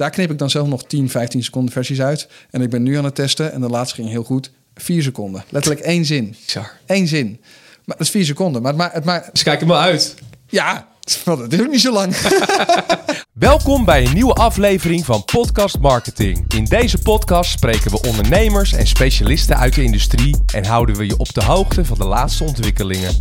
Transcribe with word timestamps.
Daar 0.00 0.10
knip 0.10 0.30
ik 0.30 0.38
dan 0.38 0.50
zelf 0.50 0.68
nog 0.68 0.84
10, 0.84 1.10
15 1.10 1.44
seconden 1.44 1.72
versies 1.72 2.00
uit. 2.00 2.28
En 2.50 2.62
ik 2.62 2.70
ben 2.70 2.82
nu 2.82 2.96
aan 2.96 3.04
het 3.04 3.14
testen 3.14 3.52
en 3.52 3.60
de 3.60 3.68
laatste 3.68 3.94
ging 3.94 4.08
heel 4.08 4.22
goed. 4.22 4.50
4 4.74 5.02
seconden. 5.02 5.44
Letterlijk 5.48 5.84
één 5.84 6.04
zin. 6.04 6.36
Bizar. 6.46 6.78
Eén 6.86 7.08
zin. 7.08 7.40
Maar 7.84 7.96
dat 7.96 8.06
is 8.06 8.10
4 8.10 8.24
seconden. 8.24 8.62
Maar 8.62 8.92
het 8.92 9.04
maakt... 9.04 9.24
Het 9.24 9.34
Dus 9.34 9.42
kijk 9.42 9.60
er 9.60 9.66
maar 9.66 9.80
uit. 9.80 10.14
ja, 10.46 10.88
dat 11.24 11.52
is 11.52 11.60
ook 11.60 11.70
niet 11.70 11.80
zo 11.80 11.92
lang. 11.92 12.16
Welkom 13.32 13.84
bij 13.84 14.04
een 14.06 14.14
nieuwe 14.14 14.32
aflevering 14.32 15.04
van 15.04 15.24
Podcast 15.24 15.78
Marketing. 15.78 16.44
In 16.54 16.64
deze 16.64 16.98
podcast 16.98 17.50
spreken 17.50 17.90
we 17.90 18.00
ondernemers 18.00 18.72
en 18.72 18.86
specialisten 18.86 19.56
uit 19.56 19.74
de 19.74 19.82
industrie 19.82 20.36
en 20.54 20.64
houden 20.64 20.96
we 20.96 21.06
je 21.06 21.16
op 21.16 21.34
de 21.34 21.44
hoogte 21.44 21.84
van 21.84 21.98
de 21.98 22.06
laatste 22.06 22.44
ontwikkelingen. 22.44 23.20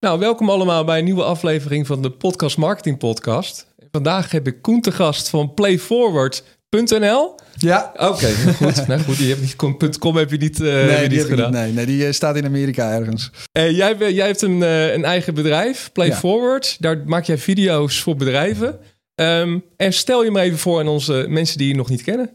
Nou, 0.00 0.18
welkom 0.18 0.50
allemaal 0.50 0.84
bij 0.84 0.98
een 0.98 1.04
nieuwe 1.04 1.24
aflevering 1.24 1.86
van 1.86 2.02
de 2.02 2.10
Podcast 2.10 2.56
Marketing 2.56 2.98
Podcast. 2.98 3.66
Vandaag 3.94 4.30
heb 4.30 4.46
ik 4.46 4.62
Koen 4.62 4.80
te 4.80 4.92
gast 4.92 5.28
van 5.28 5.54
playforward.nl. 5.54 7.34
ja. 7.58 7.92
Oké, 7.96 8.26
goed. 8.56 8.86
nou 8.86 9.00
goed, 9.00 9.18
die 9.18 9.28
heb 9.28 9.40
niet, 9.40 9.98
.com 9.98 10.16
heb 10.16 10.30
je 10.30 10.36
niet, 10.36 10.60
eh, 10.60 10.72
heb 10.72 10.80
je 10.82 10.86
Nee, 10.86 11.00
niet 11.00 11.10
die, 11.10 11.20
gedaan. 11.20 11.50
niet, 11.50 11.60
nee, 11.60 11.72
nee, 11.72 11.86
die 11.86 12.06
eh, 12.06 12.12
staat 12.12 12.36
in 12.36 12.44
Amerika 12.44 12.92
ergens. 12.92 13.30
Eh, 13.52 13.70
jij, 13.76 14.12
jij 14.12 14.26
hebt 14.26 14.42
een, 14.42 14.60
een 14.94 15.04
eigen 15.04 15.34
bedrijf, 15.34 15.90
PlayForward. 15.92 16.76
Daar 16.80 17.02
maak 17.06 17.24
jij 17.24 17.38
video's 17.38 18.00
voor 18.00 18.16
bedrijven. 18.16 18.78
Ehm, 19.14 19.58
en 19.76 19.92
stel 19.92 20.24
je 20.24 20.30
me 20.30 20.40
even 20.40 20.58
voor 20.58 20.80
aan 20.80 20.88
onze 20.88 21.26
mensen 21.28 21.58
die 21.58 21.68
je 21.68 21.74
nog 21.74 21.88
niet 21.88 22.02
kennen. 22.02 22.30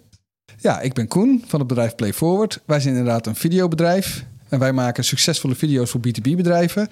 Ja, 0.60 0.80
ik 0.82 0.94
ben 0.94 1.08
Koen 1.08 1.44
van 1.48 1.60
het 1.60 1.68
bedrijf 1.68 1.96
PlayForward. 1.96 2.60
Wij 2.66 2.80
zijn 2.80 2.96
inderdaad 2.96 3.28
een 3.28 3.36
videobedrijf. 3.36 4.26
En 4.50 4.60
wij 4.60 4.74
maken 4.74 5.04
succesvolle 5.04 5.56
video's 5.56 5.90
voor 5.90 6.02
B2B-bedrijven. 6.08 6.88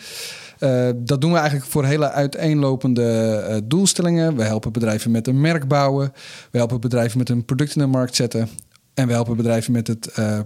Eh, 0.59 0.89
dat 0.95 1.21
doen 1.21 1.31
we 1.31 1.37
eigenlijk 1.37 1.69
voor 1.69 1.85
hele 1.85 2.11
uiteenlopende 2.11 3.03
eh, 3.47 3.57
doelstellingen. 3.63 4.35
We 4.35 4.43
helpen 4.43 4.71
bedrijven 4.71 5.11
met 5.11 5.27
een 5.27 5.41
merk 5.41 5.67
bouwen. 5.67 6.13
We 6.51 6.57
helpen 6.57 6.81
bedrijven 6.81 7.17
met 7.17 7.29
een 7.29 7.45
product 7.45 7.75
in 7.75 7.81
de 7.81 7.87
markt 7.87 8.15
zetten. 8.15 8.49
En 8.93 9.07
we 9.07 9.13
helpen 9.13 9.37
bedrijven 9.37 9.71
met 9.71 9.87
het 9.87 10.07
eh, 10.07 10.39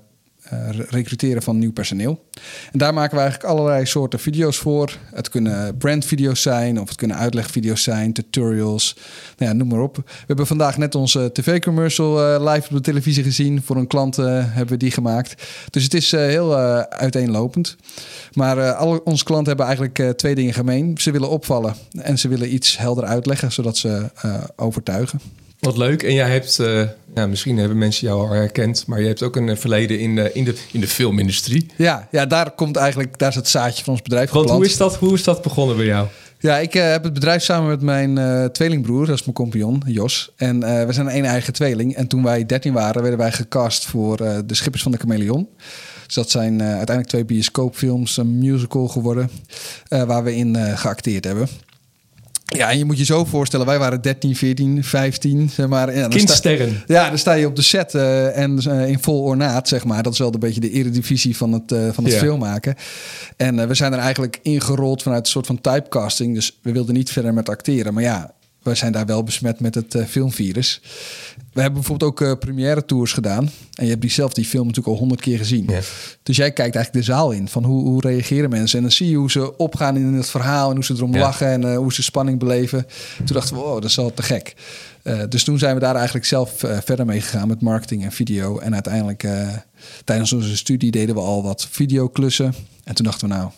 recruteren 0.90 1.42
van 1.42 1.58
nieuw 1.58 1.72
personeel. 1.72 2.26
En 2.72 2.80
daar 2.80 2.94
maken 2.94 3.16
we 3.16 3.22
eigenlijk 3.22 3.52
allerlei 3.52 3.86
soorten 3.86 4.20
video's 4.20 4.58
voor. 4.58 4.98
Het 5.14 5.30
kunnen 5.30 5.78
brandvideo's 5.78 6.42
zijn, 6.42 6.80
of 6.80 6.88
het 6.88 6.98
kunnen 6.98 7.18
uitlegvideo's 7.18 7.84
zijn, 7.84 8.14
tutorials. 8.14 8.96
Nou 9.38 9.52
ja, 9.52 9.58
noem 9.58 9.68
maar 9.68 9.82
op. 9.82 9.96
We 9.96 10.04
hebben 10.28 10.48
vandaag 10.48 10.78
net 10.78 10.96
onze 10.96 11.30
tv-commercial 11.34 12.24
eh, 12.24 12.54
live 12.54 12.68
op 12.68 12.76
de 12.76 12.82
televisie 12.82 13.24
gezien. 13.24 13.62
Voor 13.64 13.76
een 13.76 13.88
klant 13.88 14.18
eh, 14.18 14.26
hebben 14.28 14.68
we 14.68 14.78
die 14.78 14.92
gemaakt. 14.92 15.44
Dus 15.70 15.84
het 15.84 15.94
is 15.94 16.14
eh, 16.14 16.22
heel 16.22 16.58
eh, 16.58 16.80
uiteenlopend. 16.80 17.76
Maar 18.34 18.58
eh 18.58 18.78
alle 18.78 19.04
onze 19.04 19.24
klanten 19.24 19.48
hebben 19.48 19.66
eigenlijk 19.66 20.00
eh, 20.00 20.10
twee 20.10 20.36
dingen 20.36 20.54
gemeen. 20.54 20.98
Ze 20.98 21.12
willen 21.12 21.30
opvallen 21.30 21.76
en 21.92 22.20
ze 22.20 22.28
willen 22.28 22.54
iets 22.54 22.78
helder 22.78 23.04
uitleggen, 23.04 23.52
zodat 23.52 23.78
ze 23.78 24.10
eh, 24.22 24.44
overtuigen. 24.56 25.20
Wat 25.62 25.78
leuk. 25.78 26.04
En 26.04 26.14
jij 26.14 26.30
hebt, 26.30 26.60
eh, 26.60 26.84
ja, 27.16 27.28
misschien 27.28 27.58
hebben 27.58 27.78
mensen 27.78 28.08
jou 28.08 28.28
al 28.28 28.34
herkend, 28.34 28.88
maar 28.88 29.02
je 29.02 29.08
hebt 29.08 29.24
ook 29.24 29.36
een 29.36 29.50
eh, 29.50 29.58
verleden 29.58 30.00
in 30.00 30.16
de, 30.16 30.34
in 30.34 30.44
de, 30.44 30.56
in 30.72 30.80
de 30.80 30.88
filmindustrie. 30.88 31.66
Ja, 31.76 32.08
ja, 32.12 32.26
daar 32.26 32.52
komt 32.52 32.76
eigenlijk, 32.76 33.18
daar 33.18 33.30
is 33.30 33.36
het 33.36 33.48
zaadje 33.48 33.84
van 33.84 33.94
ons 33.94 34.02
bedrijf 34.02 34.30
Want 34.30 34.40
geplant. 34.40 34.64
hoe 34.64 34.72
is, 34.72 34.78
dat, 34.78 34.96
hoe 34.96 35.14
is 35.14 35.24
dat 35.24 35.42
begonnen 35.42 35.76
bij 35.76 35.86
jou? 35.86 36.08
Ja, 36.40 36.58
ik 36.58 36.76
eh, 36.76 36.92
heb 36.92 37.04
het 37.04 37.14
bedrijf 37.14 37.44
samen 37.44 37.70
met 37.70 37.82
mijn 37.82 38.52
tweelingbroer, 38.52 39.06
dat 39.06 39.16
is 39.16 39.24
mijn 39.24 39.36
compagnon, 39.36 39.84
Jos. 39.86 40.32
En 40.36 40.60
we 40.60 40.94
zijn 40.94 41.18
een 41.18 41.26
eigen 41.26 41.54
tweeling. 41.54 41.96
En 41.96 42.08
toen 42.08 42.24
wij 42.24 42.46
13 42.46 42.74
waren, 42.74 43.02
werden 43.02 43.20
wij 43.20 43.32
gecast 43.32 43.86
voor 43.86 44.18
de 44.18 44.56
Schippers 44.56 44.84
van 44.84 44.92
de 44.92 44.98
Chameleon. 44.98 45.50
Dus 46.06 46.16
dat 46.16 46.30
zijn 46.30 46.62
uiteindelijk 46.62 47.08
twee 47.08 47.26
bioscoopfilms, 47.26 48.18
een 48.18 48.38
musical 48.38 48.88
geworden, 48.88 49.30
waar 49.88 50.24
we 50.24 50.36
in 50.36 50.56
geacteerd 50.78 51.24
hebben. 51.24 51.48
Ja, 52.58 52.70
en 52.72 52.78
je 52.78 52.86
moet 52.86 52.98
je 52.98 53.06
zo 53.06 53.26
voorstellen, 53.26 53.66
wij 53.66 53.80
waren 53.80 54.02
13, 54.02 54.36
14, 54.36 54.84
15, 54.84 55.50
zeg 55.50 55.68
maar. 55.68 55.94
Ja, 55.96 56.02
dan 56.02 56.12
sta- 56.12 56.18
Kindsterren. 56.18 56.84
ja, 56.88 57.10
dan 57.10 57.18
sta 57.18 57.34
je 57.34 57.46
op 57.48 57.56
de 57.56 57.62
set 57.62 57.96
eh, 57.96 58.38
en 58.38 58.60
eh, 58.60 58.88
in 58.88 59.00
vol 59.02 59.22
ornaat, 59.22 59.68
zeg 59.68 59.84
maar. 59.86 60.04
Dat 60.04 60.14
is 60.14 60.20
wel 60.20 60.34
een 60.34 60.40
beetje 60.40 60.60
de 60.62 60.72
eredivisie 60.72 61.38
van 61.38 61.52
het, 61.52 61.72
eh, 61.72 61.80
van 61.92 62.04
het 62.04 62.14
Ja. 62.14 62.20
filmmaken. 62.20 62.76
En 63.38 63.68
we 63.68 63.74
zijn 63.74 63.94
er 63.94 64.00
eigenlijk 64.00 64.40
ingerold 64.42 65.04
vanuit 65.04 65.26
een 65.26 65.32
soort 65.32 65.46
van 65.46 65.62
typecasting. 65.62 66.36
Dus 66.36 66.60
we 66.62 66.72
wilden 66.72 66.94
niet 66.94 67.10
verder 67.12 67.34
met 67.34 67.50
acteren. 67.50 67.94
Maar 67.94 68.04
ja, 68.04 68.32
we 68.64 68.76
zijn 68.76 68.92
daar 68.92 69.06
wel 69.06 69.24
besmet 69.24 69.60
met 69.60 69.76
het 69.76 69.96
filmvirus. 70.08 70.82
We 71.54 71.62
hebben 71.62 71.80
bijvoorbeeld 71.80 72.12
ook 72.12 72.22
eh 72.22 72.32
première 72.40 72.86
tours 72.86 73.14
gedaan. 73.14 73.50
En 73.74 73.84
je 73.84 73.90
hebt 73.90 74.02
die 74.02 74.10
zelf 74.12 74.34
die 74.34 74.46
film 74.46 74.68
natuurlijk 74.68 74.94
al 74.94 75.00
honderd 75.00 75.22
keer 75.22 75.38
gezien. 75.38 75.66
Dus 76.24 76.36
jij 76.38 76.52
kijkt 76.52 76.76
eigenlijk 76.76 77.06
de 77.06 77.12
zaal 77.14 77.32
in 77.32 77.48
van 77.48 77.64
hoe, 77.64 77.84
hoe 77.84 78.02
reageren 78.02 78.50
mensen. 78.50 78.78
En 78.78 78.84
dan 78.84 78.92
zie 78.94 79.10
je 79.10 79.16
hoe 79.16 79.32
ze 79.32 79.58
opgaan 79.58 79.96
in 79.96 80.14
het 80.14 80.30
verhaal 80.30 80.70
en 80.70 80.76
hoe 80.76 80.84
ze 80.86 80.94
erom 80.94 81.14
Ja. 81.14 81.20
lachen 81.20 81.48
en 81.48 81.64
eh, 81.72 81.78
hoe 81.78 81.94
ze 81.94 82.04
spanning 82.04 82.40
beleven. 82.40 82.86
Toen 83.18 83.26
dachten 83.36 83.56
we, 83.56 83.62
wow, 83.62 83.74
dat 83.74 83.90
is 83.90 83.96
wel 83.96 84.14
te 84.14 84.24
gek. 84.24 84.56
Eh, 85.04 85.22
dus 85.30 85.44
toen 85.44 85.60
zijn 85.60 85.74
we 85.74 85.80
daar 85.80 85.96
eigenlijk 85.96 86.26
zelf 86.26 86.54
verder 86.84 87.06
mee 87.06 87.22
gegaan 87.22 87.48
met 87.48 87.62
marketing 87.62 88.04
en 88.04 88.12
video. 88.12 88.60
En 88.60 88.74
uiteindelijk 88.74 89.28
tijdens 90.06 90.34
onze 90.34 90.58
studie 90.58 90.92
deden 90.92 91.16
we 91.16 91.22
al 91.22 91.44
wat 91.44 91.68
videoklussen. 91.72 92.54
En 92.84 92.96
toen 92.96 93.06
dachten 93.06 93.30
we, 93.30 93.34
nou, 93.36 93.50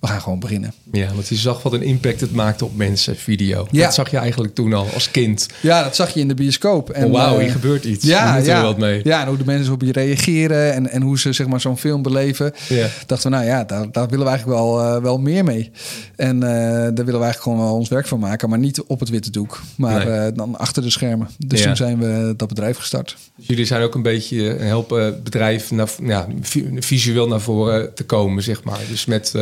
we 0.00 0.06
gaan 0.06 0.20
gewoon 0.20 0.38
beginnen. 0.38 0.72
Ja, 0.92 1.14
want 1.14 1.28
je 1.28 1.34
zag 1.36 1.62
wat 1.62 1.72
een 1.72 1.82
impact 1.82 2.20
het 2.20 2.32
maakte 2.32 2.64
op 2.64 2.76
mensen, 2.76 3.16
video. 3.16 3.66
Ja. 3.70 3.84
Dat 3.84 3.94
zag 3.94 4.10
je 4.10 4.16
eigenlijk 4.16 4.54
toen 4.54 4.72
al 4.72 4.88
als 4.94 5.10
kind. 5.10 5.46
Ja, 5.62 5.82
dat 5.82 5.96
zag 5.96 6.10
je 6.14 6.20
in 6.20 6.28
de 6.28 6.34
bioscoop. 6.34 6.90
En, 6.90 7.02
En 7.02 7.10
Wauw, 7.10 7.34
eh, 7.34 7.40
hier 7.42 7.50
gebeurt 7.50 7.84
iets. 7.84 8.04
Ja, 8.06 8.36
ja. 8.36 8.56
er 8.56 8.62
wat 8.62 8.78
mee. 8.78 9.00
ja, 9.04 9.20
en 9.22 9.28
hoe 9.28 9.36
de 9.36 9.44
mensen 9.44 9.72
op 9.72 9.82
je 9.82 9.92
reageren 9.92 10.72
en, 10.74 10.90
en 10.90 11.02
hoe 11.02 11.18
ze 11.18 11.32
zeg 11.32 11.46
maar, 11.46 11.60
zo'n 11.60 11.78
film 11.78 12.02
beleven. 12.02 12.52
Ja. 12.68 12.86
Dachten 13.06 13.30
we, 13.30 13.36
nou 13.36 13.48
ja, 13.48 13.64
daar, 13.64 13.92
daar 13.92 14.08
willen 14.08 14.24
we 14.24 14.30
eigenlijk 14.30 14.60
wel, 14.60 14.80
eh, 14.80 15.02
wel 15.02 15.18
meer 15.18 15.44
mee. 15.44 15.70
En 16.16 16.42
eh, 16.42 16.50
daar 16.70 16.92
willen 16.94 17.04
we 17.04 17.24
eigenlijk 17.24 17.42
gewoon 17.42 17.58
wel 17.58 17.74
ons 17.74 17.88
werk 17.88 18.06
van 18.06 18.18
maken. 18.18 18.48
Maar 18.48 18.58
niet 18.58 18.82
op 18.82 19.00
het 19.00 19.08
witte 19.08 19.30
doek, 19.30 19.60
maar 19.76 20.06
Nee. 20.06 20.32
dan 20.32 20.58
achter 20.58 20.82
de 20.82 20.90
schermen. 20.90 21.28
Dus 21.46 21.58
Ja. 21.60 21.66
toen 21.66 21.76
zijn 21.76 21.98
we 21.98 22.34
dat 22.36 22.48
bedrijf 22.48 22.76
gestart. 22.76 23.16
Dus 23.36 23.46
jullie 23.46 23.64
zijn 23.64 23.82
ook 23.82 23.94
een 23.94 24.02
beetje 24.02 24.58
een 24.60 24.66
helpen 24.66 25.22
bedrijf 25.22 25.70
naar, 25.70 25.88
ja, 26.02 26.26
vi- 26.40 26.70
visueel 26.78 27.28
naar 27.28 27.40
voren 27.40 27.94
te 27.94 28.04
komen, 28.04 28.42
zeg 28.42 28.64
maar. 28.64 28.78
Dus 28.88 29.04
met 29.04 29.32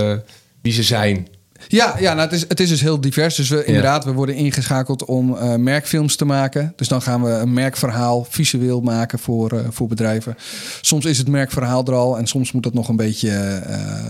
wie 0.68 0.76
ze 0.76 0.82
zijn. 0.82 1.26
Ja, 1.68 1.94
ja 1.98 2.14
nou, 2.14 2.28
het, 2.28 2.32
is, 2.32 2.44
het 2.48 2.60
is 2.60 2.68
dus 2.68 2.80
heel 2.80 3.00
divers. 3.00 3.34
Dus 3.34 3.48
we, 3.48 3.64
inderdaad, 3.64 4.04
we 4.04 4.12
worden 4.12 4.34
ingeschakeld 4.34 5.04
om 5.04 5.36
eh, 5.36 5.54
merkfilms 5.54 6.16
te 6.16 6.24
maken. 6.24 6.72
Dus 6.76 6.88
dan 6.88 7.02
gaan 7.02 7.22
we 7.22 7.30
een 7.30 7.52
merkverhaal 7.52 8.26
visueel 8.30 8.80
maken 8.80 9.18
voor, 9.18 9.52
eh, 9.52 9.58
voor 9.70 9.88
bedrijven. 9.88 10.36
Soms 10.80 11.04
is 11.04 11.18
het 11.18 11.28
merkverhaal 11.28 11.84
er 11.84 11.94
al 11.94 12.18
en 12.18 12.26
soms 12.26 12.52
moet 12.52 12.62
dat 12.62 12.74
nog 12.74 12.88
een 12.88 12.96
beetje 12.96 13.30
eh, 13.30 14.06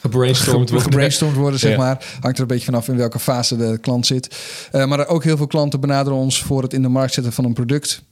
Gebrainstormd 0.00 0.52
ge- 0.68 0.72
worden. 0.74 0.82
gebrainstormd 0.82 1.36
worden, 1.36 1.58
zeg 1.60 1.70
Ja. 1.70 1.76
maar. 1.76 2.04
Hangt 2.20 2.36
er 2.36 2.42
een 2.42 2.48
beetje 2.48 2.64
vanaf 2.64 2.88
in 2.88 2.96
welke 2.96 3.18
fase 3.18 3.56
de 3.56 3.78
klant 3.80 4.06
zit. 4.06 4.36
Eh, 4.72 4.86
maar 4.86 5.08
ook 5.08 5.24
heel 5.24 5.36
veel 5.36 5.46
klanten 5.46 5.80
benaderen 5.80 6.18
ons 6.18 6.42
voor 6.42 6.62
het 6.62 6.72
in 6.72 6.82
de 6.82 6.88
markt 6.88 7.14
zetten 7.14 7.32
van 7.32 7.44
een 7.44 7.52
product. 7.52 8.02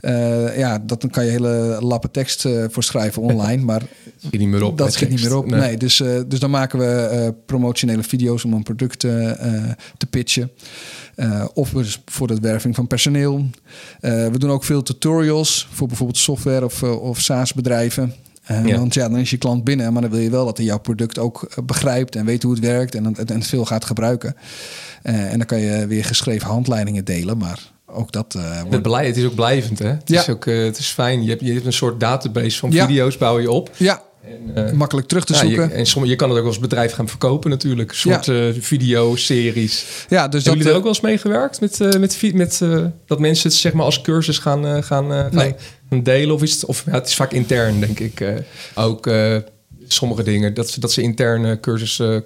Eh, 0.00 0.58
ja, 0.58 0.78
dat 0.82 1.00
dan 1.00 1.10
kan 1.10 1.24
je 1.24 1.30
hele 1.30 1.76
lappen 1.80 2.10
tekst 2.10 2.44
eh, 2.44 2.64
voor 2.70 2.82
schrijven 2.82 3.22
online, 3.22 3.62
maar 3.70 3.82
Schiet 4.26 4.40
niet 4.40 4.48
meer 4.48 4.62
op. 4.62 4.78
dat 4.78 4.92
schiet 4.92 5.08
niet 5.08 5.22
meer 5.22 5.36
op. 5.36 5.46
Nee, 5.46 5.76
dus, 5.76 6.00
eh, 6.00 6.20
dus 6.26 6.38
dan 6.38 6.50
maken 6.50 6.78
we 6.78 6.84
eh, 6.86 7.28
promotionele 7.46 8.02
video's 8.02 8.44
om 8.44 8.52
een 8.52 8.62
product 8.62 9.04
eh, 9.04 9.10
te 9.96 10.06
pitchen. 10.10 10.50
Of 11.54 11.70
dus 11.70 12.02
voor 12.06 12.26
de 12.26 12.38
werving 12.40 12.74
van 12.74 12.86
personeel. 12.86 13.46
We 14.00 14.34
doen 14.38 14.50
ook 14.50 14.64
veel 14.64 14.82
tutorials 14.82 15.68
voor 15.72 15.86
bijvoorbeeld 15.86 16.18
software 16.18 16.64
of, 16.64 16.82
of 16.82 17.20
SaaS-bedrijven. 17.20 18.14
Ja. 18.64 18.78
Want 18.78 18.94
ja, 18.94 19.08
dan 19.08 19.18
is 19.18 19.30
je 19.30 19.36
klant 19.36 19.64
binnen, 19.64 19.92
maar 19.92 20.02
dan 20.02 20.10
wil 20.10 20.20
je 20.20 20.30
wel 20.30 20.44
dat 20.44 20.56
hij 20.56 20.66
jouw 20.66 20.78
product 20.78 21.18
ook 21.18 21.62
begrijpt 21.64 22.16
en 22.16 22.24
weet 22.24 22.42
hoe 22.42 22.52
het 22.52 22.60
werkt 22.64 22.94
en, 22.94 23.06
en, 23.16 23.26
en 23.26 23.42
veel 23.42 23.64
gaat 23.64 23.84
gebruiken. 23.84 24.36
En 25.02 25.36
dan 25.38 25.46
kan 25.46 25.60
je 25.60 25.86
weer 25.86 26.04
geschreven 26.04 26.48
handleidingen 26.48 27.04
delen, 27.04 27.38
maar 27.38 27.58
ook 27.86 28.12
dat 28.12 28.32
Het, 28.68 28.82
blij, 28.82 29.06
het 29.06 29.16
is 29.16 29.24
ook 29.24 29.34
blijvend, 29.34 29.78
hè? 29.78 29.88
Het, 29.88 30.08
Ja. 30.08 30.20
is, 30.20 30.28
ook, 30.28 30.44
het 30.44 30.78
is 30.78 30.88
fijn. 30.88 31.22
Je 31.22 31.28
hebt, 31.28 31.40
je 31.40 31.52
hebt 31.52 31.66
een 31.66 31.72
soort 31.72 32.00
database 32.00 32.58
van 32.58 32.70
Ja. 32.70 32.86
video's, 32.86 33.16
bouw 33.16 33.38
je 33.38 33.50
op. 33.50 33.70
Ja, 33.76 34.02
En, 34.54 34.66
eh, 34.66 34.72
makkelijk 34.72 35.06
terug 35.06 35.24
te 35.24 35.32
ja, 35.32 35.38
zoeken. 35.38 35.68
je, 35.68 35.74
en 35.74 36.08
je 36.08 36.16
kan 36.16 36.30
het 36.30 36.38
ook 36.38 36.46
als 36.46 36.58
bedrijf 36.58 36.92
gaan 36.92 37.08
verkopen 37.08 37.50
natuurlijk. 37.50 37.92
Soort 37.92 38.28
eh 38.28 38.48
video-series. 38.58 39.84
ja, 40.08 40.28
dus 40.28 40.42
Hebben 40.42 40.42
dat, 40.42 40.44
jullie 40.44 40.62
er 40.64 40.70
eh, 40.70 40.76
ook 40.76 40.82
wel 40.82 40.92
eens 40.92 41.00
mee 41.00 41.18
gewerkt? 41.18 41.60
Met, 41.60 41.80
eh, 41.80 42.00
met, 42.00 42.32
met, 42.34 42.60
dat 43.06 43.18
mensen 43.18 43.48
het 43.48 43.58
zeg 43.58 43.72
maar 43.72 43.84
als 43.84 44.00
cursus 44.00 44.38
gaan, 44.38 44.64
gaan, 44.64 44.84
gaan 44.84 45.28
Nee. 45.34 45.54
gaan 45.90 46.02
delen? 46.02 46.34
Of, 46.34 46.42
is 46.42 46.52
het, 46.52 46.64
of 46.64 46.82
ja, 46.86 46.92
het 46.92 47.06
is 47.06 47.14
vaak 47.14 47.32
intern, 47.32 47.80
denk 47.80 47.98
ik. 48.00 48.24
ook 48.74 49.10
sommige 49.86 50.22
dingen. 50.22 50.54
Dat, 50.54 50.70
ze- 50.70 50.80
dat 50.80 50.92
ze 50.92 51.02
interne 51.02 51.60
cursussen... 51.60 52.24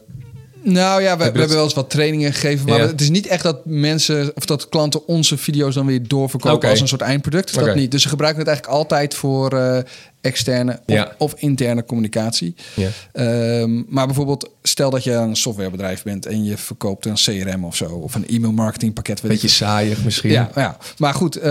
Nou 0.64 1.02
ja, 1.02 1.16
we, 1.16 1.22
hebben 1.22 1.48
wel 1.48 1.64
eens 1.64 1.74
wat 1.74 1.90
trainingen 1.90 2.32
gegeven. 2.32 2.68
Maar 2.68 2.78
Ja. 2.80 2.86
het 2.86 3.00
is 3.00 3.10
niet 3.10 3.26
echt 3.26 3.42
dat 3.42 3.64
mensen 3.64 4.32
of 4.34 4.44
dat 4.44 4.68
klanten 4.68 5.06
onze 5.06 5.36
video's 5.36 5.74
dan 5.74 5.86
weer 5.86 6.08
doorverkopen 6.08 6.68
als 6.68 6.80
een 6.80 6.88
soort 6.88 7.00
eindproduct. 7.00 7.54
Dat 7.54 7.74
niet. 7.74 7.90
Dus 7.90 8.02
ze 8.02 8.08
gebruiken 8.08 8.40
het 8.40 8.48
eigenlijk 8.48 8.78
altijd 8.78 9.14
voor 9.14 9.52
eh, 9.58 9.78
externe 10.20 10.72
of, 10.72 10.94
Ja. 10.94 11.14
of 11.18 11.34
interne 11.36 11.84
communicatie. 11.84 12.54
Ja. 12.74 12.88
Ehm, 13.12 13.82
maar 13.88 14.06
bijvoorbeeld, 14.06 14.50
stel 14.62 14.90
dat 14.90 15.04
je 15.04 15.12
een 15.12 15.36
softwarebedrijf 15.36 16.02
bent 16.02 16.26
en 16.26 16.44
je 16.44 16.56
verkoopt 16.56 17.06
een 17.06 17.14
CRM 17.14 17.64
of 17.64 17.76
zo, 17.76 17.84
of 17.84 18.14
een 18.14 18.26
e-mail 18.26 18.52
marketing 18.52 18.94
pakket. 18.94 19.22
Beetje 19.22 19.48
saaiig 19.48 20.04
misschien. 20.04 20.30
ja, 20.30 20.50
ja, 20.54 20.76
maar 20.98 21.14
goed, 21.14 21.36
eh, 21.36 21.42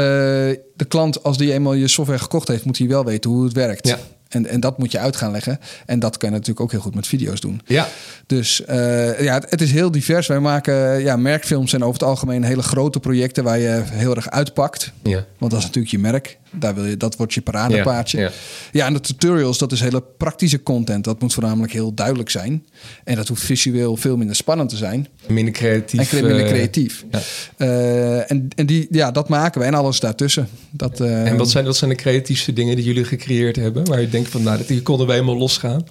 de 0.76 0.86
klant, 0.88 1.24
als 1.24 1.38
die 1.38 1.54
eenmaal 1.54 1.74
je 1.74 1.88
software 1.88 2.22
gekocht 2.22 2.48
heeft, 2.48 2.66
moet 2.66 2.78
hij 2.78 2.88
wel 2.88 3.06
weten 3.06 3.30
hoe 3.32 3.44
het 3.44 3.54
werkt. 3.54 3.88
Ja. 3.88 4.00
En, 4.34 4.46
en 4.46 4.60
dat 4.60 4.78
moet 4.78 4.92
je 4.92 5.00
uit 5.00 5.16
gaan 5.16 5.32
leggen. 5.32 5.60
En 5.86 6.00
dat 6.00 6.18
kan 6.18 6.30
je 6.30 6.36
natuurlijk 6.36 6.62
ook 6.62 6.72
heel 6.72 6.82
goed 6.82 6.96
met 6.96 7.08
video's 7.08 7.40
doen. 7.40 7.62
Ja. 7.66 7.88
Dus 8.28 8.62
uh, 8.70 9.22
ja, 9.22 9.34
het, 9.34 9.50
het, 9.50 9.62
is 9.62 9.72
heel 9.72 9.92
divers. 9.92 10.28
Wij 10.28 10.40
maken 10.40 11.00
ja, 11.00 11.16
merkfilms 11.16 11.70
zijn 11.70 11.84
over 11.84 12.00
het 12.00 12.10
algemeen 12.10 12.44
hele 12.44 12.64
grote 12.64 13.00
projecten 13.00 13.44
waar 13.44 13.60
je 13.60 13.82
heel 13.86 14.16
erg 14.16 14.30
uitpakt. 14.30 14.92
Ja. 15.04 15.26
Want 15.38 15.52
dat 15.52 15.60
is 15.60 15.66
natuurlijk 15.66 15.94
je 15.94 16.00
merk. 16.00 16.38
Daar 16.60 16.76
wil 16.76 16.86
je, 16.86 16.98
dat 16.98 17.16
wordt 17.16 17.34
je 17.34 17.42
paradepaardje. 17.42 18.18
Ja, 18.18 18.24
ja. 18.24 18.32
ja, 18.72 18.86
en 18.86 18.94
de 18.94 19.00
tutorials, 19.00 19.58
dat 19.58 19.72
is 19.72 19.80
hele 19.80 20.04
praktische 20.18 20.64
content. 20.64 21.04
Dat 21.04 21.22
moet 21.22 21.34
voornamelijk 21.34 21.74
heel 21.74 21.94
duidelijk 21.94 22.30
zijn. 22.30 22.66
En 23.04 23.16
dat 23.16 23.28
hoeft 23.28 23.44
visueel 23.44 23.96
veel 23.96 24.18
minder 24.18 24.36
spannend 24.36 24.70
te 24.70 24.76
zijn. 24.76 25.08
Minder 25.28 25.54
creatief. 25.54 26.14
En 26.14 26.26
minder 26.26 26.46
creatief. 26.46 27.06
ja. 27.12 27.20
Uh, 27.58 28.32
en 28.32 28.48
en 28.56 28.66
die, 28.66 28.88
ja, 28.90 29.12
dat 29.12 29.30
maken 29.30 29.62
we 29.62 29.68
en 29.68 29.74
alles 29.74 30.00
daartussen. 30.00 30.48
Dat, 30.72 31.00
uh, 31.00 31.28
en 31.28 31.38
wat 31.38 31.50
zijn, 31.50 31.66
wat 31.66 31.78
zijn 31.78 31.90
de 31.90 31.96
creatiefste 31.96 32.54
dingen 32.54 32.76
die 32.76 32.86
jullie 32.86 33.04
gecreëerd 33.04 33.56
hebben? 33.56 33.86
Waar 33.86 34.02
je 34.02 34.10
denkt 34.10 34.30
van, 34.30 34.44
nou, 34.44 34.60
die 34.68 34.82
konden 34.82 35.08
we 35.08 35.14
helemaal 35.14 35.38
losgaan? 35.38 35.86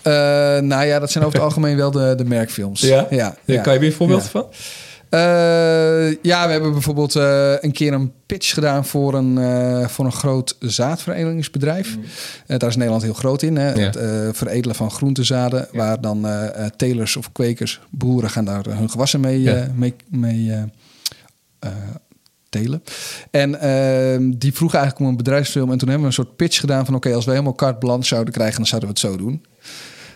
Nou 0.66 0.84
ja, 0.84 0.98
dat 0.98 1.10
zijn 1.10 1.24
over 1.24 1.38
het 1.38 1.46
algemeen 1.50 1.76
wel 1.76 1.90
de, 1.90 2.14
de 2.16 2.24
merkfilms. 2.24 2.80
Ja? 2.80 3.06
ja, 3.10 3.36
ja. 3.44 3.60
Kan 3.60 3.72
je 3.72 3.78
weer 3.78 3.88
een 3.88 3.94
voorbeeld 3.94 4.22
van? 4.22 4.46
Uh, 5.14 6.12
ja, 6.22 6.46
we 6.46 6.52
hebben 6.52 6.72
bijvoorbeeld 6.72 7.14
uh, 7.14 7.52
een 7.60 7.72
keer 7.72 7.92
een 7.92 8.12
pitch 8.26 8.54
gedaan 8.54 8.86
voor 8.86 9.14
een, 9.14 9.38
uh, 9.38 9.86
voor 9.88 10.04
een 10.04 10.12
groot 10.12 10.56
zaadveredelingsbedrijf. 10.58 11.96
Mm. 11.96 12.58
daar 12.58 12.68
is 12.68 12.76
Nederland 12.76 13.02
heel 13.02 13.12
groot 13.12 13.42
in. 13.42 13.56
Hè? 13.56 13.72
Ja. 13.72 13.90
Het 13.90 14.36
verdelen 14.36 14.74
van 14.74 14.90
groentezaden. 14.90 15.68
Ja. 15.72 15.78
Waar 15.78 16.00
dan 16.00 16.26
telers 16.76 17.16
of 17.16 17.32
kwekers, 17.32 17.80
boeren 17.90 18.30
gaan 18.30 18.44
daar 18.44 18.64
hun 18.64 18.90
gewassen 18.90 19.20
mee, 19.20 19.40
Ja. 19.40 19.66
mee, 19.74 19.94
mee 20.08 20.52
telen. 22.48 22.82
En 23.30 23.60
ehm, 23.60 24.30
die 24.36 24.54
vroeg 24.54 24.74
eigenlijk 24.74 25.04
om 25.04 25.10
een 25.10 25.16
bedrijfsfilm. 25.16 25.70
En 25.70 25.78
toen 25.78 25.88
hebben 25.88 26.08
we 26.08 26.16
een 26.16 26.24
soort 26.24 26.36
pitch 26.36 26.60
gedaan 26.60 26.84
van... 26.84 26.94
oké, 26.94 27.14
als 27.14 27.24
we 27.24 27.30
helemaal 27.30 27.54
carte 27.54 27.78
blanche 27.78 28.06
zouden 28.06 28.32
krijgen... 28.32 28.56
dan 28.56 28.66
zouden 28.66 28.88
we 28.88 28.94
het 29.00 29.04
zo 29.10 29.16
doen. 29.16 29.44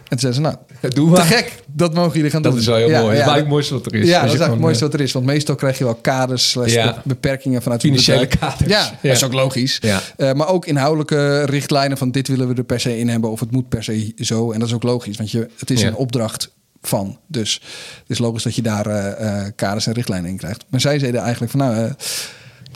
En 0.09 0.17
toen 0.19 0.33
zeiden 0.33 0.35
ze, 0.35 0.41
nou, 0.81 0.93
Doe 0.95 1.05
te 1.07 1.11
maar. 1.17 1.25
gek. 1.27 1.53
Dat 1.67 1.95
mogen 1.95 2.13
jullie 2.17 2.31
gaan 2.31 2.43
Dat 2.43 2.53
doen. 2.53 2.61
is 2.61 2.67
wel 2.67 2.77
heel 2.77 2.89
Ja, 2.89 3.01
mooi. 3.01 3.17
ja, 3.17 3.25
dat 3.25 3.25
is 3.25 3.25
dat- 3.25 3.35
eigenlijk 3.35 3.45
het 3.47 3.49
mooiste 3.53 3.75
wat 3.75 3.87
er 3.87 3.95
is. 3.95 3.99
ja, 3.99 4.05
dat 4.05 4.13
is 4.15 4.21
eigenlijk 4.21 4.53
het 4.53 4.61
mooiste 4.61 4.85
wat 4.85 4.95
er 4.95 5.01
is. 5.01 5.13
Want 5.13 5.27
meestal 5.27 5.55
krijg 5.55 5.79
je 5.79 5.85
wel 5.85 5.95
kaders, 5.95 6.57
beperkingen 7.05 7.63
vanuit 7.63 7.81
Financiële 7.81 8.27
kaders. 8.27 8.71
Ja, 8.71 8.91
dat 9.03 9.13
is 9.13 9.25
ook 9.25 9.33
logisch. 9.33 9.81
Eh, 10.17 10.33
maar 10.33 10.49
ook 10.49 10.67
inhoudelijke 10.67 11.43
richtlijnen 11.45 11.99
van 11.99 12.11
dit 12.11 12.29
willen 12.29 12.49
we 12.49 12.55
er 12.55 12.65
per 12.65 12.81
se 12.81 12.99
in 12.99 13.09
hebben 13.09 13.31
of 13.31 13.41
het 13.41 13.51
moet 13.51 13.69
per 13.69 13.85
se 13.85 14.13
zo. 14.17 14.53
En 14.53 14.59
dat 14.59 14.69
is 14.69 14.75
ook 14.75 14.83
logisch, 14.83 15.17
want 15.17 15.31
je, 15.31 15.49
het 15.59 15.71
is 15.71 15.83
een 15.83 15.95
opdracht 15.95 16.51
van. 16.83 17.19
Dus 17.27 17.55
het 18.01 18.11
is 18.11 18.19
logisch 18.19 18.43
dat 18.43 18.55
je 18.55 18.63
daar 18.63 18.87
eh, 18.87 19.41
eh, 19.47 19.53
kaders 19.57 19.87
en 19.87 19.93
richtlijnen 19.93 20.31
in 20.31 20.37
krijgt. 20.37 20.65
Maar 20.69 20.81
zij 20.81 20.99
zeiden 20.99 21.21
eigenlijk 21.21 21.51
van 21.51 21.61
nou, 21.61 21.77
eh, 21.77 21.91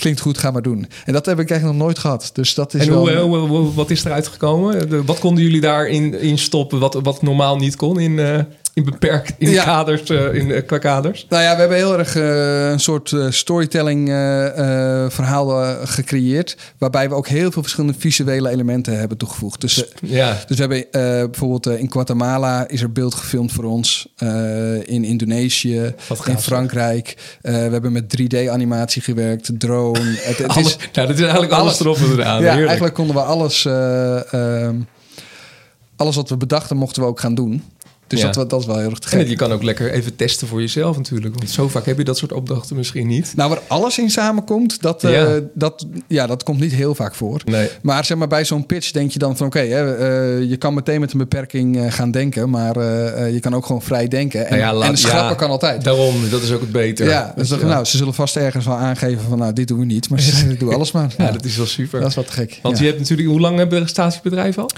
klinkt 0.01 0.21
goed, 0.21 0.39
ga 0.39 0.51
maar 0.51 0.63
doen. 0.63 0.87
En 1.05 1.13
dat 1.13 1.27
heb 1.27 1.41
ik 1.41 1.51
eigenlijk 1.51 1.79
nog 1.79 1.87
nooit 1.87 1.99
gehad. 1.99 2.31
Dus 2.33 2.55
dat 2.55 2.75
is 2.75 2.81
En 2.87 2.89
wel... 2.91 2.99
hoe, 3.09 3.17
hoe- 3.39 3.49
hoe- 3.49 3.75
wat 3.75 3.91
is 3.91 4.05
eruit 4.05 4.29
gekomen? 4.29 5.05
Wat 5.07 5.19
konden 5.19 5.45
jullie 5.45 5.61
daarin 5.61 6.21
in 6.21 6.39
stoppen 6.39 6.79
wat, 6.79 6.95
wat 7.03 7.23
normaal 7.23 7.57
niet 7.57 7.77
kon 7.77 8.01
in, 8.01 8.19
eh, 8.19 8.39
in 8.75 8.85
beperkt 8.85 9.33
in 9.39 9.51
Ja. 9.51 9.65
kaders, 9.65 10.11
eh, 10.11 10.35
in, 10.35 10.53
eh, 10.53 10.67
qua 10.67 10.79
kaders? 10.79 11.27
Nou 11.29 11.43
ja, 11.43 11.53
we 11.53 11.59
hebben 11.59 11.77
heel 11.77 11.99
erg 11.99 12.17
eh, 12.17 12.71
een 12.71 12.81
soort 12.81 13.15
storytelling 13.29 14.09
verhaal 15.09 15.77
gecreëerd. 15.87 16.57
Waarbij 16.79 17.09
we 17.09 17.15
ook 17.15 17.29
heel 17.29 17.51
veel 17.51 17.63
verschillende 17.63 17.99
visuele 17.99 18.49
elementen 18.49 18.99
hebben 18.99 19.19
toegevoegd. 19.19 19.61
Dus, 19.61 19.85
Ja, 20.01 20.39
dus 20.47 20.57
we 20.59 20.63
hebben 20.63 20.87
bijvoorbeeld 21.31 21.67
in 21.67 21.93
Guatemala 21.93 22.69
is 22.69 22.83
er 22.83 22.93
beeld 22.93 23.15
gefilmd 23.15 23.53
voor 23.53 23.65
ons. 23.65 24.09
In 24.85 25.05
Indonesië, 25.05 25.95
in. 26.27 26.39
Frankrijk. 26.39 27.39
We 27.41 27.51
hebben 27.51 27.93
met 27.93 28.09
3D-animatie 28.09 29.03
gewerkt, 29.03 29.51
drone. 29.59 29.99
Het, 30.31 30.39
het 30.39 30.49
alles, 30.49 30.67
is, 30.67 30.77
nou, 30.93 31.07
dat 31.07 31.17
is 31.17 31.23
eigenlijk 31.23 31.53
alles, 31.53 31.81
alles. 31.81 31.81
erop 31.81 31.97
en 31.97 32.19
eraan. 32.19 32.43
ja, 32.43 32.57
eigenlijk 32.57 32.95
konden 32.95 33.15
we 33.15 33.23
alles, 33.23 33.65
eh, 33.65 34.33
ehm, 34.35 34.77
alles 35.97 36.17
wat 36.17 36.29
we 36.29 36.37
bedachten, 36.37 36.77
mochten 36.77 37.03
we 37.03 37.09
ook 37.09 37.21
gaan 37.21 37.35
doen. 37.35 37.63
Dus 38.11 38.21
Ja. 38.21 38.31
dat, 38.31 38.51
dat 38.51 38.61
is 38.61 38.67
wel 38.67 38.79
heel 38.79 38.91
erg 38.91 38.99
te 38.99 39.09
En 39.11 39.19
gek. 39.19 39.29
je 39.29 39.37
kan 39.37 39.53
ook 39.53 39.63
lekker 39.63 39.93
even 39.93 40.17
testen 40.17 40.47
voor 40.49 40.61
jezelf 40.61 40.97
natuurlijk. 40.97 41.35
Want 41.35 41.51
zo 41.51 41.69
vaak 41.69 41.87
heb 41.87 41.99
je 41.99 42.05
dat 42.05 42.17
soort 42.19 42.33
opdrachten 42.33 42.77
misschien 42.77 43.07
niet. 43.07 43.33
Nou, 43.37 43.51
waar 43.51 43.61
alles 43.67 43.99
in 43.99 44.11
samenkomt, 44.11 44.83
dat, 44.83 45.05
eh, 45.05 45.13
Ja. 45.13 45.41
dat, 45.55 45.87
ja, 46.09 46.27
dat 46.27 46.43
komt 46.43 46.61
niet 46.61 46.73
heel 46.73 46.95
vaak 46.95 47.15
voor. 47.15 47.41
Nee. 47.45 47.69
Maar 47.83 48.05
zeg 48.05 48.17
maar, 48.17 48.29
bij 48.29 48.45
zo'n 48.45 48.67
pitch 48.67 48.91
denk 48.91 49.11
je 49.11 49.19
dan 49.19 49.37
van... 49.37 49.47
oké, 49.47 49.59
eh, 49.59 50.43
je 50.51 50.57
kan 50.59 50.75
meteen 50.75 51.01
met 51.01 51.13
een 51.13 51.19
beperking 51.19 51.77
eh, 51.79 51.93
gaan 51.93 52.11
denken... 52.11 52.51
maar 52.51 52.75
je 53.33 53.39
kan 53.41 53.55
ook 53.55 53.67
gewoon 53.67 53.83
vrij 53.83 54.09
denken. 54.09 54.45
En, 54.47 54.59
Nou 54.59 54.61
ja, 54.63 54.75
laat- 54.75 54.89
en 54.89 54.97
schrappen 54.97 55.29
ja, 55.29 55.35
kan 55.35 55.51
altijd. 55.51 55.85
Daarom, 55.85 56.15
dat 56.31 56.43
is 56.43 56.53
ook 56.53 56.61
het 56.61 56.73
beter. 56.73 57.09
ja, 57.09 57.33
dus 57.37 57.49
nou, 57.51 57.85
ze 57.85 57.97
zullen 57.97 58.15
vast 58.15 58.37
ergens 58.37 58.65
wel 58.67 58.77
aangeven 58.77 59.21
van... 59.29 59.39
nou, 59.39 59.53
dit 59.53 59.69
doen 59.69 59.79
we 59.79 59.85
niet, 59.85 60.09
maar 60.11 60.21
ze 60.21 60.31
zeggen, 60.37 60.59
doe 60.59 60.75
alles 60.75 60.93
maar. 60.93 61.15
Ja, 61.19 61.31
dat 61.33 61.45
is 61.45 61.57
wel 61.57 61.67
super. 61.67 62.01
dat 62.01 62.09
is 62.09 62.15
wat 62.15 62.31
gek. 62.31 62.59
Want 62.63 62.79
je 62.79 62.85
hebt 62.85 62.99
natuurlijk, 62.99 63.29
hoe 63.29 63.41
lang 63.41 63.57
hebben 63.57 63.75
we 63.77 63.83
een 63.83 63.89
statiebedrijf 63.89 64.59
al? 64.59 64.71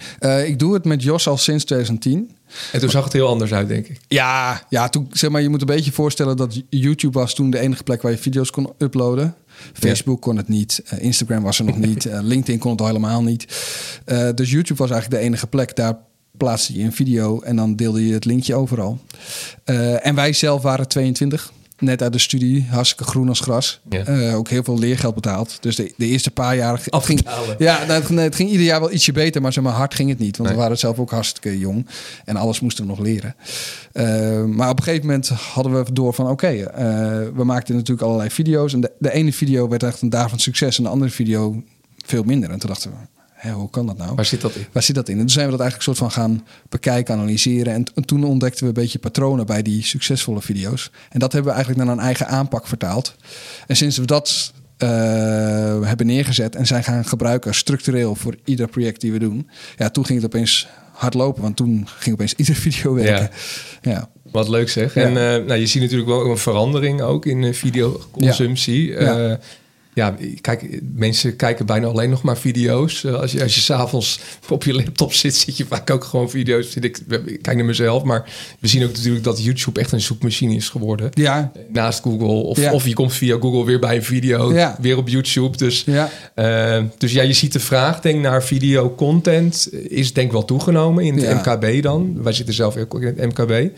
Ik 0.44 0.58
doe 0.58 0.74
het 0.74 0.84
met 0.84 1.02
Jos 1.02 1.28
al 1.28 1.36
sinds 1.36 1.64
2010. 1.64 2.30
En 2.72 2.80
toen 2.80 2.90
zag 2.90 3.04
het 3.04 3.12
heel 3.12 3.28
anders 3.28 3.52
uit, 3.52 3.68
denk 3.68 3.86
ik. 3.86 4.00
Ja, 4.08 4.62
ja 4.68 4.88
toen, 4.88 5.06
zeg 5.10 5.30
maar, 5.30 5.42
je 5.42 5.48
moet 5.48 5.60
een 5.60 5.66
beetje 5.66 5.92
voorstellen 5.92 6.36
dat 6.36 6.62
YouTube 6.68 7.18
was 7.18 7.34
toen 7.34 7.50
de 7.50 7.58
enige 7.58 7.82
plek 7.82 8.02
waar 8.02 8.12
je 8.12 8.18
video's 8.18 8.50
kon 8.50 8.72
uploaden. 8.78 9.34
Facebook 9.72 10.20
kon 10.20 10.36
het 10.36 10.48
niet, 10.48 10.82
eh, 10.86 11.02
Instagram 11.02 11.42
was 11.42 11.58
er 11.58 11.64
nog 11.64 11.76
niet, 11.88 12.06
eh, 12.06 12.18
LinkedIn 12.22 12.58
kon 12.58 12.70
het 12.70 12.80
al 12.80 12.86
helemaal 12.86 13.22
niet. 13.22 13.46
Eh, 14.04 14.28
dus 14.34 14.50
YouTube 14.50 14.80
was 14.80 14.90
eigenlijk 14.90 15.20
de 15.20 15.26
enige 15.26 15.46
plek. 15.46 15.76
Daar 15.76 15.98
plaatste 16.36 16.78
je 16.78 16.84
een 16.84 16.92
video 16.92 17.40
en 17.40 17.56
dan 17.56 17.76
deelde 17.76 18.06
je 18.06 18.12
het 18.12 18.24
linkje 18.24 18.54
overal. 18.54 18.98
En 20.02 20.14
wij 20.14 20.32
zelf 20.32 20.62
waren 20.62 20.88
22. 20.88 21.52
Net 21.82 22.02
uit 22.02 22.12
de 22.12 22.18
studie, 22.18 22.66
hartstikke 22.70 23.04
groen 23.04 23.28
als 23.28 23.40
gras. 23.40 23.80
Ja. 23.90 24.04
Eh, 24.04 24.36
ook 24.36 24.48
heel 24.48 24.64
veel 24.64 24.78
leergeld 24.78 25.14
betaald. 25.14 25.56
Dus 25.60 25.76
de, 25.76 25.92
de 25.96 26.06
eerste 26.06 26.30
paar 26.30 26.56
jaar 26.56 26.78
g- 26.78 26.82
ging, 26.90 26.92
Afbetalen. 27.26 27.56
ja, 27.58 27.78
nou, 27.86 28.00
het, 28.00 28.10
nee, 28.10 28.24
het 28.24 28.34
ging 28.34 28.50
ieder 28.50 28.66
jaar 28.66 28.80
wel 28.80 28.92
ietsje 28.92 29.12
beter, 29.12 29.42
maar 29.42 29.52
zeg 29.52 29.64
maar 29.64 29.72
hard 29.72 29.94
ging 29.94 30.08
het 30.08 30.18
niet. 30.18 30.36
Want 30.36 30.48
Nee. 30.48 30.58
we 30.58 30.62
waren 30.64 30.78
zelf 30.78 30.98
ook 30.98 31.10
hartstikke 31.10 31.58
jong 31.58 31.86
en 32.24 32.36
alles 32.36 32.60
moesten 32.60 32.84
we 32.84 32.90
nog 32.90 32.98
leren. 33.00 33.34
Eh, 33.92 34.44
maar 34.44 34.68
op 34.70 34.78
een 34.78 34.84
gegeven 34.84 35.06
moment 35.06 35.28
hadden 35.28 35.84
we 35.84 35.92
door 35.92 36.14
van 36.14 36.28
oké, 36.28 36.46
eh, 36.48 36.84
we 37.34 37.44
maakten 37.44 37.74
natuurlijk 37.74 38.06
allerlei 38.06 38.30
video's. 38.30 38.72
En 38.72 38.80
de, 38.80 38.90
de 38.98 39.12
ene 39.12 39.32
video 39.32 39.68
werd 39.68 39.82
echt 39.82 40.02
een 40.02 40.10
dag 40.10 40.28
van 40.28 40.38
succes 40.38 40.76
en 40.78 40.82
de 40.84 40.88
andere 40.90 41.10
video 41.10 41.62
veel 42.04 42.22
minder. 42.22 42.50
En 42.50 42.58
toen 42.58 42.68
dachten 42.68 42.90
we, 42.90 42.96
hè, 43.42 43.52
hoe 43.52 43.70
kan 43.70 43.86
dat 43.86 43.96
nou? 43.96 44.14
Waar 44.14 44.24
zit 44.24 44.40
dat 44.40 44.54
in? 44.54 44.66
Waar 44.72 44.82
zit 44.82 44.94
dat 44.94 45.08
in? 45.08 45.14
En 45.14 45.20
toen 45.20 45.30
zijn 45.30 45.44
we 45.44 45.50
dat 45.50 45.60
eigenlijk 45.60 45.90
soort 45.90 46.12
van 46.12 46.22
gaan 46.22 46.46
bekijken, 46.68 47.14
analyseren. 47.14 47.74
En, 47.74 48.04
toen 48.04 48.24
ontdekten 48.24 48.62
we 48.62 48.68
een 48.68 48.82
beetje 48.82 48.98
patronen 48.98 49.46
bij 49.46 49.62
die 49.62 49.84
succesvolle 49.84 50.42
video's. 50.42 50.90
En 51.10 51.18
dat 51.18 51.32
hebben 51.32 51.50
we 51.50 51.56
eigenlijk 51.56 51.86
naar 51.86 51.96
een 51.96 52.02
eigen 52.02 52.26
aanpak 52.28 52.66
vertaald. 52.66 53.14
En 53.66 53.76
sinds 53.76 53.98
we 53.98 54.04
dat 54.04 54.52
eh, 54.76 54.88
hebben 55.82 56.06
neergezet 56.06 56.56
en 56.56 56.66
zijn 56.66 56.84
gaan 56.84 57.04
gebruiken 57.04 57.54
structureel 57.54 58.14
voor 58.14 58.36
ieder 58.44 58.68
project 58.68 59.00
die 59.00 59.12
we 59.12 59.18
doen, 59.18 59.50
ja, 59.76 59.90
toen 59.90 60.06
ging 60.06 60.22
het 60.22 60.34
opeens 60.34 60.68
hard 60.92 61.14
lopen. 61.14 61.42
Want 61.42 61.56
toen 61.56 61.86
ging 61.98 62.14
opeens 62.14 62.34
iedere 62.34 62.58
video 62.70 62.94
werken. 62.94 63.30
Ja. 63.80 64.08
Wat 64.30 64.48
leuk 64.48 64.68
zeg. 64.68 64.94
Ja. 64.94 65.02
En 65.02 65.08
eh, 65.08 65.46
nou, 65.46 65.60
je 65.60 65.66
ziet 65.66 65.82
natuurlijk 65.82 66.08
wel 66.08 66.30
een 66.30 66.38
verandering 66.38 67.02
ook 67.02 67.26
in 67.26 67.44
eh, 67.44 67.52
videoconsumptie. 67.52 68.90
Ja. 68.90 69.18
Ja. 69.18 69.38
Ja. 69.94 70.16
kijk, 70.40 70.80
mensen 70.94 71.36
kijken 71.36 71.66
bijna 71.66 71.86
alleen 71.86 72.10
nog 72.10 72.22
maar 72.22 72.38
video's. 72.38 73.04
Eh, 73.04 73.14
als 73.14 73.32
je, 73.32 73.42
als 73.42 73.54
je 73.54 73.60
s'avonds 73.70 74.20
op 74.48 74.64
je 74.64 74.74
laptop 74.74 75.12
zit, 75.12 75.34
zit 75.34 75.56
je 75.56 75.66
vaak 75.66 75.90
ook 75.90 76.04
gewoon 76.04 76.30
video's. 76.30 76.74
Ik, 76.74 76.98
ik 77.08 77.42
kijk 77.42 77.56
naar 77.56 77.64
mezelf, 77.64 78.02
maar 78.02 78.30
we 78.60 78.68
zien 78.68 78.84
ook 78.84 78.92
natuurlijk 78.92 79.24
dat 79.24 79.44
YouTube 79.44 79.80
echt 79.80 79.92
een 79.92 80.00
zoekmachine 80.00 80.54
is 80.54 80.68
geworden. 80.68 81.10
Ja, 81.14 81.52
Naast 81.72 82.00
Google. 82.02 82.26
Of, 82.26 82.58
Ja. 82.58 82.72
of 82.72 82.86
je 82.86 82.94
komt 82.94 83.12
via 83.12 83.36
Google 83.40 83.64
weer 83.64 83.78
bij 83.78 83.96
een 83.96 84.02
video, 84.04 84.52
Ja. 84.54 84.76
weer 84.80 84.96
op 84.96 85.08
YouTube. 85.08 85.56
Dus 85.56 85.84
ja. 85.86 86.10
eh, 86.34 86.84
dus 86.98 87.12
ja, 87.12 87.22
je 87.22 87.32
ziet 87.32 87.52
de 87.52 87.60
vraag 87.60 88.00
denk 88.00 88.20
naar 88.22 88.42
videocontent 88.44 89.68
is 89.88 90.12
denk 90.12 90.26
ik 90.26 90.32
wel 90.32 90.44
toegenomen 90.44 91.04
in 91.04 91.14
het 91.18 91.24
Ja. 91.24 91.34
MKB 91.56 91.82
dan. 91.82 92.22
Wij 92.22 92.32
zitten 92.32 92.54
zelf 92.54 92.76
ook 92.76 93.00
in 93.00 93.06
het 93.06 93.16
MKB. 93.36 93.70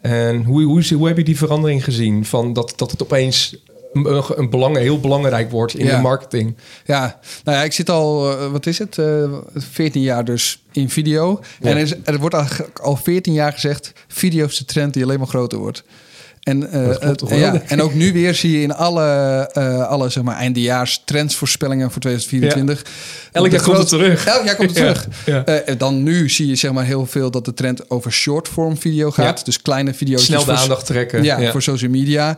En 0.00 0.42
hoe, 0.44 0.62
hoe, 0.62 0.94
hoe 0.94 1.06
heb 1.06 1.16
je 1.16 1.24
die 1.24 1.36
verandering 1.36 1.84
gezien? 1.84 2.24
Van 2.24 2.52
dat, 2.52 2.72
dat 2.76 2.90
het 2.90 3.02
opeens 3.02 3.56
een, 3.92 4.22
een 4.38 4.50
belang, 4.50 4.76
heel 4.76 5.00
belangrijk 5.00 5.50
wordt 5.50 5.74
in 5.74 5.86
Ja. 5.86 5.96
de 5.96 6.02
marketing. 6.02 6.56
Ja, 6.84 7.18
nou 7.44 7.56
ja, 7.58 7.64
ik 7.64 7.72
zit 7.72 7.90
al, 7.90 8.30
eh, 8.30 8.50
wat 8.50 8.66
is 8.66 8.78
het, 8.78 8.98
eh 8.98 9.32
14 9.54 10.02
jaar 10.02 10.24
dus 10.24 10.62
in 10.72 10.90
video. 10.90 11.40
Ja. 11.60 11.70
En 11.70 11.76
er, 11.76 11.82
is, 11.82 11.94
er 12.04 12.18
wordt 12.18 12.34
eigenlijk 12.34 12.78
al 12.78 12.96
14 12.96 13.32
jaar 13.32 13.52
gezegd, 13.52 13.92
video 14.08 14.44
is 14.46 14.58
de 14.58 14.64
trend 14.64 14.94
die 14.94 15.02
alleen 15.02 15.18
maar 15.18 15.28
groter 15.28 15.58
wordt. 15.58 15.84
En, 16.46 16.72
eh, 16.72 16.96
klopt 16.98 17.22
eh, 17.22 17.40
ja, 17.40 17.62
en 17.66 17.82
ook 17.82 17.94
nu 17.94 18.12
weer 18.12 18.34
zie 18.34 18.50
je 18.50 18.62
in 18.62 18.74
alle, 18.74 19.02
eh, 19.52 19.86
alle 19.86 20.08
zeg 20.08 20.22
maar, 20.22 20.36
eindejaars 20.36 21.02
trendsvoorspellingen 21.04 21.90
voor 21.90 22.00
2024. 22.00 22.84
Elk 23.32 23.50
jaar 23.50 23.62
komt 23.62 23.78
het 23.78 23.88
terug. 23.88 24.26
Elk 24.26 24.44
jaar 24.44 24.56
komt 24.56 24.78
het 24.78 24.78
Ja, 25.26 25.42
terug. 25.42 25.76
dan 25.76 26.02
nu 26.02 26.28
zie 26.28 26.46
je 26.46 26.54
zeg 26.54 26.72
maar 26.72 26.84
heel 26.84 27.06
veel 27.06 27.30
dat 27.30 27.44
de 27.44 27.54
trend 27.54 27.90
over 27.90 28.12
short-form 28.12 28.76
video 28.76 29.10
gaat. 29.10 29.44
Dus 29.44 29.62
kleine 29.62 29.94
video's. 29.94 30.24
Snel 30.24 30.44
de 30.44 30.52
aandacht 30.52 30.86
trekken. 30.86 31.22
Ja, 31.22 31.50
voor 31.50 31.62
social 31.62 31.90
media. 31.90 32.36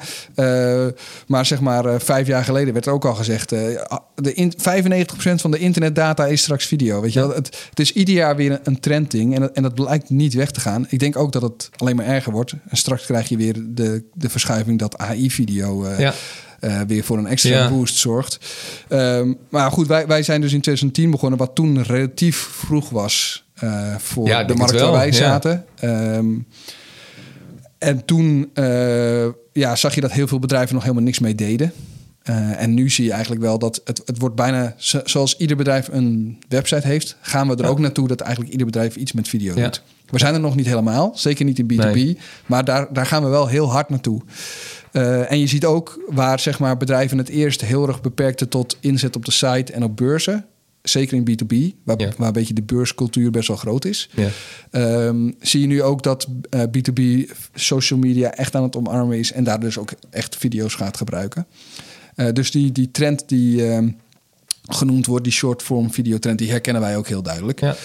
Maar 1.27 1.47
zeg 1.47 1.61
maar, 1.61 2.01
vijf 2.01 2.27
jaar 2.27 2.45
geleden 2.45 2.73
werd 2.73 2.87
er 2.87 2.93
ook 2.93 3.05
al 3.05 3.15
gezegd... 3.15 3.49
de 3.49 4.35
in, 4.35 4.53
95% 4.53 4.59
van 5.35 5.51
de 5.51 5.59
internetdata 5.59 6.27
is 6.27 6.41
straks 6.43 6.67
video. 6.67 7.01
Weet 7.01 7.13
je 7.13 7.21
wel? 7.21 7.35
Het, 7.35 7.57
het 7.71 7.81
is 7.81 7.93
ieder 7.93 8.15
jaar 8.15 8.37
weer 8.37 8.51
een, 8.51 8.61
een 8.63 8.81
trendding. 8.81 9.35
En, 9.35 9.55
en 9.55 9.63
dat 9.63 9.75
blijkt 9.75 10.11
niet 10.11 10.35
weg 10.35 10.51
te 10.51 10.61
gaan. 10.61 10.87
Ik 10.89 10.99
denk 10.99 11.17
ook 11.17 11.33
dat 11.33 11.43
het 11.43 11.71
alleen 11.77 11.97
maar 11.97 12.07
erger 12.07 12.33
wordt. 12.33 12.53
En 12.69 12.77
straks 12.77 13.05
krijg 13.05 13.29
je 13.29 13.37
weer 13.37 13.55
de 13.67 13.97
de, 14.15 14.29
verschuiving 14.29 14.79
dat 14.79 14.99
AI-video 14.99 15.85
eh, 15.85 15.99
Ja. 15.99 16.15
eh, 16.61 16.81
weer 16.87 17.05
voor 17.05 17.19
een 17.19 17.27
extra 17.27 17.51
Ja. 17.51 17.69
boost 17.71 17.97
zorgt. 17.97 18.39
Ehm, 18.89 19.33
maar 19.49 19.71
goed, 19.71 19.87
wij, 19.87 20.07
wij 20.07 20.23
zijn 20.23 20.41
dus 20.41 20.53
in 20.53 20.61
2010 20.61 21.11
begonnen, 21.11 21.39
wat 21.39 21.55
toen 21.55 21.83
relatief 21.83 22.37
vroeg 22.37 22.91
was 22.91 23.45
eh, 23.55 23.95
voor 23.97 24.27
Ja, 24.27 24.45
de 24.45 24.55
markt 24.55 24.81
waar 24.81 24.93
wij 24.93 25.07
ja. 25.07 25.13
zaten. 25.13 25.65
Ehm, 25.81 26.27
en 27.79 28.05
toen 28.05 28.51
ja, 29.53 29.77
zag 29.77 29.95
je 29.95 30.01
dat 30.01 30.13
heel 30.13 30.27
veel 30.27 30.39
bedrijven 30.39 30.75
nog 30.75 30.83
helemaal 30.83 31.05
niks 31.05 31.19
mee 31.19 31.35
deden. 31.35 31.73
En 32.57 32.75
nu 32.75 32.91
zie 32.91 33.05
je 33.05 33.11
eigenlijk 33.13 33.43
wel 33.43 33.59
dat 33.59 33.81
het, 33.85 34.03
het 34.05 34.19
wordt 34.19 34.35
bijna 34.35 34.75
zo- 34.77 35.01
zoals 35.05 35.37
ieder 35.37 35.57
bedrijf 35.57 35.89
een 35.89 36.39
website 36.49 36.87
heeft, 36.87 37.17
gaan 37.21 37.49
we 37.49 37.57
er 37.57 37.67
ook 37.69 37.79
naartoe 37.79 38.09
dat 38.09 38.21
eigenlijk 38.21 38.53
ieder 38.53 38.67
bedrijf 38.67 38.97
iets 38.97 39.13
met 39.13 39.29
video 39.29 39.55
doet. 39.55 39.83
We 40.11 40.19
zijn 40.19 40.35
er 40.35 40.41
nog 40.41 40.57
niet 40.57 40.67
helemaal, 40.67 41.13
zeker 41.15 41.45
niet 41.45 41.59
in 41.59 41.65
B2B, 41.73 41.77
Nee. 41.95 42.19
maar 42.47 42.65
daar, 42.65 42.93
daar 42.93 43.07
gaan 43.07 43.23
we 43.23 43.29
wel 43.29 43.47
heel 43.47 43.71
hard 43.71 43.89
naartoe. 43.89 44.21
Eh, 44.93 45.31
en 45.31 45.39
je 45.39 45.47
ziet 45.47 45.65
ook 45.65 46.01
waar 46.09 46.41
zeg 46.41 46.59
maar, 46.59 46.77
bedrijven 46.77 47.19
het 47.19 47.29
eerst 47.29 47.61
heel 47.61 47.89
erg 47.89 48.01
beperkten 48.01 48.49
tot 48.49 48.77
inzet 48.81 49.17
op 49.17 49.25
de 49.25 49.31
site 49.31 49.73
en 49.73 49.83
op 49.83 49.97
beurzen. 49.97 50.47
Zeker 50.83 51.17
in 51.17 51.23
B2B, 51.31 51.75
waar, 51.85 52.01
Ja. 52.01 52.11
waar 52.17 52.27
een 52.27 52.33
beetje 52.33 52.55
de 52.55 52.63
beurscultuur 52.63 53.31
best 53.31 53.49
wel 53.49 53.57
groot 53.57 53.85
is. 53.85 54.09
Ja. 54.15 54.29
Ehm, 54.71 55.31
zie 55.41 55.61
je 55.61 55.67
nu 55.67 55.83
ook 55.83 56.03
dat 56.03 56.27
eh, 56.51 56.63
B2B 56.63 57.31
social 57.55 57.99
media 57.99 58.31
echt 58.35 58.55
aan 58.55 58.63
het 58.63 58.77
omarmen 58.77 59.19
is 59.19 59.33
en 59.33 59.45
daar 59.45 59.61
dus 59.61 59.79
ook 59.79 59.91
echt 60.11 60.37
video's 60.37 60.75
gaat 60.75 60.97
gebruiken. 60.97 61.47
Eh, 62.15 62.33
dus 62.33 62.51
die, 62.51 62.73
die 62.73 62.91
trend 62.91 63.29
die 63.29 63.67
ehm, 63.71 63.89
genoemd 64.69 65.07
wordt, 65.07 65.25
die 65.25 65.33
short-form 65.33 65.93
videotrend, 65.93 66.39
die 66.39 66.51
herkennen 66.51 66.83
wij 66.83 66.97
ook 66.97 67.09
heel 67.09 67.23
duidelijk. 67.23 67.61
Ja. 67.61 67.77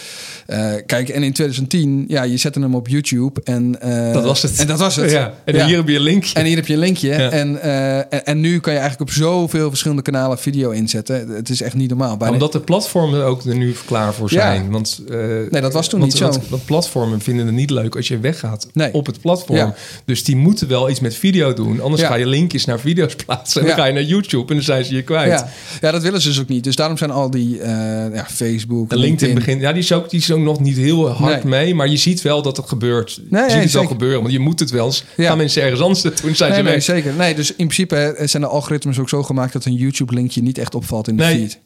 Eh, 0.46 0.72
kijk, 0.86 1.10
en 1.10 1.24
in 1.24 1.34
2010, 1.34 2.06
ja, 2.08 2.24
je 2.24 2.38
zette 2.38 2.60
hem 2.60 2.76
op 2.76 2.88
YouTube 2.88 3.42
en 3.44 3.82
eh, 3.82 4.14
Dat 4.14 4.24
was 4.24 4.42
het. 4.42 4.60
En 4.60 4.68
dat 4.68 4.80
was 4.80 4.96
het. 4.96 5.12
Ja. 5.12 5.34
En 5.46 5.56
Ja. 5.56 5.66
hier 5.66 5.78
heb 5.78 5.88
je 5.88 5.96
een 5.96 6.02
linkje. 6.02 6.36
En 6.40 6.46
hier 6.46 6.56
heb 6.56 6.68
je 6.68 6.74
een 6.74 6.80
linkje. 6.80 7.12
En, 7.14 7.62
eh, 7.62 7.98
en, 7.98 8.26
en 8.26 8.40
nu 8.40 8.60
kan 8.60 8.74
je 8.74 8.80
eigenlijk 8.80 9.10
op 9.10 9.16
zoveel 9.16 9.70
verschillende 9.70 10.02
kanalen 10.02 10.38
video 10.40 10.70
inzetten. 10.70 11.30
Het 11.30 11.50
is 11.50 11.62
echt 11.62 11.74
niet 11.76 11.90
normaal. 11.90 12.18
Bijna- 12.18 12.34
Omdat 12.34 12.52
de 12.52 12.60
platformen 12.60 13.26
ook 13.26 13.44
er 13.46 13.56
nu 13.56 13.76
klaar 13.86 14.14
voor 14.14 14.30
zijn. 14.30 14.72
Want, 14.72 15.02
Nee, 15.50 15.62
dat 15.62 15.74
was 15.74 15.90
toen 15.90 16.00
want, 16.00 16.12
niet 16.12 16.22
zo. 16.22 16.30
Want, 16.30 16.50
want 16.50 16.66
platformen 16.66 17.22
vinden 17.22 17.46
het 17.46 17.56
niet 17.56 17.70
leuk 17.70 17.96
als 17.96 18.08
je 18.08 18.20
weggaat 18.20 18.68
Nee. 18.74 18.94
op 18.94 19.06
het 19.06 19.22
platform. 19.22 19.74
Dus 20.06 20.24
die 20.24 20.36
moeten 20.36 20.68
wel 20.68 20.90
iets 20.90 21.00
met 21.00 21.16
video 21.16 21.54
doen. 21.54 21.82
Anders 21.82 22.02
ga 22.04 22.16
je 22.16 22.26
linkjes 22.28 22.66
naar 22.66 22.80
video's 22.80 23.16
plaatsen. 23.26 23.62
En 23.62 23.68
dan 23.68 23.76
ga 23.76 23.86
je 23.86 23.94
naar 23.94 24.04
YouTube 24.04 24.48
en 24.50 24.56
dan 24.56 24.64
zijn 24.64 24.86
ze 24.86 24.96
je 24.96 25.02
kwijt. 25.02 25.30
ja. 25.40 25.50
ja, 25.82 25.92
dat 25.92 26.02
willen 26.02 26.22
ze 26.22 26.28
dus 26.28 26.40
ook 26.40 26.48
niet. 26.48 26.64
Dus 26.64 26.73
daarom 26.76 26.98
zijn 26.98 27.12
al 27.12 27.30
die 27.30 27.60
eh, 27.62 27.70
ja, 28.14 28.26
Facebook, 28.32 28.92
En 28.92 28.98
LinkedIn 28.98 29.36
begint, 29.36 29.62
ja, 29.62 29.72
die 29.72 29.82
is, 29.82 29.92
ook, 29.92 30.10
die 30.10 30.20
is 30.20 30.32
ook 30.32 30.40
nog 30.40 30.60
niet 30.60 30.78
heel 30.78 31.10
hard 31.10 31.44
Nee. 31.44 31.52
mee, 31.64 31.76
maar 31.76 31.88
je 31.88 31.98
ziet 31.98 32.22
wel 32.22 32.42
dat 32.42 32.58
het 32.58 32.68
gebeurt. 32.68 33.20
Nee, 33.30 33.42
je 33.42 33.48
ziet 33.48 33.56
nee, 33.56 33.64
het 33.64 33.74
wel 33.74 33.86
gebeuren, 33.86 34.20
want 34.22 34.32
je 34.34 34.40
moet 34.40 34.60
het 34.60 34.70
wel 34.72 34.86
eens. 34.86 35.04
Ja. 35.18 35.28
Gaan 35.28 35.38
mensen 35.38 35.62
ergens 35.62 35.82
anders 35.82 36.02
naartoe, 36.02 36.36
zijn 36.36 36.50
Nee, 36.50 36.58
ze 36.60 36.64
nee, 36.66 36.74
weg. 36.74 36.84
zeker. 36.84 37.14
Nee, 37.14 37.36
dus 37.36 37.50
in 37.50 37.56
principe 37.68 38.16
zijn 38.26 38.44
de 38.44 38.50
algoritmes 38.50 39.00
ook 39.00 39.10
zo 39.10 39.24
gemaakt 39.24 39.54
dat 39.54 39.66
een 39.66 39.76
YouTube-linkje 39.76 40.42
niet 40.42 40.58
echt 40.58 40.76
opvalt 40.76 41.08
in 41.08 41.18
de 41.18 41.24
Nee. 41.24 41.38
feed. 41.40 41.60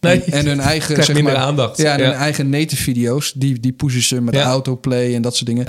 Nee. 0.00 0.20
En, 0.22 0.32
en 0.32 0.46
hun 0.46 0.60
eigen, 0.60 0.96
zeg 1.04 1.14
minder 1.14 1.32
maar, 1.32 1.42
aandacht. 1.42 1.76
Ja, 1.78 1.92
en 1.92 1.98
Ja. 1.98 2.04
hun 2.04 2.14
eigen 2.14 2.48
native 2.50 2.82
video's, 2.82 3.32
die, 3.36 3.60
die 3.60 3.72
pushen 3.72 4.02
ze 4.02 4.20
met 4.20 4.34
Ja. 4.34 4.42
autoplay 4.44 5.14
en 5.14 5.22
dat 5.22 5.34
soort 5.36 5.46
dingen. 5.46 5.66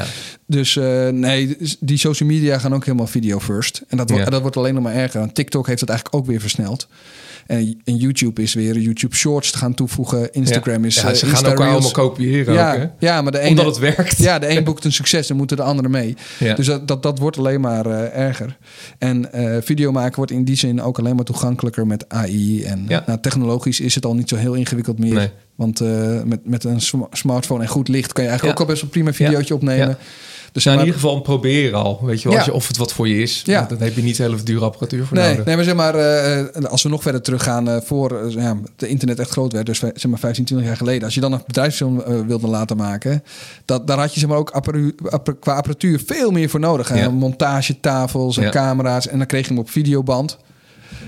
Dus 0.53 0.75
eh, 0.77 1.07
nee, 1.07 1.57
die 1.79 1.97
social 1.97 2.29
media 2.29 2.57
gaan 2.57 2.73
ook 2.73 2.85
helemaal 2.85 3.07
video 3.07 3.39
first. 3.39 3.83
En 3.87 3.97
dat, 3.97 4.09
wordt 4.09 4.23
Ja. 4.25 4.29
dat 4.31 4.41
wordt 4.41 4.57
alleen 4.57 4.73
nog 4.73 4.83
maar 4.83 4.93
erger. 4.93 5.19
Want 5.19 5.35
TikTok 5.35 5.67
heeft 5.67 5.79
het 5.79 5.89
eigenlijk 5.89 6.19
ook 6.19 6.25
weer 6.29 6.39
versneld. 6.41 6.87
En, 7.47 7.81
en 7.83 7.95
YouTube 7.95 8.41
is 8.41 8.53
weer 8.53 8.77
YouTube 8.77 9.15
Shorts 9.15 9.51
te 9.51 9.57
gaan 9.57 9.73
toevoegen. 9.73 10.33
Instagram 10.33 10.81
ja. 10.81 10.87
is 10.87 10.95
Ja, 10.95 11.09
eh, 11.09 11.15
ze 11.15 11.25
gaan 11.25 11.43
elkaar 11.45 11.57
Reels. 11.57 11.71
allemaal 11.71 11.91
kopiëren 12.09 12.53
Ja, 12.53 12.71
ook, 12.73 12.77
hè? 12.79 12.87
ja, 12.99 13.21
maar 13.21 13.31
de 13.31 13.39
ene, 13.39 13.49
Omdat 13.49 13.65
het 13.65 13.77
werkt. 13.77 14.17
Ja, 14.17 14.39
de 14.39 14.49
een 14.49 14.63
boekt 14.63 14.85
een 14.85 14.91
succes, 14.91 15.27
dan 15.27 15.37
moeten 15.37 15.57
de 15.57 15.63
andere 15.63 15.89
mee. 15.89 16.15
Dus 16.55 16.65
dat, 16.65 16.87
dat, 16.87 17.03
dat 17.03 17.19
wordt 17.19 17.37
alleen 17.37 17.61
maar 17.61 17.85
eh, 17.85 18.25
erger. 18.25 18.57
En 18.97 19.29
video 19.63 19.91
maken 19.91 20.15
wordt 20.15 20.31
in 20.31 20.43
die 20.43 20.55
zin 20.55 20.81
ook 20.81 20.99
alleen 20.99 21.15
maar 21.15 21.25
toegankelijker 21.25 21.87
met 21.87 22.09
AI. 22.09 22.63
En 22.63 22.85
nou, 22.85 23.19
technologisch 23.21 23.79
is 23.79 23.95
het 23.95 24.05
al 24.05 24.15
niet 24.15 24.29
zo 24.29 24.35
heel 24.35 24.53
ingewikkeld 24.53 24.99
meer. 24.99 25.13
Nee. 25.13 25.29
Want 25.55 25.79
met, 26.25 26.39
met 26.45 26.63
een 26.63 26.81
sm- 26.81 27.01
smartphone 27.11 27.61
en 27.63 27.69
goed 27.69 27.87
licht 27.87 28.13
kan 28.13 28.23
je 28.23 28.29
eigenlijk 28.29 28.59
ook 28.59 28.65
al 28.67 28.71
best 28.71 28.81
wel 28.83 28.91
prima 28.91 29.07
een 29.07 29.13
videootje 29.13 29.53
opnemen. 29.53 29.97
Dus 30.53 30.63
Nou, 30.63 30.77
in 30.79 30.83
ieder 30.85 30.99
geval 30.99 31.15
een 31.15 31.21
proberen 31.21 31.83
al. 31.83 31.99
Weet 32.03 32.17
je 32.21 32.23
wel, 32.23 32.31
Ja. 32.31 32.37
als 32.37 32.47
je, 32.47 32.53
of 32.53 32.67
het 32.67 32.77
wat 32.77 32.93
voor 32.93 33.07
je 33.07 33.21
is. 33.21 33.41
Ja. 33.45 33.65
Dan 33.69 33.77
heb 33.77 33.95
je 33.95 34.01
niet 34.03 34.17
hele 34.17 34.43
dure 34.43 34.65
apparatuur 34.65 35.05
voor 35.05 35.17
Nee, 35.17 35.29
nodig. 35.29 35.45
nee, 35.45 35.55
maar 35.55 35.63
zeg 35.63 35.75
maar, 35.75 35.95
eh, 35.95 36.63
als 36.63 36.83
we 36.83 36.89
nog 36.89 37.01
verder 37.01 37.21
teruggaan 37.21 37.69
eh, 37.69 37.77
voor 37.83 38.17
eh, 38.25 38.31
ja, 38.33 38.57
de 38.75 38.87
internet 38.87 39.19
echt 39.19 39.29
groot 39.29 39.51
werd, 39.53 39.65
dus 39.65 39.79
zeg 39.79 40.07
maar 40.07 40.19
15, 40.19 40.45
20 40.45 40.67
jaar 40.67 40.77
geleden, 40.77 41.03
als 41.03 41.13
je 41.15 41.21
dan 41.21 41.31
een 41.33 41.41
bedrijfsfilm 41.45 42.03
wilde 42.27 42.47
laten 42.47 42.77
maken, 42.77 43.23
dat, 43.65 43.87
daar 43.87 43.97
had 43.99 44.13
je 44.13 44.19
zeg 44.19 44.29
maar 44.29 44.37
ook 44.37 44.49
apparu- 44.49 44.95
appa- 45.09 45.33
qua 45.39 45.53
apparatuur 45.55 46.01
veel 46.05 46.31
meer 46.31 46.49
voor 46.49 46.59
nodig. 46.59 46.95
Ja. 46.95 47.09
Montagetafels 47.09 48.37
en 48.37 48.51
camera's 48.51 49.07
en 49.07 49.17
dan 49.17 49.27
kreeg 49.27 49.41
je 49.43 49.47
hem 49.53 49.59
op 49.59 49.69
videoband. 49.69 50.37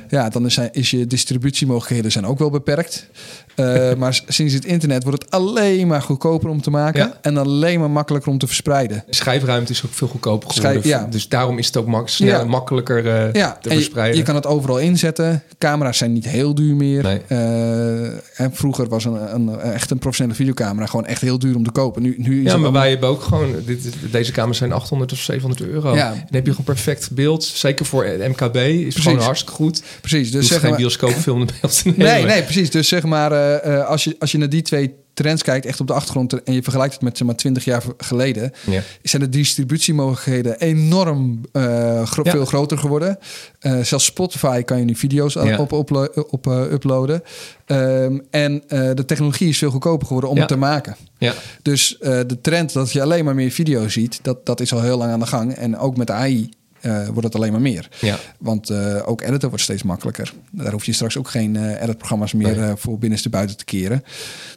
Ja, 0.10 0.30
dan 0.30 0.46
is, 0.46 0.56
hij- 0.56 0.70
is 0.72 0.92
je 0.92 1.08
distributiemogelijkheden 1.08 2.12
zijn 2.12 2.26
ook 2.26 2.40
wel 2.40 2.50
beperkt. 2.50 3.08
Eh, 3.56 3.94
maar 3.98 4.22
sinds 4.28 4.54
het 4.54 4.66
internet 4.66 5.04
wordt 5.04 5.24
het 5.24 5.32
alleen 5.32 5.88
maar 5.88 6.02
goedkoper 6.02 6.50
om 6.50 6.62
te 6.62 6.70
maken 6.70 7.00
Ja. 7.00 7.18
en 7.22 7.38
alleen 7.38 7.80
maar 7.80 7.90
makkelijker 7.92 8.32
om 8.32 8.38
te 8.38 8.48
verspreiden. 8.48 9.04
Schijfruimte 9.10 9.72
is 9.72 9.84
ook 9.86 9.94
veel 9.94 10.08
goedkoper 10.08 10.50
geworden. 10.52 10.82
Schijf- 10.82 11.02
ja. 11.02 11.08
Dus 11.10 11.28
daarom 11.28 11.58
is 11.58 11.66
het 11.66 11.78
ook 11.78 11.88
mak 11.88 12.10
sneller, 12.10 12.40
Ja. 12.40 12.46
makkelijker 12.46 13.08
eh, 13.08 13.34
Ja, 13.34 13.58
te 13.62 13.70
en 13.70 13.76
verspreiden. 13.76 14.18
je 14.18 14.24
kan 14.24 14.36
het 14.36 14.46
overal 14.46 14.80
inzetten. 14.80 15.44
Camera's 15.58 15.98
zijn 15.98 16.14
niet 16.14 16.28
heel 16.28 16.56
duur 16.56 16.76
meer. 16.76 17.04
Nee. 17.04 17.22
Eh, 17.28 18.06
en 18.40 18.50
vroeger 18.54 18.88
was 18.88 19.06
een, 19.06 19.34
een, 19.36 19.60
echt 19.60 19.92
een 19.92 19.98
professionele 20.00 20.38
videocamera 20.38 20.86
gewoon 20.86 21.06
echt 21.06 21.22
heel 21.22 21.40
duur 21.40 21.56
om 21.56 21.64
te 21.64 21.72
kopen. 21.72 22.02
Nu, 22.02 22.16
nu 22.18 22.46
is 22.46 22.52
ja, 22.52 22.58
maar 22.58 22.72
wij 22.72 22.90
hebben 22.90 23.10
ook 23.10 23.22
gewoon... 23.22 23.56
Dit, 23.66 23.94
deze 24.12 24.32
kamers 24.32 24.58
zijn 24.58 24.72
800 24.72 25.12
of 25.12 25.18
700 25.20 25.62
euro. 25.70 25.96
Ja. 25.96 26.10
Dan 26.10 26.18
heb 26.30 26.46
je 26.46 26.52
gewoon 26.52 26.66
perfect 26.66 27.12
beeld. 27.12 27.44
Zeker 27.44 27.86
voor 27.86 28.06
MKB 28.30 28.56
is 28.56 28.96
gewoon 28.96 29.20
hartstikke 29.20 29.54
goed. 29.56 29.82
Precies, 30.02 30.32
Dus 30.32 30.48
zeg 30.48 30.60
geen 30.60 30.70
maar, 30.70 30.80
bioscoopfilm 30.80 31.46
beeld 31.62 31.82
te 31.84 31.88
nemen. 31.90 32.06
nee, 32.06 32.24
nee, 32.26 32.44
precies. 32.44 32.70
Dus 32.72 32.88
zeg 32.88 33.04
maar, 33.04 33.32
eh, 33.64 33.78
eh, 33.80 33.88
als, 33.88 34.04
je, 34.04 34.16
als 34.20 34.32
je 34.32 34.38
naar 34.38 34.50
die 34.50 34.62
twee 34.62 34.94
trends 35.14 35.44
kijkt, 35.44 35.66
echt 35.66 35.80
op 35.80 35.88
de 35.88 35.94
achtergrond, 35.94 36.44
en 36.44 36.54
je 36.54 36.64
vergelijkt 36.64 36.94
het 36.94 37.02
met 37.04 37.18
zeg 37.18 37.28
maar 37.28 37.36
20 37.36 37.66
jaar 37.66 37.84
geleden, 37.98 38.52
Ja. 38.70 38.82
zijn 39.04 39.22
de 39.22 39.30
distributiemogelijkheden 39.30 40.60
enorm 40.60 41.42
eh, 41.52 42.06
gro- 42.06 42.24
Ja. 42.24 42.32
veel 42.32 42.46
groter 42.46 42.78
geworden. 42.78 43.18
Eh, 43.60 43.80
zelfs 43.82 44.06
Spotify 44.06 44.62
kan 44.62 44.80
je 44.80 44.86
nu 44.86 44.96
video's 44.96 45.34
Ja. 45.34 45.58
op, 45.58 45.72
op, 45.72 45.92
op 46.30 46.46
uploaden. 46.72 47.22
Ehm, 47.66 48.20
en 48.30 48.64
de 48.68 49.04
technologie 49.06 49.50
is 49.50 49.58
veel 49.58 49.70
goedkoper 49.72 50.06
geworden 50.08 50.30
om 50.30 50.38
het 50.38 50.48
te 50.48 50.56
maken. 50.58 50.96
Ja. 51.18 51.34
Dus 51.62 51.98
de 52.00 52.38
trend 52.42 52.74
dat 52.74 52.92
je 52.92 53.02
alleen 53.02 53.26
maar 53.26 53.36
meer 53.36 53.52
video's 53.52 53.94
ziet, 53.94 54.20
dat, 54.22 54.46
dat 54.46 54.60
is 54.60 54.74
al 54.74 54.82
heel 54.82 54.98
lang 54.98 55.12
aan 55.12 55.20
de 55.20 55.26
gang. 55.26 55.54
En 55.54 55.78
ook 55.78 55.98
met 55.98 56.12
AI 56.12 56.50
eh, 56.86 57.08
wordt 57.08 57.24
het 57.24 57.36
alleen 57.36 57.52
maar 57.52 57.62
meer. 57.62 57.90
Ja. 58.02 58.20
Want 58.40 58.70
eh, 58.70 59.02
ook 59.06 59.22
editen 59.22 59.48
wordt 59.50 59.64
steeds 59.64 59.84
makkelijker. 59.84 60.34
Daar 60.52 60.72
hoef 60.72 60.86
je 60.86 60.94
straks 60.94 61.18
ook 61.18 61.30
geen 61.30 61.56
eh 61.56 61.82
editprogramma's 61.82 62.34
meer 62.34 62.58
Nee. 62.58 62.76
voor 62.76 62.98
binnenste 63.00 63.30
buiten 63.30 63.58
te 63.58 63.66
keren. 63.66 64.04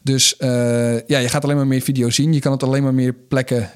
Dus 0.02 0.34
ja, 1.06 1.18
je 1.18 1.28
gaat 1.28 1.44
alleen 1.44 1.56
maar 1.56 1.66
meer 1.66 1.80
video 1.80 2.10
zien. 2.10 2.32
Je 2.32 2.40
kan 2.40 2.52
het 2.52 2.62
alleen 2.62 2.82
maar 2.82 2.94
meer 2.94 3.12
plekken 3.28 3.70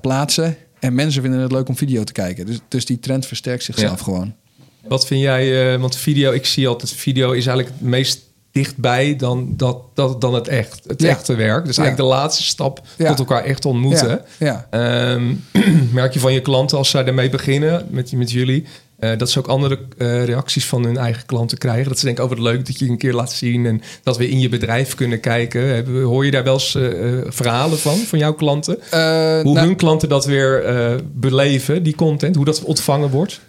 plaatsen. 0.00 0.56
En 0.80 0.94
mensen 0.94 1.22
vinden 1.22 1.40
het 1.40 1.52
leuk 1.52 1.68
om 1.68 1.76
video 1.76 2.04
te 2.04 2.12
kijken. 2.12 2.46
Dus, 2.46 2.58
dus 2.68 2.84
die 2.84 2.98
trend 2.98 3.26
versterkt 3.26 3.62
zichzelf 3.64 3.98
Ja. 3.98 4.04
gewoon. 4.04 4.34
Wat 4.88 5.06
vind 5.06 5.20
jij, 5.20 5.78
want 5.78 5.96
video, 5.96 6.32
ik 6.32 6.46
zie 6.46 6.68
altijd 6.68 6.90
video 6.92 7.32
is 7.32 7.46
eigenlijk 7.46 7.78
het 7.78 7.88
meest 7.88 8.20
dichtbij 8.54 9.16
dan, 9.16 9.48
dat, 9.56 9.78
dat, 9.94 10.20
dan 10.20 10.34
het 10.34 10.48
echt, 10.48 10.80
het 10.86 11.02
Ja. 11.02 11.08
echte 11.08 11.34
werk. 11.34 11.64
Dus 11.66 11.76
Ja. 11.76 11.82
eigenlijk 11.82 12.10
de 12.10 12.16
laatste 12.16 12.42
stap 12.42 12.80
Ja. 12.96 13.08
tot 13.08 13.18
elkaar 13.18 13.44
echt 13.44 13.64
ontmoeten. 13.64 14.20
Ja, 14.38 14.66
ja. 14.70 15.14
Ehm, 15.14 15.34
merk 15.92 16.12
je 16.12 16.20
van 16.20 16.32
je 16.32 16.40
klanten 16.40 16.78
als 16.78 16.90
zij 16.90 17.04
ermee 17.04 17.30
beginnen 17.30 17.86
met, 17.90 18.12
met 18.12 18.30
jullie, 18.30 18.64
eh, 18.98 19.10
dat 19.18 19.30
ze 19.30 19.38
ook 19.38 19.46
andere 19.46 19.78
eh, 19.98 20.24
reacties 20.24 20.66
van 20.66 20.84
hun 20.84 20.96
eigen 20.96 21.26
klanten 21.26 21.58
krijgen. 21.58 21.88
Dat 21.88 21.98
ze 21.98 22.04
denken, 22.04 22.24
oh 22.24 22.30
wat 22.30 22.38
leuk 22.38 22.66
dat 22.66 22.78
je 22.78 22.88
een 22.88 22.98
keer 22.98 23.12
laat 23.12 23.32
zien 23.32 23.66
en 23.66 23.82
dat 24.02 24.16
we 24.16 24.28
in 24.28 24.40
je 24.40 24.48
bedrijf 24.48 24.94
kunnen 24.94 25.20
kijken. 25.20 25.86
Hoor 26.02 26.24
je 26.24 26.30
daar 26.30 26.44
wel 26.44 26.54
eens 26.54 26.74
eh, 26.74 26.90
verhalen 27.26 27.78
van, 27.78 27.96
van 27.96 28.18
jouw 28.18 28.34
klanten? 28.34 28.74
Hoe 28.90 29.52
nou, 29.52 29.58
hun 29.58 29.76
klanten 29.76 30.08
dat 30.08 30.24
weer 30.24 30.62
beleven, 31.14 31.82
die 31.82 31.94
content, 31.94 32.36
hoe 32.36 32.44
dat 32.44 32.62
ontvangen 32.62 33.10
wordt? 33.10 33.40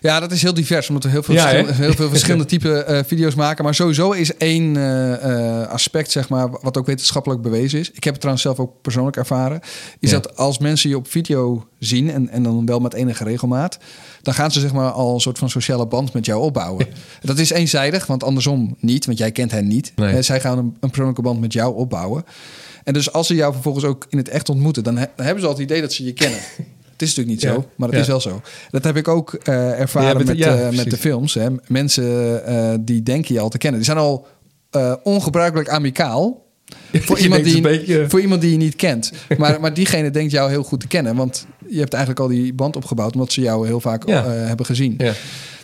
Ja, 0.00 0.20
dat 0.20 0.32
is 0.32 0.42
heel 0.42 0.54
divers, 0.54 0.88
omdat 0.88 1.04
we 1.04 1.10
heel 1.10 1.22
veel, 1.22 1.34
Ja, 1.34 1.46
heel 1.64 1.92
veel 1.92 2.08
verschillende 2.16 2.44
type 2.44 2.84
eh, 2.84 3.04
video's 3.06 3.34
maken. 3.34 3.64
Maar 3.64 3.74
sowieso 3.74 4.10
is 4.10 4.36
één 4.36 4.76
eh, 4.76 5.60
eh, 5.62 5.68
aspect, 5.68 6.10
zeg 6.10 6.28
maar, 6.28 6.48
wat 6.62 6.78
ook 6.78 6.86
wetenschappelijk 6.86 7.42
bewezen 7.42 7.78
is. 7.78 7.88
Ik 7.90 7.94
heb 8.04 8.12
het 8.12 8.14
trouwens 8.20 8.42
zelf 8.42 8.58
ook 8.58 8.72
persoonlijk 8.82 9.16
ervaren. 9.16 9.60
Is 10.00 10.10
Ja. 10.10 10.18
dat 10.20 10.36
als 10.36 10.58
mensen 10.58 10.90
je 10.90 10.96
op 10.96 11.08
video 11.10 11.66
zien, 11.78 12.10
en, 12.10 12.28
en 12.28 12.42
dan 12.42 12.66
wel 12.66 12.80
met 12.80 12.94
enige 12.94 13.24
regelmaat, 13.24 13.78
dan 14.22 14.34
gaan 14.34 14.50
ze 14.50 14.60
zeg 14.60 14.72
maar 14.72 14.90
al 14.90 15.14
een 15.14 15.20
soort 15.20 15.38
van 15.38 15.50
sociale 15.50 15.86
band 15.86 16.12
met 16.12 16.26
jou 16.26 16.42
opbouwen. 16.42 16.86
Dat 17.22 17.38
is 17.38 17.50
eenzijdig, 17.50 18.06
want 18.06 18.24
andersom 18.24 18.76
niet, 18.80 19.06
want 19.06 19.18
jij 19.18 19.32
kent 19.32 19.50
hen 19.50 19.68
niet. 19.68 19.92
Nee. 19.96 20.22
Zij 20.22 20.40
gaan 20.40 20.58
een, 20.58 20.76
een 20.80 20.88
persoonlijke 20.88 21.22
band 21.22 21.40
met 21.40 21.52
jou 21.52 21.74
opbouwen. 21.76 22.24
En 22.84 22.92
dus 22.92 23.12
als 23.12 23.26
ze 23.26 23.34
jou 23.34 23.52
vervolgens 23.52 23.84
ook 23.84 24.06
in 24.08 24.18
het 24.18 24.28
echt 24.28 24.48
ontmoeten, 24.48 24.82
dan, 24.84 24.96
he- 24.96 25.06
dan 25.16 25.24
hebben 25.24 25.42
ze 25.42 25.48
al 25.48 25.54
het 25.54 25.62
idee 25.62 25.80
dat 25.80 25.92
ze 25.92 26.04
je 26.04 26.12
kennen. 26.12 26.38
Het 26.96 27.02
is 27.02 27.14
natuurlijk 27.14 27.28
niet 27.28 27.40
Ja. 27.42 27.54
zo, 27.54 27.68
maar 27.76 27.88
het 27.88 27.96
Ja. 27.96 28.02
is 28.02 28.08
wel 28.08 28.20
zo. 28.20 28.40
Dat 28.70 28.84
heb 28.84 28.96
ik 28.96 29.08
ook 29.08 29.34
eh, 29.34 29.80
ervaren 29.80 30.16
met 30.16 30.26
met, 30.26 30.40
eh, 30.46 30.70
met 30.70 30.90
de 30.90 30.96
films. 30.96 31.34
Hè. 31.34 31.46
Mensen 31.68 32.46
eh, 32.46 32.74
die 32.80 33.02
denken 33.02 33.34
je 33.34 33.40
al 33.40 33.48
te 33.48 33.58
kennen. 33.58 33.80
Die 33.80 33.90
zijn 33.90 34.04
al 34.04 34.26
ongebruikelijk 35.02 35.68
amicaal. 35.68 36.42
Voor 36.92 37.18
iemand, 37.18 37.44
die, 37.44 37.60
beetje- 37.60 38.04
voor 38.08 38.20
iemand 38.20 38.40
die 38.40 38.50
je 38.50 38.56
niet 38.56 38.76
kent. 38.76 39.12
Maar, 39.38 39.60
maar 39.60 39.74
diegene 39.74 40.10
denkt 40.10 40.32
jou 40.32 40.50
heel 40.50 40.62
goed 40.62 40.80
te 40.80 40.86
kennen. 40.86 41.16
Want 41.16 41.46
je 41.68 41.78
hebt 41.78 41.92
eigenlijk 41.92 42.22
al 42.22 42.28
die 42.28 42.52
band 42.54 42.76
opgebouwd... 42.76 43.14
omdat 43.14 43.32
ze 43.32 43.40
jou 43.40 43.66
heel 43.66 43.80
vaak 43.80 44.08
Ja. 44.08 44.24
hebben 44.30 44.66
gezien. 44.66 44.94
Ja. 44.98 45.12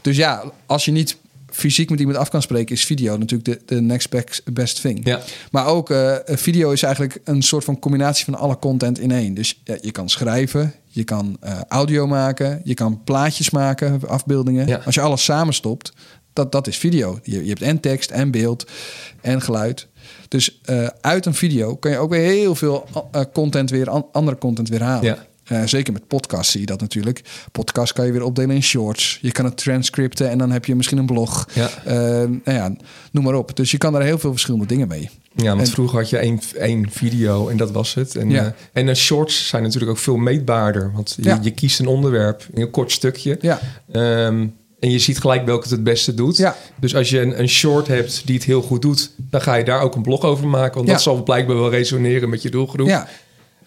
Dus 0.02 0.16
ja, 0.16 0.44
als 0.66 0.84
je 0.84 0.90
niet 0.90 1.16
fysiek 1.50 1.90
met 1.90 1.98
iemand 2.00 2.18
af 2.18 2.28
kan 2.30 2.42
spreken... 2.42 2.74
is 2.74 2.84
video 2.84 3.16
natuurlijk 3.16 3.44
de, 3.68 3.74
de 3.74 3.80
next 3.80 4.08
best- 4.52 4.80
thing. 4.80 5.00
Ja. 5.04 5.20
Maar 5.50 5.66
ook 5.66 5.94
video 6.24 6.70
is 6.70 6.82
eigenlijk 6.82 7.18
een 7.24 7.42
soort 7.42 7.64
van 7.64 7.78
combinatie 7.78 8.24
van 8.24 8.34
alle 8.34 8.58
content 8.58 8.98
in 8.98 9.10
één. 9.10 9.34
Dus 9.34 9.60
ja, 9.64 9.76
je 9.80 9.90
kan 9.90 10.08
schrijven, 10.08 10.74
je 10.92 11.04
kan 11.04 11.36
eh, 11.40 11.58
audio 11.68 12.06
maken... 12.06 12.60
je 12.64 12.74
kan 12.74 13.00
plaatjes 13.04 13.50
maken, 13.50 14.00
afbeeldingen. 14.08 14.66
Ja. 14.66 14.80
Als 14.84 14.94
je 14.94 15.00
alles 15.00 15.24
samenstopt, 15.24 15.92
dat, 16.32 16.52
dat 16.52 16.66
is 16.66 16.76
video. 16.78 17.18
Je, 17.22 17.42
je 17.42 17.48
hebt 17.48 17.62
en 17.62 17.80
tekst 17.80 18.10
en 18.10 18.30
beeld 18.30 18.70
en 19.20 19.40
geluid... 19.42 19.88
Dus 20.28 20.60
eh, 20.64 20.86
uit 21.00 21.26
een 21.26 21.34
video 21.34 21.76
kan 21.76 21.90
je 21.90 21.98
ook 21.98 22.10
weer 22.10 22.26
heel 22.30 22.54
veel 22.54 22.86
eh, 23.12 23.22
content 23.32 23.70
weer, 23.70 23.90
an- 23.90 24.06
andere 24.12 24.38
content 24.38 24.68
weer 24.68 24.82
halen. 24.82 25.04
Ja. 25.04 25.26
Eh, 25.50 25.62
zeker 25.64 25.92
met 25.92 26.06
podcast 26.06 26.50
zie 26.50 26.60
je 26.60 26.66
dat 26.66 26.80
natuurlijk. 26.80 27.22
Podcast 27.52 27.92
kan 27.92 28.06
je 28.06 28.12
weer 28.12 28.22
opdelen 28.22 28.54
in 28.54 28.62
shorts. 28.62 29.18
Je 29.22 29.32
kan 29.32 29.44
het 29.44 29.56
transcripten 29.56 30.30
en 30.30 30.38
dan 30.38 30.50
heb 30.50 30.64
je 30.64 30.74
misschien 30.74 30.98
een 30.98 31.06
blog. 31.06 31.48
Ja. 31.54 31.70
Eh, 31.84 31.94
nou 32.28 32.40
ja, 32.44 32.72
noem 33.12 33.24
maar 33.24 33.34
op. 33.34 33.56
Dus 33.56 33.70
je 33.70 33.78
kan 33.78 33.92
daar 33.92 34.02
heel 34.02 34.18
veel 34.18 34.30
verschillende 34.30 34.66
dingen 34.66 34.88
mee. 34.88 35.10
Ja, 35.34 35.44
want 35.54 35.60
En- 35.60 35.66
vroeger 35.66 35.98
had 35.98 36.10
je 36.10 36.16
één, 36.18 36.40
één 36.58 36.90
video 36.90 37.48
en 37.48 37.56
dat 37.56 37.70
was 37.70 37.94
het. 37.94 38.16
En, 38.16 38.30
Ja. 38.30 38.44
eh, 38.44 38.50
en 38.72 38.86
de 38.86 38.94
shorts 38.94 39.48
zijn 39.48 39.62
natuurlijk 39.62 39.90
ook 39.90 39.98
veel 39.98 40.16
meetbaarder. 40.16 40.92
Want 40.94 41.14
je, 41.16 41.22
Ja. 41.28 41.38
je 41.42 41.50
kiest 41.50 41.80
een 41.80 41.86
onderwerp 41.86 42.46
in 42.52 42.62
een 42.62 42.70
kort 42.70 42.92
stukje. 42.92 43.38
Ja, 43.40 43.58
Ehm, 43.92 44.46
en 44.80 44.90
je 44.90 44.98
ziet 44.98 45.18
gelijk 45.18 45.44
welke 45.44 45.62
het 45.62 45.70
het 45.70 45.84
beste 45.84 46.14
doet. 46.14 46.36
Ja. 46.36 46.56
Dus 46.80 46.94
als 46.94 47.10
je 47.10 47.20
een, 47.20 47.40
een 47.40 47.48
short 47.48 47.86
hebt 47.86 48.22
die 48.26 48.34
het 48.34 48.44
heel 48.44 48.62
goed 48.62 48.82
doet... 48.82 49.10
dan 49.16 49.40
ga 49.42 49.54
je 49.54 49.64
daar 49.64 49.80
ook 49.80 49.94
een 49.94 50.02
blog 50.02 50.22
over 50.22 50.48
maken. 50.48 50.74
Want 50.76 50.88
dat 50.88 51.02
zal 51.02 51.22
blijkbaar 51.22 51.56
wel 51.56 51.70
resoneren 51.70 52.28
met 52.28 52.42
je 52.42 52.50
doelgroep. 52.50 52.86
ja. 52.86 53.08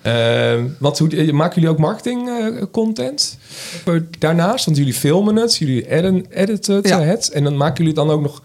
Ehm, 0.03 0.65
want 0.79 0.97
hoe, 0.99 1.09
eh, 1.15 1.31
maken 1.33 1.55
jullie 1.55 1.69
ook 1.69 1.79
marketing 1.79 2.29
eh, 2.29 2.63
content 2.71 3.37
daarnaast? 4.19 4.65
Want 4.65 4.77
jullie 4.77 4.93
filmen 4.93 5.35
het, 5.35 5.57
jullie 5.57 5.89
editen, 5.89 6.25
editen 6.29 6.75
het, 6.75 6.87
Ja. 6.87 7.01
het. 7.01 7.29
En 7.29 7.43
dan 7.43 7.57
maken 7.57 7.77
jullie 7.77 7.93
dan 7.93 8.09
ook 8.09 8.21
nog 8.21 8.43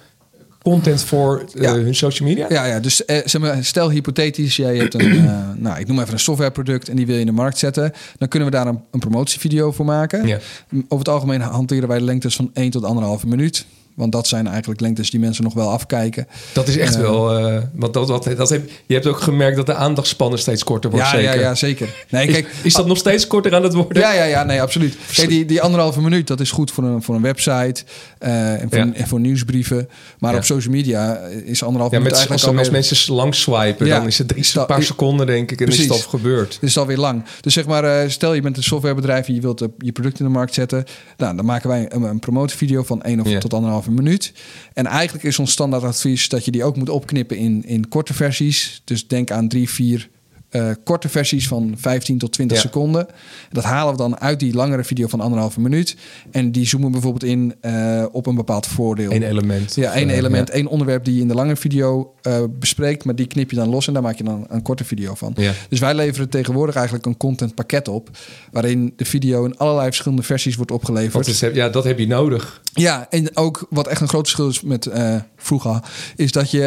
content 0.62 1.02
voor 1.02 1.44
eh, 1.54 1.62
Ja. 1.62 1.74
hun 1.74 1.94
social 1.94 2.28
media? 2.28 2.46
ja, 2.48 2.64
ja. 2.64 2.80
Dus 2.80 3.04
eh, 3.04 3.16
zeg 3.24 3.40
maar, 3.40 3.64
stel 3.64 3.90
hypothetisch, 3.90 4.56
jij 4.56 4.76
hebt 4.76 4.94
een, 4.94 5.24
nou, 5.58 5.78
ik 5.80 5.86
noem 5.86 6.00
even 6.00 6.12
een 6.12 6.18
softwareproduct 6.18 6.88
en 6.88 6.96
die 6.96 7.06
wil 7.06 7.14
je 7.14 7.20
in 7.20 7.26
de 7.26 7.32
markt 7.32 7.58
zetten. 7.58 7.92
Dan 8.18 8.28
kunnen 8.28 8.48
we 8.50 8.54
daar 8.56 8.66
een, 8.66 8.80
een 8.90 9.00
promotievideo 9.00 9.72
voor 9.72 9.84
maken. 9.84 10.26
Ja. 10.26 10.38
Over 10.70 10.98
het 10.98 11.08
algemeen 11.08 11.40
hanteren 11.40 11.88
wij 11.88 12.00
lengtes 12.00 12.36
van 12.36 12.50
1 12.54 12.70
tot 12.70 12.82
1,5 13.22 13.26
minuut. 13.26 13.66
Want 13.98 14.12
dat 14.12 14.26
zijn 14.26 14.46
eigenlijk 14.46 14.80
lengtes 14.80 15.10
die 15.10 15.20
mensen 15.20 15.44
nog 15.44 15.54
wel 15.54 15.70
afkijken. 15.70 16.26
Dat 16.52 16.68
is 16.68 16.76
echt 16.76 16.94
Eh, 16.94 17.00
wel... 17.00 17.38
eh, 17.38 17.62
want 17.74 17.94
dat, 17.94 18.06
dat, 18.08 18.24
dat 18.36 18.48
heb, 18.48 18.70
je 18.86 18.94
hebt 18.94 19.06
ook 19.06 19.20
gemerkt 19.20 19.56
dat 19.56 19.66
de 19.66 19.74
aandachtspannen 19.74 20.38
steeds 20.38 20.64
korter 20.64 20.90
wordt, 20.90 21.04
Ja, 21.06 21.12
zeker? 21.12 21.34
ja, 21.34 21.40
ja, 21.40 21.54
zeker. 21.54 21.88
Nee, 22.10 22.26
Is, 22.26 22.32
kijk, 22.32 22.48
is 22.62 22.74
dat 22.74 22.86
nog 22.86 22.98
steeds 22.98 23.26
korter 23.26 23.54
aan 23.54 23.62
het 23.62 23.74
worden? 23.74 24.02
Ja, 24.02 24.12
ja, 24.12 24.24
ja, 24.24 24.44
nee, 24.44 24.62
absoluut. 24.62 24.96
Kijk, 25.14 25.28
die, 25.28 25.44
die 25.44 25.62
anderhalve 25.62 26.00
minuut, 26.00 26.26
dat 26.26 26.40
is 26.40 26.50
goed 26.50 26.70
voor 26.70 26.84
een, 26.84 27.02
voor 27.02 27.14
een 27.14 27.22
website 27.22 27.82
eh, 28.18 28.52
en, 28.62 28.66
voor, 28.70 28.78
Ja. 28.78 28.90
en 28.94 29.06
voor 29.08 29.20
nieuwsbrieven. 29.20 29.88
Maar 30.18 30.32
Ja. 30.32 30.38
op 30.38 30.44
social 30.44 30.74
media 30.74 31.16
is 31.44 31.62
anderhalve 31.62 31.94
Ja, 31.94 32.00
minuut 32.00 32.02
met, 32.02 32.04
als, 32.04 32.18
eigenlijk 32.18 32.30
als 32.30 32.44
alweer... 32.44 32.72
mensen 32.72 33.14
langs 33.14 33.40
swipen, 33.40 33.88
dan 33.88 34.06
is 34.06 34.18
het 34.18 34.28
drie, 34.28 34.40
Is 34.40 34.52
dat- 34.52 34.68
een 34.68 34.74
paar 34.74 34.84
seconden, 34.84 35.26
denk 35.26 35.50
ik, 35.50 35.58
en 35.60 35.64
Precies. 35.66 35.84
is 35.84 35.90
het 35.94 36.02
al 36.04 36.08
gebeurd. 36.10 36.58
Dus 36.60 36.78
alweer 36.78 36.96
lang. 36.98 37.22
Dus 37.40 37.52
zeg 37.54 37.66
maar, 37.66 38.10
stel 38.10 38.34
je 38.34 38.40
bent 38.40 38.56
een 38.56 38.62
softwarebedrijf 38.62 39.28
en 39.28 39.34
je 39.34 39.40
wilt 39.40 39.66
je 39.78 39.92
product 39.92 40.18
in 40.18 40.24
de 40.24 40.30
markt 40.30 40.54
zetten. 40.54 40.84
Nou, 41.16 41.36
dan 41.36 41.44
maken 41.44 41.68
wij 41.68 41.86
een, 41.88 42.02
een 42.02 42.18
promotievideo 42.18 42.82
van 42.82 43.02
1 43.02 43.20
of 43.20 43.28
tot 43.38 43.52
minuut. 43.92 44.32
En 44.72 44.86
eigenlijk 44.86 45.24
is 45.24 45.38
ons 45.38 45.50
standaardadvies 45.50 46.28
dat 46.28 46.44
je 46.44 46.50
die 46.50 46.64
ook 46.64 46.76
moet 46.76 46.88
opknippen 46.88 47.36
in, 47.36 47.64
in 47.64 47.88
korte 47.88 48.14
versies. 48.14 48.82
Dus 48.84 49.06
denk 49.06 49.30
aan 49.30 49.48
drie, 49.48 49.68
vier 49.68 50.08
eh, 50.48 50.70
korte 50.84 51.08
versies 51.08 51.48
van 51.48 51.74
15 51.76 52.18
tot 52.18 52.32
20 52.32 52.56
Ja. 52.56 52.62
seconden. 52.62 53.06
Dat 53.50 53.64
halen 53.64 53.92
we 53.92 53.98
dan 53.98 54.20
uit 54.20 54.40
die 54.40 54.54
langere 54.54 54.84
video 54.84 55.06
van 55.08 55.20
anderhalve 55.20 55.60
minuut. 55.60 55.96
En 56.30 56.52
die 56.52 56.66
zoomen 56.66 56.90
bijvoorbeeld 56.90 57.24
in 57.24 57.54
eh, 57.60 58.04
op 58.12 58.26
een 58.26 58.34
bepaald 58.34 58.66
voordeel. 58.66 59.12
Eén 59.12 59.22
element. 59.22 59.74
Ja, 59.74 59.92
één 59.92 60.10
eh, 60.10 60.16
element, 60.16 60.48
ja. 60.48 60.54
één 60.54 60.66
onderwerp 60.66 61.04
die 61.04 61.14
je 61.14 61.20
in 61.20 61.28
de 61.28 61.34
lange 61.34 61.56
video 61.56 62.14
bespreekt, 62.58 63.04
maar 63.04 63.14
die 63.14 63.26
knip 63.26 63.50
je 63.50 63.56
dan 63.56 63.68
los 63.68 63.86
en 63.86 63.92
daar 63.92 64.02
maak 64.02 64.16
je 64.16 64.24
dan 64.24 64.46
een 64.48 64.62
korte 64.62 64.84
video 64.84 65.14
van. 65.14 65.32
Ja. 65.36 65.52
Dus 65.68 65.78
wij 65.78 65.94
leveren 65.94 66.28
tegenwoordig 66.28 66.74
eigenlijk 66.74 67.06
een 67.06 67.16
contentpakket 67.16 67.88
op, 67.88 68.10
waarin 68.52 68.92
de 68.96 69.04
video 69.04 69.44
in 69.44 69.56
allerlei 69.56 69.86
verschillende 69.86 70.22
versies 70.22 70.56
wordt 70.56 70.70
opgeleverd. 70.70 71.26
Het 71.26 71.42
is- 71.42 71.54
ja, 71.54 71.68
dat 71.68 71.84
heb 71.84 71.98
je 71.98 72.06
nodig. 72.06 72.60
Ja, 72.72 73.06
en 73.10 73.36
ook 73.36 73.66
wat 73.70 73.86
echt 73.86 74.00
een 74.00 74.08
groot 74.08 74.22
verschil 74.24 74.48
is 74.48 74.60
met 74.60 74.90
vroeger, 75.36 75.80
is 76.16 76.32
dat 76.32 76.50
je 76.50 76.64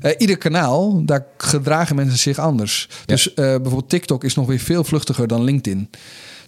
eh, 0.00 0.14
ieder 0.18 0.36
kanaal, 0.38 1.04
daar 1.04 1.26
gedragen 1.36 1.96
mensen 1.96 2.18
zich 2.18 2.38
anders. 2.38 2.88
Dus 3.06 3.34
eh, 3.34 3.34
bijvoorbeeld 3.44 3.88
TikTok 3.88 4.24
is 4.24 4.34
nog 4.34 4.46
weer 4.46 4.58
veel 4.58 4.84
vluchtiger 4.84 5.26
dan 5.26 5.44
LinkedIn. 5.44 5.90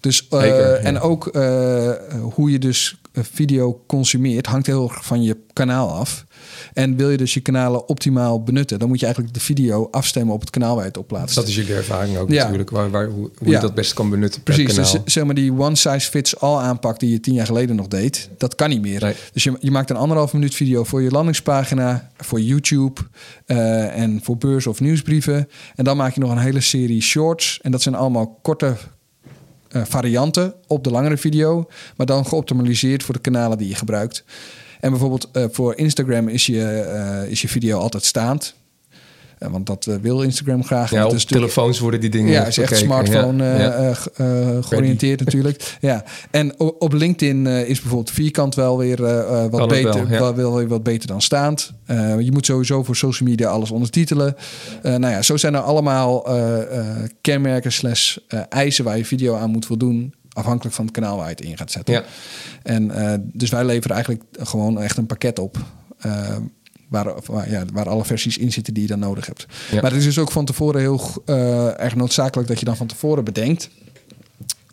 Dus, 0.03 0.29
eh, 0.29 0.41
Zeker, 0.41 0.71
ja. 0.71 0.75
En 0.77 1.01
ook 1.01 1.27
eh, 1.27 1.91
hoe 2.21 2.51
je 2.51 2.59
dus 2.59 2.97
eh, 3.13 3.23
video 3.33 3.83
consumeert, 3.87 4.47
hangt 4.47 4.67
heel 4.67 4.89
erg 4.91 5.05
van 5.05 5.23
je 5.23 5.37
kanaal 5.53 5.91
af. 5.91 6.27
En 6.73 6.97
wil 6.97 7.11
je 7.11 7.17
dus 7.17 7.35
je 7.35 7.41
kanalen 7.41 7.89
optimaal 7.89 8.43
benutten, 8.43 8.79
dan 8.79 8.89
moet 8.89 8.99
je 8.99 9.05
eigenlijk 9.05 9.35
de 9.35 9.41
video 9.41 9.89
afstemmen 9.91 10.35
op 10.35 10.41
het 10.41 10.51
kanaal 10.51 10.75
waar 10.75 10.83
je 10.85 10.89
het 10.89 10.99
op 10.99 11.07
plaatst. 11.09 11.35
Dat 11.35 11.49
is 11.49 11.55
jullie 11.55 11.75
ervaring 11.75 12.17
ook 12.17 12.31
Ja. 12.31 12.43
natuurlijk. 12.43 12.71
Waar, 12.71 12.91
waar, 12.91 13.07
hoe 13.09 13.31
hoe 13.39 13.49
Ja. 13.49 13.55
je 13.55 13.61
dat 13.61 13.75
best 13.75 13.93
kan 13.95 14.11
benutten 14.11 14.43
per 14.43 14.55
Precies, 14.55 14.75
kanaal. 14.77 15.05
dus 15.05 15.13
zeg 15.15 15.25
maar 15.25 15.35
die 15.35 15.53
one 15.53 15.77
size 15.77 16.11
fits 16.11 16.41
all 16.41 16.57
aanpak 16.63 16.99
die 17.01 17.11
je 17.11 17.21
tien 17.21 17.35
jaar 17.35 17.47
geleden 17.47 17.77
nog 17.77 17.89
deed, 17.89 18.29
dat 18.39 18.55
kan 18.55 18.69
niet 18.69 18.83
meer. 18.83 19.01
Nee. 19.03 19.15
Dus 19.33 19.43
je, 19.45 19.57
je 19.61 19.71
maakt 19.71 19.91
een 19.91 19.97
anderhalf 19.97 20.33
minuut 20.33 20.55
video 20.55 20.85
voor 20.85 21.03
je 21.03 21.11
landingspagina, 21.11 22.11
voor 22.17 22.41
YouTube 22.41 23.01
en 23.47 24.21
voor 24.23 24.37
beurs 24.37 24.67
of 24.67 24.81
nieuwsbrieven. 24.81 25.49
En 25.75 25.85
dan 25.85 25.97
maak 25.97 26.15
je 26.15 26.21
nog 26.21 26.31
een 26.31 26.39
hele 26.39 26.61
serie 26.61 27.03
shorts. 27.03 27.59
En 27.63 27.71
dat 27.71 27.83
zijn 27.83 27.95
allemaal 27.95 28.39
korte 28.43 28.77
eh, 29.73 29.83
varianten 29.85 30.55
op 30.67 30.85
de 30.85 30.91
langere 30.91 31.17
video, 31.17 31.69
maar 31.97 32.07
dan 32.07 32.27
geoptimaliseerd 32.27 33.03
voor 33.03 33.15
de 33.15 33.21
kanalen 33.21 33.59
die 33.59 33.69
je 33.69 33.75
gebruikt. 33.75 34.25
En 34.81 34.91
bijvoorbeeld 34.91 35.29
eh, 35.33 35.45
voor 35.51 35.77
Instagram 35.77 36.29
is 36.29 36.47
je, 36.47 36.65
eh, 36.65 37.31
is 37.31 37.43
je 37.43 37.49
video 37.49 37.79
altijd 37.79 38.05
staand. 38.05 38.55
Eh, 39.43 39.51
want 39.51 39.67
dat 39.67 39.87
eh, 39.87 39.95
wil 40.01 40.23
Instagram 40.23 40.65
graag. 40.65 40.91
Ja, 40.91 41.07
op 41.07 41.17
telefoons 41.17 41.79
worden 41.79 42.01
die 42.01 42.11
dingen 42.11 42.33
ja, 42.33 42.47
is 42.47 42.59
echt 42.59 42.77
smartphone 42.77 43.45
Ja, 43.45 43.95
eh, 44.17 44.59
georiënteerd 44.61 45.25
natuurlijk. 45.25 45.61
Ja. 45.81 46.05
En 46.31 46.61
op 46.61 46.93
LinkedIn 46.93 47.47
is 47.47 47.81
bijvoorbeeld 47.81 48.11
vierkant 48.11 48.55
wel 48.55 48.79
weer 48.79 49.01
wat, 49.51 49.61
Kan 49.61 49.69
beter, 49.69 50.09
wel, 50.09 50.57
weer 50.57 50.69
wat 50.69 50.83
beter 50.83 51.09
dan 51.09 51.21
staand. 51.21 51.73
Je 52.19 52.29
moet 52.33 52.47
sowieso 52.47 52.83
voor 52.83 52.97
social 52.97 53.29
media 53.29 53.49
alles 53.49 53.71
ondertitelen. 53.71 54.37
Nou 54.83 55.07
ja, 55.07 55.23
zo 55.23 55.37
zijn 55.37 55.55
er 55.55 55.61
allemaal 55.61 56.27
kenmerken 57.21 57.73
slash 57.73 58.17
eisen 58.49 58.85
waar 58.85 58.97
je 58.97 59.05
video 59.05 59.35
aan 59.35 59.51
moet 59.51 59.67
voldoen. 59.67 60.15
Afhankelijk 60.33 60.75
van 60.75 60.85
het 60.85 60.95
kanaal 60.95 61.17
waar 61.17 61.29
je 61.29 61.35
het 61.35 61.45
in 61.45 61.57
gaat 61.57 61.71
zetten. 61.71 61.95
Ja. 61.95 62.05
En 62.63 62.91
dus 63.33 63.51
wij 63.51 63.65
leveren 63.65 63.95
eigenlijk 63.95 64.25
gewoon 64.39 64.81
echt 64.81 64.97
een 64.97 65.07
pakket 65.07 65.39
op. 65.39 65.59
waar, 66.93 67.15
waar, 67.27 67.51
ja, 67.51 67.65
waar 67.73 67.89
alle 67.89 68.05
versies 68.05 68.39
in 68.39 68.53
zitten 68.53 68.75
die 68.75 68.83
je 68.83 68.89
dan 68.89 68.99
nodig 68.99 69.27
hebt. 69.27 69.47
Ja. 69.71 69.81
Maar 69.81 69.91
het 69.91 70.01
is 70.01 70.05
dus 70.05 70.19
ook 70.19 70.31
van 70.31 70.45
tevoren 70.45 70.81
heel 70.81 71.01
eh, 71.25 71.81
erg 71.81 71.95
noodzakelijk 71.95 72.49
dat 72.49 72.59
je 72.59 72.65
dan 72.65 72.77
van 72.77 72.87
tevoren 72.87 73.25
bedenkt. 73.25 73.71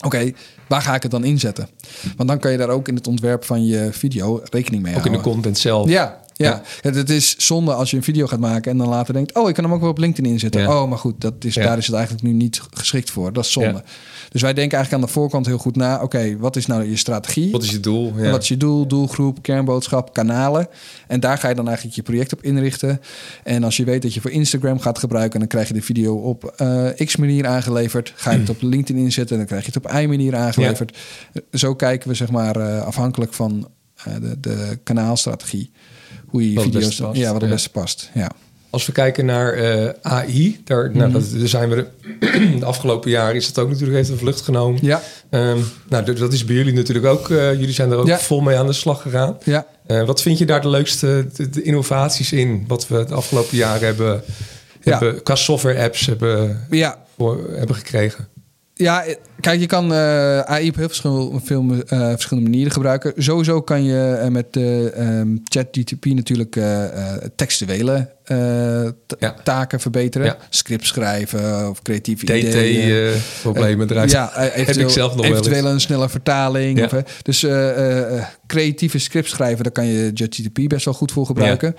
Oké, 0.05 0.31
waar 0.67 0.81
ga 0.81 0.95
ik 0.95 1.01
het 1.01 1.11
dan 1.11 1.23
inzetten? 1.23 1.69
Want 2.15 2.29
dan 2.29 2.39
kan 2.39 2.51
je 2.51 2.57
daar 2.57 2.69
ook 2.69 2.87
in 2.87 2.95
het 2.95 3.07
ontwerp 3.07 3.45
van 3.45 3.65
je 3.65 3.89
video 3.91 4.41
rekening 4.43 4.83
mee 4.83 4.91
Ook 4.95 4.97
in 4.97 5.03
de 5.03 5.09
houden. 5.09 5.31
content 5.33 5.57
zelf. 5.57 5.89
Ja, 5.89 6.19
ja. 6.45 6.61
Ja. 6.81 6.91
Het, 6.91 7.09
is 7.09 7.37
zonde 7.37 7.73
als 7.73 7.91
je 7.91 7.97
een 7.97 8.03
video 8.03 8.27
gaat 8.27 8.39
maken 8.39 8.71
en 8.71 8.77
dan 8.77 8.87
later 8.87 9.13
denkt... 9.13 9.35
oh, 9.35 9.49
ik 9.49 9.55
kan 9.55 9.63
hem 9.63 9.73
ook 9.73 9.81
wel 9.81 9.89
op 9.89 9.97
LinkedIn 9.97 10.31
inzetten. 10.31 10.61
Ja. 10.61 10.81
Oh, 10.81 10.89
maar 10.89 10.97
goed, 10.97 11.21
dat 11.21 11.33
is, 11.39 11.53
daar 11.53 11.77
is 11.77 11.85
het 11.85 11.95
eigenlijk 11.95 12.25
nu 12.25 12.33
niet 12.33 12.61
geschikt 12.73 13.11
voor. 13.11 13.33
Dat 13.33 13.43
is 13.45 13.51
zonde. 13.51 13.83
Dus 14.29 14.41
wij 14.41 14.53
denken 14.53 14.77
eigenlijk 14.77 14.93
aan 14.93 15.09
de 15.09 15.19
voorkant 15.19 15.45
heel 15.45 15.57
goed 15.57 15.75
na... 15.75 16.01
oké, 16.01 16.37
wat 16.37 16.55
is 16.55 16.65
nou 16.65 16.89
je 16.89 16.97
strategie? 16.97 17.51
Wat 17.51 17.63
is 17.63 17.71
je 17.71 17.79
doel? 17.79 18.13
Wat 18.13 18.41
is 18.41 18.47
je 18.47 18.57
doel, 18.57 18.87
doelgroep, 18.87 19.41
kernboodschap, 19.41 20.13
kanalen? 20.13 20.67
En 21.07 21.19
daar 21.19 21.37
ga 21.37 21.49
je 21.49 21.55
dan 21.55 21.65
eigenlijk 21.65 21.95
je 21.95 22.01
project 22.01 22.33
op 22.33 22.43
inrichten. 22.43 23.01
En 23.43 23.63
als 23.63 23.77
je 23.77 23.83
weet 23.83 24.01
dat 24.01 24.13
je 24.13 24.21
voor 24.21 24.31
Instagram 24.31 24.79
gaat 24.79 24.99
gebruiken, 24.99 25.39
dan 25.39 25.47
krijg 25.47 25.67
je 25.67 25.73
de 25.73 25.81
video 25.81 26.15
op 26.15 26.53
eh, 26.57 26.87
X 27.05 27.15
manier 27.15 27.47
aangeleverd. 27.47 28.13
Ga 28.15 28.31
je 28.31 28.39
het 28.39 28.49
op 28.49 28.61
LinkedIn 28.61 29.03
inzetten, 29.03 29.37
dan 29.37 29.45
krijg 29.45 29.65
je 29.65 29.71
het 29.73 29.85
op 29.85 29.91
Y 29.91 30.05
manier 30.05 30.35
aangeleverd. 30.35 30.97
Zo 31.53 31.75
kijken 31.75 32.09
we 32.09 32.15
zeg 32.15 32.31
maar 32.31 32.55
eh, 32.55 32.81
afhankelijk 32.81 33.33
van 33.33 33.67
eh, 34.03 34.13
de, 34.21 34.39
de 34.39 34.79
kanaalstrategie. 34.83 35.71
Hoe 36.29 36.51
je 36.51 36.59
het 36.59 36.63
video's 36.63 37.01
ja, 37.13 37.31
wat 37.31 37.41
het 37.41 37.49
beste 37.49 37.69
past. 37.69 38.09
Ja. 38.13 38.31
Als 38.71 38.85
we 38.85 38.91
kijken 38.91 39.25
naar 39.25 39.53
eh, 39.53 39.89
AI, 40.01 40.61
daar, 40.63 40.89
Mhm. 40.89 40.97
nou, 40.97 41.11
dat, 41.11 41.23
daar 41.37 41.47
zijn 41.47 41.69
we 41.69 41.75
de, 41.75 41.87
de 42.59 42.65
afgelopen 42.65 43.09
jaren 43.11 43.35
is 43.35 43.53
dat 43.53 43.63
ook 43.63 43.71
natuurlijk 43.71 44.09
een 44.09 44.17
vlucht 44.17 44.41
genomen. 44.41 44.79
Ja, 44.81 45.01
Ehm, 45.29 45.57
nou, 45.89 46.13
dat- 46.15 46.33
is 46.33 46.45
bij 46.45 46.55
jullie 46.55 46.73
natuurlijk 46.73 47.05
ook. 47.05 47.29
eh, 47.29 47.51
jullie 47.53 47.71
zijn 47.73 47.91
er 47.91 47.97
ook 47.97 48.07
Ja. 48.07 48.17
vol 48.19 48.39
mee 48.41 48.57
aan 48.57 48.65
de 48.67 48.73
slag 48.73 49.01
gegaan. 49.01 49.37
ja. 49.43 49.65
Eh, 49.85 50.03
wat 50.05 50.21
vind 50.21 50.37
je 50.37 50.45
daar 50.45 50.61
de 50.61 50.69
leukste 50.69 51.27
de, 51.35 51.49
de 51.49 51.61
innovaties 51.61 52.31
in? 52.31 52.63
Wat 52.67 52.87
we 52.87 53.05
de 53.05 53.13
afgelopen 53.13 53.57
jaren 53.57 53.85
hebben, 53.85 54.23
Ja. 54.81 54.91
hebben 54.91 55.23
qua 55.23 55.35
software 55.35 55.81
apps 55.83 56.05
hebben, 56.05 56.65
ja. 56.69 56.97
voor, 57.17 57.49
hebben 57.55 57.75
gekregen? 57.75 58.27
Ja, 58.73 59.03
kijk, 59.41 59.59
je 59.59 59.65
kan 59.65 59.93
eh, 59.93 60.39
AI 60.39 60.69
op 60.69 60.75
heel 60.75 60.87
verschil- 60.87 61.41
veel 61.43 61.65
eh, 61.87 62.09
verschillende 62.09 62.49
manieren 62.49 62.71
gebruiken. 62.71 63.13
Sowieso 63.17 63.61
kan 63.61 63.83
je 63.83 64.11
eh, 64.21 64.27
met 64.29 64.53
de 64.53 64.91
ehm 64.95 65.37
ChatGTP 65.43 66.05
natuurlijk 66.05 66.59
textuele 67.35 68.17
Ja. 69.19 69.33
taken 69.43 69.79
verbeteren. 69.79 70.27
Ja. 70.27 70.37
Script 70.49 70.85
schrijven 70.87 71.69
of 71.69 71.81
creatieve 71.81 72.23
ideeën. 72.23 73.13
TT-problemen 73.13 73.91
eruit. 73.91 74.11
Ja, 74.11 74.31
eventueel, 74.37 74.65
Heb 74.65 74.75
ik 74.77 74.89
zelf 74.89 75.15
nog 75.15 75.21
wel 75.27 75.31
eventueel 75.35 75.65
een 75.65 75.79
snelle 75.79 76.09
vertaling. 76.09 76.79
Ja. 76.79 76.85
Of, 76.85 77.03
dus 77.21 77.45
creatieve 78.47 78.99
script 78.99 79.29
schrijven, 79.29 79.63
daar 79.63 79.71
kan 79.71 79.85
je 79.85 80.11
JetGTP 80.13 80.59
best 80.67 80.85
wel 80.85 80.93
goed 80.93 81.11
voor 81.11 81.25
gebruiken. 81.25 81.75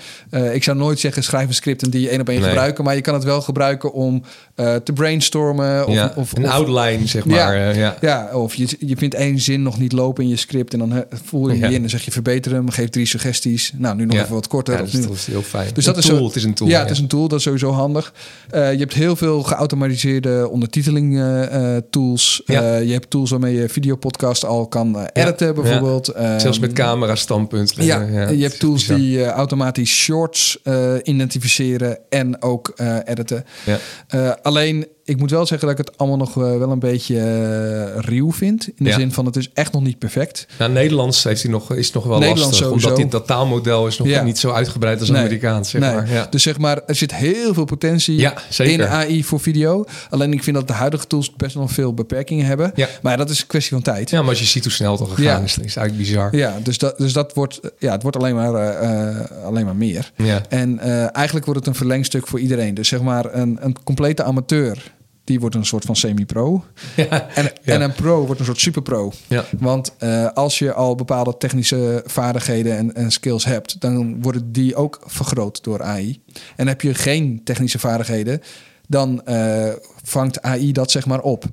Ik 0.53 0.63
zou 0.65 0.77
nooit 0.77 0.99
zeggen 1.01 1.23
schrijf 1.23 1.49
een 1.49 1.55
script 1.55 1.83
en 1.83 1.91
die 1.91 2.09
één 2.09 2.21
op 2.21 2.29
één 2.29 2.39
Nee. 2.41 2.49
gebruiken, 2.49 2.85
maar 2.85 2.95
je 2.95 3.01
kan 3.01 3.15
het 3.15 3.25
wel 3.25 3.43
gebruiken 3.43 3.93
om 3.93 4.23
te 4.55 4.93
brainstormen. 4.95 5.87
Of, 5.87 6.17
of, 6.17 6.37
een 6.37 6.47
outline, 6.49 7.07
zeg 7.07 7.25
maar. 7.25 7.37
Eh, 7.55 7.77
ja. 7.77 7.97
ja, 8.01 8.29
of 8.33 8.55
je, 8.55 8.69
je 8.79 8.97
vindt 8.97 9.15
één 9.15 9.39
zin 9.39 9.63
nog 9.63 9.79
niet 9.79 9.93
lopen 9.93 10.23
in 10.25 10.31
je 10.31 10.37
script 10.37 10.73
en 10.73 10.79
dan 10.79 11.05
voel 11.25 11.49
je 11.51 11.59
Ja. 11.59 11.67
die 11.67 11.77
in 11.77 11.83
en 11.83 11.91
zeg 11.91 12.05
je 12.05 12.11
verbeter 12.11 12.53
hem, 12.53 12.71
geef 12.71 12.89
drie 12.89 13.07
suggesties. 13.07 13.73
Nou, 13.77 13.97
nu 13.97 14.05
nog 14.05 14.15
Ja. 14.17 14.23
even 14.23 14.35
wat 14.35 14.47
korter. 14.49 14.75
Ja, 14.77 14.83
of 14.83 14.93
nu- 14.93 15.01
dat 15.03 15.11
is 15.13 15.27
heel 15.27 15.43
fijn. 15.43 15.69
dus 15.75 15.87
Een 15.87 15.93
dat 15.95 16.03
is 16.05 16.09
zo, 16.11 16.25
het 16.25 16.37
is 16.37 16.45
een 16.45 16.55
tool. 16.55 16.69
Ja, 16.69 16.81
het 16.81 16.91
is 16.91 16.99
een 16.99 17.07
tool. 17.07 17.29
Dat 17.29 17.39
is 17.39 17.45
sowieso 17.45 17.71
handig. 17.71 18.13
Eh, 18.51 18.73
je 18.73 18.79
hebt 18.79 18.95
heel 18.95 19.17
veel 19.17 19.43
geautomatiseerde 19.43 20.49
ondertiteling 20.51 21.19
eh, 21.19 21.77
eh, 21.77 21.83
tools. 21.91 22.43
Ja. 22.45 22.63
Eh, 22.77 22.85
je 22.87 22.93
hebt 22.93 23.11
tools 23.11 23.31
waarmee 23.31 23.55
je 23.55 23.69
videopodcast 23.69 24.45
al 24.45 24.67
kan 24.67 25.07
editen, 25.13 25.55
bijvoorbeeld. 25.55 26.07
Zelfs 26.17 26.45
Ehm, 26.45 26.61
met 26.61 26.73
camera 26.73 27.15
standpunt. 27.15 27.75
Ja, 27.77 28.01
je 28.31 28.43
hebt 28.43 28.59
tools 28.59 28.81
bizar. 28.87 28.97
die 28.97 29.25
automatisch 29.27 29.91
shorts 29.97 30.59
eh, 30.63 30.95
identificeren 31.03 31.99
en 32.09 32.43
ook 32.43 32.73
eh, 32.77 32.97
editen. 33.05 33.45
Ja. 33.67 33.79
Eh, 34.09 34.33
alleen, 34.43 34.87
ik 35.11 35.19
moet 35.19 35.31
wel 35.31 35.47
zeggen 35.47 35.69
dat 35.69 35.79
ik 35.79 35.87
het 35.87 35.99
allemaal 35.99 36.19
nog 36.19 36.31
eh, 36.37 36.59
wel 36.59 36.71
een 36.71 36.79
beetje 36.79 37.19
eh, 37.19 38.01
ruw 38.03 38.33
vind. 38.33 38.67
In 38.69 38.85
de 38.85 38.91
Ja. 38.91 38.97
zin 38.99 39.13
van, 39.13 39.27
het 39.27 39.37
is 39.37 39.51
echt 39.55 39.73
nog 39.73 39.83
niet 39.83 39.99
perfect. 39.99 40.47
Nou, 40.59 40.73
Nederlands 40.73 41.25
heeft 41.25 41.43
hij 41.43 41.51
nog, 41.51 41.73
is 41.75 41.93
nog 41.93 42.05
wel 42.05 42.13
Nederlands 42.19 42.43
lastig. 42.45 42.67
sowieso. 42.67 42.87
Omdat 42.89 43.03
dit, 43.03 43.11
dat 43.13 43.27
taalmodel 43.27 43.87
is 43.87 43.99
nog 43.99 44.09
Ja. 44.09 44.23
niet 44.23 44.39
zo 44.39 44.51
uitgebreid 44.51 45.01
als 45.01 45.09
Nee. 45.11 45.21
Amerikaans. 45.21 45.71
Zeg 45.71 45.81
Nee. 45.81 45.95
maar. 45.95 46.11
Ja. 46.11 46.27
Dus 46.31 46.43
zeg 46.43 46.59
maar, 46.59 46.81
er 46.87 46.95
zit 46.95 47.15
heel 47.15 47.55
veel 47.55 47.65
potentie 47.65 48.31
in 48.59 48.83
AI 48.83 49.25
voor 49.25 49.41
video. 49.41 49.85
Alleen 50.11 50.33
ik 50.33 50.43
vind 50.43 50.57
dat 50.57 50.67
de 50.67 50.73
huidige 50.73 51.07
tools 51.07 51.33
best 51.37 51.55
wel 51.55 51.69
veel 51.69 51.95
beperkingen 51.95 52.47
hebben. 52.47 52.73
Maar 53.03 53.17
dat 53.17 53.31
is 53.31 53.41
een 53.41 53.47
kwestie 53.47 53.73
van 53.73 53.83
tijd. 53.83 54.11
ja, 54.11 54.21
maar 54.21 54.29
als 54.29 54.39
je 54.39 54.45
ziet 54.45 54.63
hoe 54.65 54.73
snel 54.73 54.93
het 54.93 55.01
al 55.01 55.07
gegaan 55.07 55.43
is, 55.45 55.55
dan 55.55 55.65
is 55.65 55.75
het 55.75 55.83
eigenlijk 55.83 56.09
bizar. 56.09 56.37
Ja, 56.37 56.57
dus 56.63 56.79
dat, 56.79 56.99
dus 56.99 57.13
dat 57.13 57.35
wordt, 57.35 57.61
ja, 57.79 57.93
het 57.93 58.03
wordt 58.03 58.17
alleen 58.17 58.35
maar, 58.35 58.55
eh, 58.55 59.11
eh, 59.21 59.45
alleen 59.45 59.65
maar 59.65 59.77
meer. 59.77 60.13
En 60.49 60.79
eh, 60.79 61.17
eigenlijk 61.17 61.45
wordt 61.47 61.61
het 61.61 61.69
een 61.69 61.75
verlengstuk 61.75 62.27
voor 62.27 62.41
iedereen. 62.41 62.75
Dus 62.75 62.89
zeg 62.89 63.01
maar 63.03 63.35
een, 63.35 63.59
een 63.61 63.77
complete 63.85 64.23
amateur, 64.23 64.93
die 65.31 65.41
wordt 65.41 65.55
een 65.55 65.65
soort 65.67 65.85
van 65.85 65.97
semi-pro. 65.97 66.65
Ja. 66.97 67.29
En, 67.29 67.45
Ja. 67.63 67.75
en 67.75 67.81
een 67.81 67.93
pro 67.93 68.25
wordt 68.27 68.41
een 68.41 68.47
soort 68.47 68.61
super-pro. 68.61 69.13
Ja. 69.27 69.45
Want 69.59 69.93
eh, 69.99 70.27
als 70.27 70.59
je 70.59 70.73
al 70.73 70.95
bepaalde 70.95 71.37
technische 71.37 72.03
vaardigheden 72.07 72.77
en, 72.77 72.95
en 72.95 73.11
skills 73.11 73.45
hebt, 73.45 73.81
dan 73.81 74.23
worden 74.23 74.53
die 74.53 74.75
ook 74.77 75.01
vergroot 75.07 75.65
door 75.65 75.83
AI. 75.83 76.23
En 76.57 76.69
heb 76.69 76.81
je 76.81 76.95
geen 76.95 77.41
technische 77.45 77.79
vaardigheden, 77.79 78.41
dan 78.89 79.25
eh, 79.25 79.73
vangt 80.03 80.43
AI 80.43 80.73
dat 80.73 80.91
zeg 80.91 81.07
maar 81.07 81.21
op. 81.21 81.45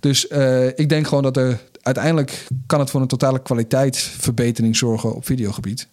Dus 0.00 0.28
eh, 0.28 0.66
ik 0.66 0.88
denk 0.88 1.06
gewoon 1.06 1.22
dat 1.22 1.36
er 1.36 1.60
uiteindelijk 1.82 2.46
kan 2.66 2.80
het 2.80 2.90
voor 2.90 3.00
een 3.00 3.06
totale 3.06 3.42
kwaliteitsverbetering 3.42 4.76
zorgen 4.76 5.14
op 5.14 5.26
videogebied. 5.26 5.88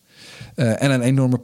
En 0.55 0.91
een 0.91 1.01
enorme 1.01 1.37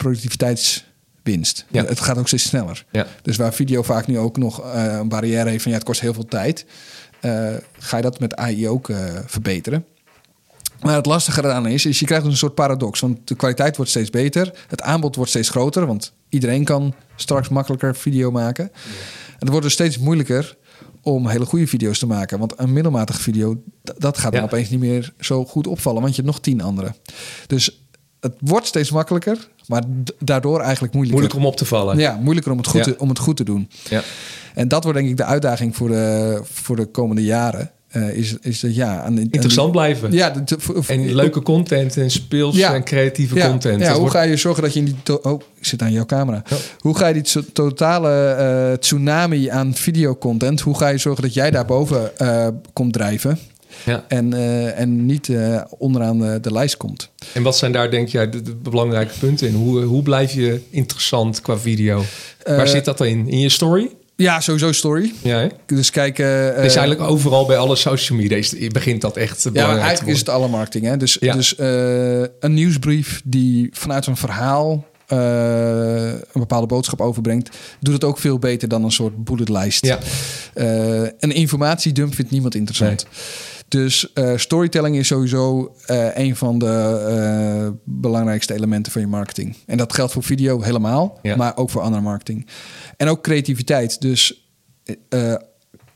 Ja. 1.72 1.86
Het 1.86 2.00
gaat 2.00 2.18
ook 2.18 2.28
steeds 2.28 2.44
sneller. 2.44 2.86
Ja. 2.92 3.08
Dus 3.22 3.38
waar 3.38 3.54
video 3.54 3.82
vaak 3.84 4.08
nu 4.08 4.18
ook 4.18 4.38
nog 4.38 4.62
eh, 4.62 4.86
een 4.86 5.08
barrière 5.08 5.50
heeft 5.50 5.62
van 5.64 5.72
ja, 5.72 5.78
het 5.78 5.88
kost 5.88 6.02
heel 6.02 6.14
veel 6.14 6.26
tijd, 6.26 6.66
eh, 7.20 7.54
ga 7.80 7.98
je 7.98 8.04
dat 8.04 8.20
met 8.20 8.36
AI 8.36 8.68
ook 8.68 8.90
eh, 8.90 8.98
verbeteren. 9.26 9.86
Maar 10.82 10.96
het 10.96 11.06
lastige 11.06 11.44
eraan 11.44 11.68
is, 11.68 11.86
is 11.86 12.00
je 12.00 12.06
krijgt 12.06 12.24
dus 12.24 12.34
een 12.34 12.40
soort 12.40 12.56
paradox. 12.56 13.00
Want 13.00 13.28
de 13.28 13.36
kwaliteit 13.36 13.76
wordt 13.76 13.92
steeds 13.92 14.10
beter, 14.10 14.54
het 14.68 14.82
aanbod 14.82 15.16
wordt 15.16 15.30
steeds 15.30 15.50
groter, 15.50 15.86
want 15.86 16.14
iedereen 16.30 16.64
kan 16.64 16.94
straks 17.16 17.50
makkelijker 17.50 17.96
video 17.96 18.32
maken. 18.32 18.72
En 19.28 19.40
het 19.40 19.50
wordt 19.50 19.64
dus 19.64 19.74
steeds 19.74 19.98
moeilijker 19.98 20.58
om 21.02 21.28
hele 21.28 21.46
goede 21.46 21.68
video's 21.68 22.00
te 22.00 22.06
maken. 22.08 22.40
Want 22.40 22.54
een 22.56 22.74
middelmatige 22.74 23.20
video, 23.22 23.64
dat 23.82 24.18
gaat 24.18 24.32
dan 24.32 24.42
Ja. 24.42 24.48
opeens 24.48 24.70
niet 24.70 24.80
meer 24.80 25.14
zo 25.20 25.46
goed 25.46 25.68
opvallen, 25.68 26.02
want 26.02 26.16
je 26.16 26.22
hebt 26.22 26.34
nog 26.34 26.44
tien 26.44 26.62
andere. 26.62 26.94
Dus 27.48 27.86
het 28.20 28.34
wordt 28.40 28.68
steeds 28.68 28.92
makkelijker, 28.92 29.50
maar 29.68 29.84
daardoor 30.20 30.60
eigenlijk 30.62 30.94
moeilijker. 30.94 31.22
Moeilijk 31.22 31.46
om 31.46 31.52
op 31.52 31.58
te 31.58 31.66
vallen. 31.66 31.98
Ja, 31.98 32.20
moeilijker 32.22 32.52
om 32.52 32.58
het 32.58 32.68
goed, 32.68 32.86
Ja. 32.86 32.92
te, 32.92 33.00
om 33.00 33.10
het 33.10 33.20
goed 33.20 33.38
te 33.38 33.44
doen. 33.44 33.70
Ja. 33.90 34.02
En 34.54 34.68
dat 34.68 34.84
wordt 34.84 34.98
denk 35.00 35.10
ik 35.12 35.18
de 35.18 35.24
uitdaging 35.24 35.76
voor 35.76 35.88
de, 35.90 36.40
voor 36.44 36.76
de 36.76 36.86
komende 36.86 37.24
jaren. 37.24 37.70
Eh, 37.88 38.10
is, 38.18 38.36
is 38.42 38.60
dat 38.60 38.76
ja, 38.76 38.88
aan, 38.98 39.06
aan- 39.06 39.18
Interessant 39.18 39.72
blijven. 39.72 40.12
Ja, 40.12 40.30
de- 40.30 40.58
En 40.88 41.14
leuke 41.14 41.42
content 41.42 41.98
en 41.98 42.12
speels 42.12 42.56
Ja. 42.56 42.74
en 42.74 42.84
creatieve 42.84 43.36
ja, 43.36 43.48
content. 43.48 43.74
Ja, 43.80 43.80
Dat 43.86 43.90
hoe 43.92 44.00
wordt- 44.00 44.16
ga 44.16 44.22
je 44.22 44.38
zorgen 44.38 44.64
dat 44.64 44.74
je 44.74 44.80
in 44.80 44.86
die... 44.86 45.24
oh, 45.24 45.42
ik 45.60 45.66
zit 45.66 45.82
aan 45.82 45.92
jouw 45.92 46.06
camera. 46.06 46.44
Hoe 46.80 46.98
ga 46.98 47.08
je 47.08 47.14
die 47.14 47.24
to- 47.24 47.44
totale 47.54 48.12
eh, 48.32 48.78
tsunami 48.78 49.48
aan 49.50 49.74
videocontent... 49.76 50.62
hoe 50.62 50.78
ga 50.78 50.88
je 50.88 50.98
zorgen 50.98 51.24
dat 51.24 51.34
jij 51.34 51.52
daarboven 51.52 52.18
eh 52.18 52.48
komt 52.74 52.94
drijven... 52.94 53.40
ja. 53.84 54.06
en, 54.08 54.34
eh, 54.34 54.80
en 54.80 55.06
niet 55.06 55.30
eh, 55.30 55.62
onderaan 55.78 56.20
de, 56.20 56.40
de 56.40 56.52
lijst 56.52 56.78
komt? 56.78 57.10
En 57.34 57.44
wat 57.44 57.58
zijn 57.58 57.72
daar 57.72 57.92
denk 57.92 58.08
jij 58.08 58.30
de, 58.30 58.42
de 58.42 58.56
belangrijke 58.56 59.14
punten 59.20 59.48
in? 59.48 59.54
Hoe, 59.54 59.82
hoe 59.82 60.04
blijf 60.04 60.32
je 60.32 60.62
interessant 60.70 61.42
qua 61.42 61.58
video? 61.58 62.04
Waar 62.44 62.60
Eh, 62.60 62.66
zit 62.66 62.86
dat 62.86 63.02
in? 63.02 63.28
In 63.28 63.40
je 63.40 63.50
story? 63.50 63.90
Ja, 64.16 64.40
sowieso 64.40 64.72
story. 64.72 65.14
Ja, 65.22 65.38
hè? 65.38 65.48
Dus. 65.66 65.92
Het 65.96 66.66
is 66.66 66.76
eigenlijk 66.76 67.02
overal 67.02 67.46
bij 67.46 67.58
alle 67.58 67.76
social 67.76 68.18
media 68.18 68.38
is, 68.38 68.54
begint 68.68 69.02
dat 69.02 69.18
echt 69.18 69.44
Ja, 69.44 69.50
te 69.52 69.60
eigenlijk 69.60 70.08
is 70.14 70.20
het 70.20 70.30
alle 70.30 70.48
marketing. 70.48 70.86
Hè? 70.86 70.98
Dus, 70.98 71.18
Ja. 71.20 71.34
dus 71.34 71.56
eh, 71.56 72.20
een 72.20 72.54
nieuwsbrief 72.54 73.22
die 73.26 73.70
vanuit 73.74 74.06
een 74.06 74.18
verhaal 74.18 74.86
eh, 75.06 76.08
een 76.08 76.22
bepaalde 76.34 76.68
boodschap 76.68 77.02
overbrengt, 77.02 77.50
doet 77.80 77.94
het 77.94 78.04
ook 78.04 78.18
veel 78.20 78.40
beter 78.40 78.68
dan 78.68 78.84
een 78.84 78.92
soort 78.92 79.24
bulletlijst. 79.24 79.86
Ja. 79.86 80.00
Eh, 80.54 81.10
een 81.20 81.32
informatiedump 81.32 82.16
vindt 82.16 82.32
niemand 82.32 82.56
interessant. 82.56 83.06
Dus 83.68 84.14
eh, 84.14 84.38
storytelling 84.38 84.98
is 84.98 85.08
sowieso 85.08 85.76
eh, 85.86 86.18
een 86.18 86.36
van 86.36 86.60
de 86.60 86.66
eh, 87.10 87.72
belangrijkste 87.84 88.54
elementen 88.54 88.92
van 88.92 89.02
je 89.02 89.08
marketing. 89.08 89.56
En 89.66 89.78
dat 89.78 89.94
geldt 89.94 90.12
voor 90.14 90.24
video 90.24 90.62
helemaal, 90.62 91.20
Ja. 91.22 91.36
maar 91.36 91.58
ook 91.58 91.70
voor 91.70 91.82
andere 91.82 92.02
marketing. 92.04 92.48
En 92.98 93.08
ook 93.08 93.24
creativiteit. 93.24 94.02
Dus 94.02 94.48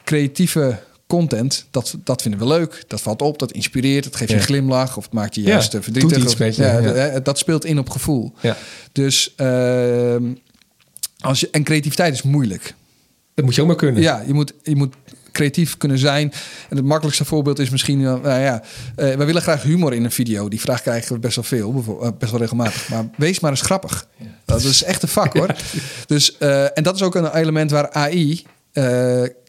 creatieve 0.03 0.79
content, 1.07 1.65
dat, 1.71 1.95
dat 2.03 2.21
vinden 2.21 2.39
we 2.39 2.47
leuk. 2.47 2.83
Dat 2.87 3.01
valt 3.01 3.21
op, 3.21 3.39
dat 3.39 3.51
inspireert, 3.51 4.05
het 4.05 4.15
geeft 4.15 4.29
je 4.29 4.35
Ja. 4.35 4.41
een 4.41 4.47
glimlach 4.47 4.97
of 4.97 5.03
het 5.03 5.13
maakt 5.13 5.35
je 5.35 5.41
Ja, 5.41 5.47
juist 5.47 5.73
eh, 5.73 5.81
verdrietig. 5.81 6.25
of- 6.25 6.55
ja, 6.55 6.79
ja. 6.79 7.19
Dat 7.19 7.37
speelt 7.37 7.65
in 7.65 7.79
op 7.79 7.89
gevoel. 7.89 8.33
Ja. 8.41 8.57
Dus 8.91 9.33
ehm, 9.35 10.23
als 11.19 11.39
je, 11.39 11.47
en 11.51 11.63
creativiteit 11.63 12.13
is 12.13 12.21
moeilijk. 12.21 12.75
Dat 13.33 13.45
moet 13.45 13.55
je 13.55 13.61
ook 13.61 13.67
maar 13.67 13.75
kunnen. 13.75 14.01
Ja, 14.01 14.23
je 14.27 14.33
moet, 14.33 14.53
je 14.63 14.75
moet 14.75 14.95
creatief 15.39 15.77
kunnen 15.77 15.97
zijn. 15.97 16.31
En 16.69 16.77
het 16.77 16.85
makkelijkste 16.85 17.25
voorbeeld 17.25 17.59
is 17.59 17.69
misschien... 17.69 17.99
eh, 17.99 18.05
nou 18.05 18.39
ja, 18.41 18.63
eh, 18.95 19.15
we 19.15 19.25
willen 19.25 19.41
graag 19.41 19.63
humor 19.63 19.93
in 19.93 20.03
een 20.03 20.11
video. 20.11 20.47
Die 20.47 20.59
vraag 20.59 20.81
krijgen 20.81 21.13
we 21.13 21.19
best 21.19 21.35
wel 21.35 21.43
veel, 21.43 22.03
eh, 22.03 22.09
best 22.17 22.31
wel 22.31 22.39
regelmatig. 22.39 22.89
Maar 22.89 23.09
wees 23.17 23.39
maar 23.39 23.51
eens 23.51 23.61
grappig. 23.61 24.07
Dat 24.45 24.63
is 24.63 24.83
echt 24.83 25.01
een 25.03 25.09
vak, 25.09 25.33
hoor. 25.33 25.55
Dus, 26.05 26.37
en 26.73 26.83
dat 26.83 26.95
is 26.95 27.01
ook 27.01 27.15
een 27.15 27.35
element 27.35 27.71
waar 27.71 27.91
AI... 27.91 28.43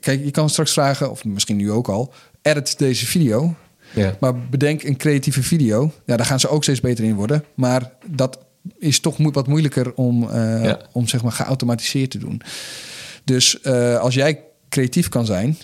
kijk, 0.01 0.25
je 0.25 0.31
kan 0.31 0.51
straks 0.51 0.73
vragen, 0.73 1.11
of 1.11 1.25
misschien 1.25 1.57
nu 1.57 1.71
ook 1.71 1.89
al... 1.89 2.13
edit 2.43 2.79
deze 2.79 3.07
video. 3.07 3.55
Ja. 3.95 4.17
Maar 4.21 4.39
bedenk 4.39 4.83
een 4.83 4.97
creatieve 4.97 5.43
video. 5.43 5.93
Ja, 6.07 6.17
daar 6.17 6.27
gaan 6.27 6.41
ze 6.41 6.49
ook 6.49 6.63
steeds 6.63 6.81
beter 6.81 7.05
in 7.05 7.15
worden. 7.15 7.45
Maar 7.55 7.93
dat 8.07 8.39
is 8.79 9.01
toch 9.01 9.17
wat 9.19 9.47
moeilijker 9.47 9.95
om, 9.95 10.31
Ja. 10.33 10.79
om 10.93 11.09
zeg 11.09 11.23
maar 11.23 11.33
geautomatiseerd 11.33 12.11
te 12.11 12.19
doen. 12.19 12.43
Dus 13.25 13.65
als 14.01 14.15
jij 14.15 14.45
creatief 14.69 15.09
kan 15.09 15.27
zijn, 15.27 15.59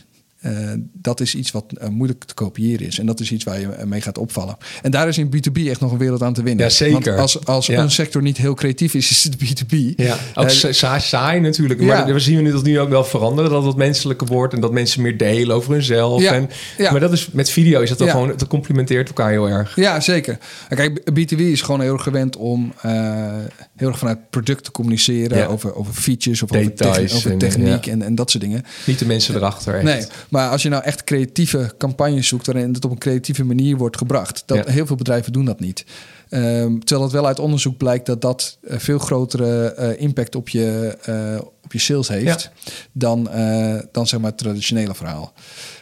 eh, 0.46 0.72
dat 0.92 1.20
is 1.20 1.34
iets 1.34 1.50
wat 1.50 1.64
eh, 1.78 1.88
moeilijk 1.88 2.24
te 2.24 2.34
kopiëren 2.34 2.86
is. 2.86 2.98
En 2.98 3.06
dat 3.06 3.20
is 3.20 3.32
iets 3.32 3.44
waar 3.44 3.60
je 3.60 3.68
eh, 3.68 3.84
mee 3.86 4.00
gaat 4.00 4.18
opvallen. 4.18 4.56
En 4.82 4.90
daar 4.90 5.08
is 5.08 5.18
in 5.18 5.26
B2B 5.36 5.68
echt 5.68 5.80
nog 5.80 5.92
een 5.92 5.98
wereld 5.98 6.22
aan 6.22 6.32
te 6.32 6.42
winnen. 6.42 6.64
Ja, 6.64 6.70
zeker. 6.70 6.92
Want 7.14 7.18
als, 7.18 7.44
als 7.44 7.66
Ja. 7.66 7.82
een 7.82 7.90
sector 7.90 8.22
niet 8.22 8.36
heel 8.36 8.54
creatief 8.54 8.94
is, 8.94 9.10
is 9.10 9.24
het 9.24 9.36
B2B. 9.36 9.76
Ja, 9.96 10.16
ook 10.34 10.50
sa- 10.50 10.72
saai, 10.72 11.00
saai 11.00 11.40
natuurlijk. 11.40 11.80
Ja. 11.80 11.86
Maar 11.86 12.12
we 12.12 12.20
zien 12.20 12.42
nu 12.42 12.50
dat 12.52 12.62
nu 12.64 12.80
ook 12.80 12.88
wel 12.88 13.04
veranderen. 13.04 13.50
Dat 13.50 13.64
het 13.64 13.76
menselijker 13.76 14.26
wordt. 14.26 14.54
En 14.54 14.60
dat 14.60 14.72
mensen 14.72 15.02
meer 15.02 15.16
delen 15.16 15.56
over 15.56 15.72
hunzelf. 15.72 16.22
Ja, 16.22 16.32
En, 16.32 16.50
ja. 16.78 16.90
Maar 16.90 17.00
dat 17.00 17.12
is 17.12 17.28
met 17.32 17.50
video 17.50 17.80
is 17.80 17.88
dat 17.88 17.98
dan 17.98 18.08
gewoon... 18.08 18.28
Het 18.28 18.46
complementeert 18.46 19.08
elkaar 19.08 19.30
heel 19.30 19.48
erg. 19.48 19.76
Ja, 19.76 20.00
zeker. 20.00 20.38
En 20.68 20.76
Kijk, 20.76 21.00
B2B 21.10 21.38
is 21.40 21.62
gewoon 21.62 21.80
heel 21.80 21.92
erg 21.92 22.02
gewend 22.02 22.36
om 22.36 22.72
heel 23.76 23.88
erg 23.88 23.98
vanuit 23.98 24.30
product 24.30 24.64
te 24.64 24.70
communiceren. 24.70 25.48
Over, 25.48 25.74
over 25.74 25.94
features 25.94 26.42
of 26.42 26.52
over, 26.52 26.64
Details 26.64 26.96
techni- 26.96 27.16
over 27.16 27.30
en, 27.30 27.38
techniek 27.38 27.84
ja. 27.84 27.92
en, 27.92 28.02
en 28.02 28.14
dat 28.14 28.30
soort 28.30 28.42
dingen. 28.42 28.62
Niet 28.86 28.98
de 28.98 29.06
mensen 29.06 29.34
erachter. 29.34 29.74
Echt. 29.74 29.84
Nee, 29.84 30.04
maar 30.36 30.50
als 30.50 30.62
je 30.62 30.68
nou 30.68 30.82
echt 30.82 31.04
creatieve 31.04 31.74
campagnes 31.78 32.28
zoekt... 32.28 32.46
waarin 32.46 32.74
het 32.74 32.84
op 32.84 32.90
een 32.90 32.98
creatieve 32.98 33.44
manier 33.44 33.76
wordt 33.76 33.96
gebracht... 33.96 34.42
Dat, 34.46 34.56
Ja. 34.56 34.72
heel 34.72 34.86
veel 34.86 34.96
bedrijven 34.96 35.32
doen 35.32 35.44
dat 35.44 35.60
niet. 35.60 35.84
Ehm, 36.28 36.78
terwijl 36.78 37.02
het 37.02 37.12
wel 37.12 37.26
uit 37.26 37.38
onderzoek 37.38 37.76
blijkt 37.76 38.06
dat 38.06 38.20
dat 38.20 38.58
eh, 38.62 38.78
veel 38.78 38.98
grotere 38.98 39.72
eh, 39.72 40.02
impact 40.02 40.34
op 40.34 40.48
je, 40.48 40.98
eh, 41.02 41.46
op 41.64 41.72
je 41.72 41.78
sales 41.78 42.08
heeft... 42.08 42.50
dan, 42.92 43.28
dan 43.92 44.06
zeg 44.06 44.20
maar 44.20 44.30
het 44.30 44.38
traditionele 44.38 44.94
verhaal. 44.94 45.32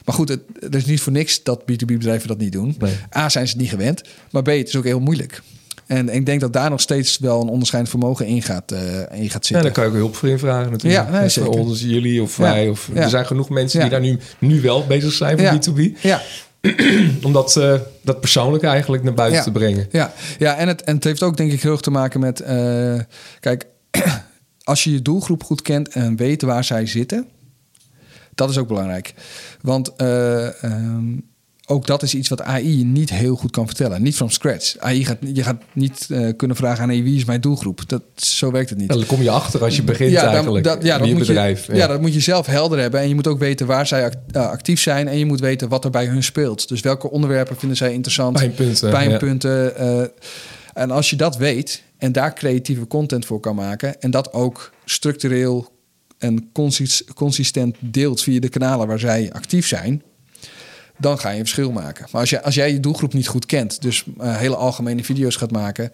Maar 0.05 0.15
goed, 0.15 0.29
het, 0.29 0.41
het 0.59 0.75
is 0.75 0.85
niet 0.85 1.01
voor 1.01 1.13
niks 1.13 1.43
dat 1.43 1.63
B2B-bedrijven 1.63 2.29
dat 2.29 2.39
niet 2.39 2.53
doen. 2.53 2.75
Nee. 2.79 2.95
A, 3.17 3.29
zijn 3.29 3.47
ze 3.47 3.53
het 3.53 3.61
niet 3.61 3.71
gewend. 3.71 4.03
Maar 4.31 4.43
B, 4.43 4.47
het 4.47 4.69
is 4.69 4.77
ook 4.77 4.85
heel 4.85 5.01
moeilijk. 5.01 5.43
En 5.87 6.09
ik 6.09 6.27
denk 6.27 6.41
dat 6.41 6.53
daar 6.53 6.71
nog 6.71 6.81
steeds 6.81 7.19
wel 7.19 7.41
een 7.43 7.49
onderscheidend 7.49 7.95
vermogen 7.99 8.27
in 8.27 8.43
gaat, 8.43 8.73
uh, 8.73 8.79
in 8.81 9.05
gaat 9.07 9.13
Ja, 9.21 9.29
zitten. 9.31 9.63
daar 9.63 9.71
kan 9.73 9.85
je 9.85 9.91
ook 9.91 9.97
hulp 9.97 10.17
voor 10.17 10.29
invragen 10.29 10.71
natuurlijk. 10.71 11.09
Ja, 11.11 11.19
nee, 11.21 11.29
zeker. 11.29 11.65
jullie 11.73 12.23
of 12.23 12.37
Ja. 12.37 12.43
wij. 12.43 12.69
Of, 12.69 12.91
Ja. 12.95 13.01
Er 13.03 13.09
zijn 13.09 13.27
genoeg 13.27 13.49
mensen 13.49 13.81
die 13.81 13.89
Ja. 13.91 13.95
daar 13.95 14.05
nu, 14.05 14.19
nu 14.39 14.61
wel 14.61 14.87
bezig 14.87 15.13
zijn 15.13 15.39
voor 15.39 15.47
Ja. 15.47 15.59
B2B. 15.59 16.01
ja, 16.01 16.21
Om 17.27 17.33
dat, 17.33 17.57
eh, 17.57 17.75
dat 18.03 18.21
persoonlijk 18.21 18.65
eigenlijk 18.65 19.03
naar 19.03 19.15
buiten 19.15 19.39
Ja. 19.39 19.45
te 19.45 19.53
brengen. 19.53 19.89
ja, 19.91 20.13
ja 20.39 20.57
en, 20.57 20.69
het, 20.69 20.83
en 20.83 20.95
het 20.95 21.05
heeft 21.05 21.23
ook 21.23 21.37
denk 21.37 21.53
ik 21.53 21.63
heel 21.63 21.73
erg 21.73 21.81
te 21.81 21.91
maken 21.91 22.21
met... 22.21 22.41
eh, 22.41 23.01
kijk, 23.41 23.67
als 24.65 24.85
je 24.85 24.93
je 24.93 25.03
doelgroep 25.03 25.43
goed 25.43 25.63
kent 25.63 25.89
en 25.89 26.17
weet 26.17 26.43
waar 26.43 26.65
zij 26.65 26.87
zitten... 26.87 27.27
dat 28.35 28.51
is 28.51 28.59
ook 28.59 28.69
belangrijk. 28.69 29.15
Want 29.61 29.97
eh, 29.97 30.65
ehm, 30.65 31.05
ook 31.67 31.87
dat 31.87 32.03
is 32.03 32.15
iets 32.15 32.29
wat 32.29 32.43
AI 32.43 32.85
niet 32.85 33.11
heel 33.11 33.37
goed 33.37 33.51
kan 33.51 33.67
vertellen. 33.67 34.03
Niet 34.03 34.17
from 34.17 34.31
scratch. 34.31 34.77
AI 34.79 35.05
gaat, 35.05 35.19
je 35.33 35.43
gaat 35.43 35.63
niet 35.73 36.07
eh, 36.11 36.29
kunnen 36.37 36.57
vragen 36.57 36.83
aan 36.83 36.89
wie 36.89 37.17
is 37.17 37.25
mijn 37.25 37.41
doelgroep? 37.41 37.83
Dat, 37.87 38.03
zo 38.15 38.51
werkt 38.51 38.71
het 38.71 38.79
niet. 38.79 38.89
Dan 38.89 39.07
kom 39.07 39.23
je 39.23 39.31
achter 39.31 39.63
als 39.65 39.77
je 39.77 39.83
begint 39.83 40.15
dan- 40.15 40.27
eigenlijk. 40.27 40.65
dat, 40.65 40.83
ja, 40.83 40.99
dat 40.99 41.07
je 41.07 41.15
moet 41.15 41.27
bedrijf. 41.27 41.67
Je, 41.67 41.75
ja. 41.75 41.87
dat 41.87 42.01
moet 42.01 42.15
je 42.15 42.21
zelf 42.21 42.47
helder 42.47 42.79
hebben. 42.79 43.01
En 43.01 43.09
je 43.09 43.15
moet 43.15 43.27
ook 43.27 43.39
weten 43.39 43.67
waar 43.67 43.87
zij 43.87 44.13
eh, 44.31 44.49
actief 44.49 44.81
zijn. 44.81 45.09
En 45.09 45.19
je 45.19 45.27
moet 45.27 45.41
weten 45.41 45.69
wat 45.69 45.85
er 45.85 45.91
bij 45.91 46.07
hun 46.07 46.23
speelt. 46.23 46.69
Dus 46.69 46.81
welke 46.81 47.11
onderwerpen 47.11 47.57
vinden 47.57 47.77
zij 47.77 47.93
interessant. 47.93 48.37
Pijnpunten, 48.37 48.91
Pijnpunten. 48.91 49.77
eh, 49.77 50.03
en 50.75 50.91
als 50.91 51.11
je 51.11 51.17
dat 51.17 51.37
weet 51.37 51.83
en 51.99 52.13
daar 52.13 52.35
creatieve 52.35 52.87
content 52.87 53.27
voor 53.27 53.41
kan 53.41 53.55
maken... 53.55 54.01
en 54.01 54.11
dat 54.11 54.33
ook 54.33 54.73
structureel 54.85 55.73
en 56.19 56.49
consis- 56.53 57.05
consistent 57.15 57.77
deelt 57.79 58.23
via 58.23 58.41
de 58.41 58.49
kanalen 58.49 58.87
waar 58.87 58.99
zij 58.99 59.33
actief 59.33 59.67
zijn... 59.67 60.03
dan 60.99 61.19
ga 61.19 61.29
je 61.29 61.35
een 61.39 61.41
verschil 61.45 61.71
maken. 61.73 62.07
Maar 62.13 62.21
als, 62.21 62.31
je, 62.31 62.43
als 62.43 62.55
jij 62.55 62.73
je 62.73 62.81
doelgroep 62.81 63.13
niet 63.15 63.27
goed 63.29 63.47
kent... 63.47 63.83
dus 63.83 64.05
eh, 64.21 64.37
hele 64.37 64.57
algemene 64.57 65.05
video's 65.05 65.37
gaat 65.37 65.51
maken... 65.51 65.93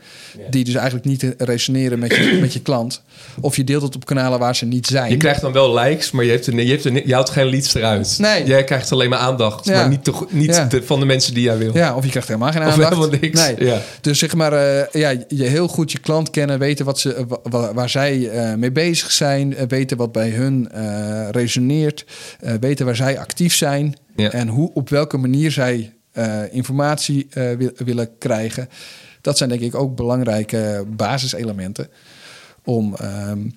die 0.51 0.65
dus 0.65 0.75
eigenlijk 0.75 1.05
niet 1.07 1.35
resoneren 1.39 1.99
met 1.99 2.15
je, 2.17 2.39
met 2.41 2.53
je 2.53 2.61
klant... 2.61 3.03
of 3.41 3.57
je 3.57 3.65
deelt 3.65 3.83
het 3.83 3.95
op 3.97 4.05
kanalen 4.05 4.39
waar 4.39 4.57
ze 4.57 4.65
niet 4.67 4.87
zijn... 4.87 5.11
Je 5.11 5.17
krijgt 5.17 5.41
dan 5.41 5.53
wel 5.53 5.75
likes, 5.79 6.11
maar 6.11 6.25
je, 6.25 6.31
hebt 6.31 6.47
er, 6.47 6.61
je, 6.63 6.71
hebt 6.71 6.85
er, 6.85 7.07
je 7.07 7.13
houdt 7.15 7.31
geen 7.31 7.47
leads 7.47 7.75
eruit. 7.75 8.17
Nee. 8.19 8.45
Jij 8.45 8.65
krijgt 8.65 8.93
alleen 8.93 9.09
maar 9.11 9.19
aandacht, 9.19 9.65
Ja. 9.65 9.73
maar 9.81 9.89
niet, 9.89 10.05
te, 10.05 10.13
niet 10.31 10.55
Ja. 10.55 10.65
de- 10.65 10.83
van 10.83 11.01
de 11.01 11.07
mensen 11.07 11.35
die 11.35 11.43
jij 11.43 11.59
wil. 11.59 11.77
Ja, 11.77 11.95
of 11.97 12.05
je 12.05 12.11
krijgt 12.11 12.29
helemaal 12.29 12.53
geen 12.53 12.63
Of 12.67 12.73
aandacht. 12.73 12.89
helemaal 12.95 13.19
niks, 13.21 13.41
Nee. 13.47 13.65
ja. 13.67 13.81
Dus 14.01 14.19
zeg 14.19 14.35
maar, 14.35 14.53
eh, 14.53 14.87
ja, 15.01 15.09
je 15.29 15.45
heel 15.45 15.69
goed 15.69 15.93
je 15.93 15.99
klant 15.99 16.31
kennen, 16.31 16.59
weten 16.59 16.85
wat 16.85 16.99
ze, 16.99 17.25
wa- 17.43 17.75
waar 17.75 17.89
zij 17.91 18.29
eh, 18.29 18.55
mee 18.55 18.73
bezig 18.73 19.11
zijn, 19.13 19.57
eh, 19.57 19.65
weten 19.69 19.97
wat 19.97 20.13
bij 20.13 20.29
hun 20.31 20.69
eh, 20.73 21.29
resoneert, 21.31 22.05
eh, 22.41 22.53
weten 22.61 22.87
waar 22.87 22.97
zij 22.97 23.19
actief 23.19 23.55
zijn 23.55 23.95
Ja. 24.17 24.31
en 24.31 24.49
hoe, 24.49 24.71
op 24.75 24.89
welke 24.89 25.17
manier 25.17 25.51
zij 25.51 25.95
eh, 26.13 26.43
informatie 26.55 27.27
eh, 27.31 27.53
wil- 27.57 27.71
willen 27.77 28.19
krijgen. 28.19 28.69
Dat 29.21 29.37
zijn 29.39 29.49
denk 29.49 29.61
ik 29.61 29.75
ook 29.75 29.97
belangrijke 29.97 30.85
basiselementen 30.97 31.89
om. 32.65 32.95
ehm, 32.95 33.49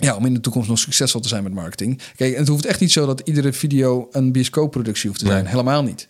ja, 0.00 0.16
om 0.16 0.24
in 0.26 0.34
de 0.34 0.40
toekomst 0.40 0.68
nog 0.68 0.78
succesvol 0.78 1.20
te 1.20 1.28
zijn 1.28 1.42
met 1.42 1.52
marketing. 1.54 2.00
Kijk, 2.16 2.36
het 2.36 2.48
hoeft 2.48 2.66
echt 2.66 2.80
niet 2.80 2.92
zo 2.92 3.06
dat 3.06 3.20
iedere 3.24 3.52
video 3.52 4.08
een 4.10 4.32
bioscoopproductie 4.32 5.08
hoeft 5.08 5.20
te 5.20 5.26
zijn. 5.26 5.42
Nee. 5.42 5.50
Helemaal 5.50 5.82
niet. 5.82 6.06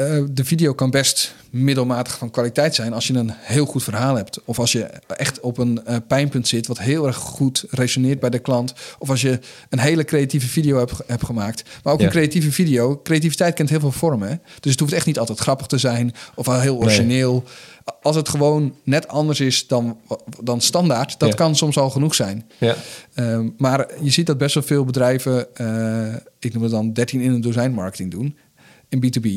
Eh, 0.00 0.22
de 0.30 0.44
video 0.44 0.72
kan 0.74 0.90
best 0.90 1.34
middelmatig 1.50 2.18
van 2.18 2.30
kwaliteit 2.30 2.74
zijn 2.74 2.92
als 2.92 3.06
je 3.06 3.14
een 3.14 3.30
heel 3.34 3.66
goed 3.66 3.82
verhaal 3.82 4.14
hebt. 4.16 4.40
Of 4.44 4.58
als 4.58 4.72
je 4.72 4.82
echt 5.16 5.40
op 5.40 5.58
een 5.58 5.84
eh, 5.84 5.96
pijnpunt 6.06 6.48
zit 6.48 6.66
wat 6.66 6.78
heel 6.78 7.06
erg 7.06 7.16
goed 7.16 7.64
resoneert 7.70 8.20
bij 8.20 8.30
de 8.30 8.38
klant. 8.38 8.74
Of 8.98 9.10
als 9.10 9.20
je 9.20 9.38
een 9.68 9.78
hele 9.78 10.04
creatieve 10.04 10.46
video 10.46 10.78
hebt, 10.78 10.92
hebt 11.06 11.24
gemaakt. 11.24 11.62
Maar 11.82 11.92
ook 11.92 11.98
Ja. 12.00 12.04
een 12.06 12.10
creatieve 12.12 12.52
video. 12.52 13.00
Creativiteit 13.02 13.54
kent 13.54 13.68
heel 13.68 13.80
veel 13.80 13.92
vormen. 13.92 14.28
hè. 14.28 14.34
Dus 14.60 14.70
het 14.70 14.80
hoeft 14.80 14.92
echt 14.92 15.06
niet 15.06 15.18
altijd 15.18 15.38
grappig 15.38 15.66
te 15.66 15.78
zijn 15.78 16.12
of 16.34 16.46
heel 16.46 16.76
origineel. 16.76 17.44
Als 18.02 18.16
het 18.16 18.28
gewoon 18.28 18.74
net 18.84 19.08
anders 19.08 19.40
is 19.40 19.66
dan, 19.66 19.98
dan 20.42 20.60
standaard, 20.60 21.18
dat 21.18 21.28
Ja. 21.28 21.34
kan 21.34 21.56
soms 21.56 21.78
al 21.78 21.90
genoeg 21.90 22.14
zijn. 22.14 22.50
Ja. 22.58 22.76
Ehm, 23.14 23.48
maar 23.56 23.86
je 24.02 24.10
ziet 24.10 24.26
dat 24.26 24.38
best 24.38 24.54
wel 24.54 24.62
veel 24.62 24.84
bedrijven, 24.84 25.56
eh, 25.56 26.14
ik 26.38 26.52
noem 26.52 26.62
het 26.62 26.72
dan 26.72 26.92
13 26.92 27.20
in 27.20 27.32
een 27.32 27.40
dozijn 27.40 27.72
marketing 27.72 28.10
doen. 28.10 28.36
In 28.90 29.04
B2B. 29.04 29.28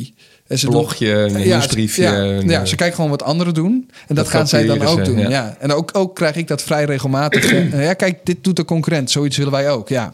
En 0.48 0.60
ze 0.60 0.68
Blogje, 0.68 1.12
een 1.12 1.40
ja, 1.40 1.56
nieuwsbriefje, 1.58 2.04
Ja, 2.04 2.60
eh, 2.60 2.66
ze 2.66 2.76
kijken 2.76 2.96
gewoon 2.96 3.10
wat 3.10 3.24
anderen 3.24 3.54
doen. 3.54 3.90
En 4.08 4.16
dat, 4.16 4.28
gaan 4.28 4.48
zij 4.48 4.66
dan 4.66 4.82
ook 4.82 5.06
ze, 5.06 5.14
doen. 5.14 5.30
ja. 5.30 5.58
En 5.60 5.72
ook, 5.72 5.90
ook 5.94 6.16
krijg 6.16 6.36
ik 6.36 6.48
dat 6.48 6.62
vrij 6.62 6.86
regelmatig. 6.86 7.52
Eh, 7.52 7.84
ja, 7.90 7.94
kijk, 7.94 8.20
dit 8.24 8.44
doet 8.44 8.56
de 8.56 8.66
concurrent. 8.66 9.12
Zoiets 9.12 9.38
willen 9.38 9.52
wij 9.52 9.70
ook. 9.72 9.90
Ja, 9.90 10.14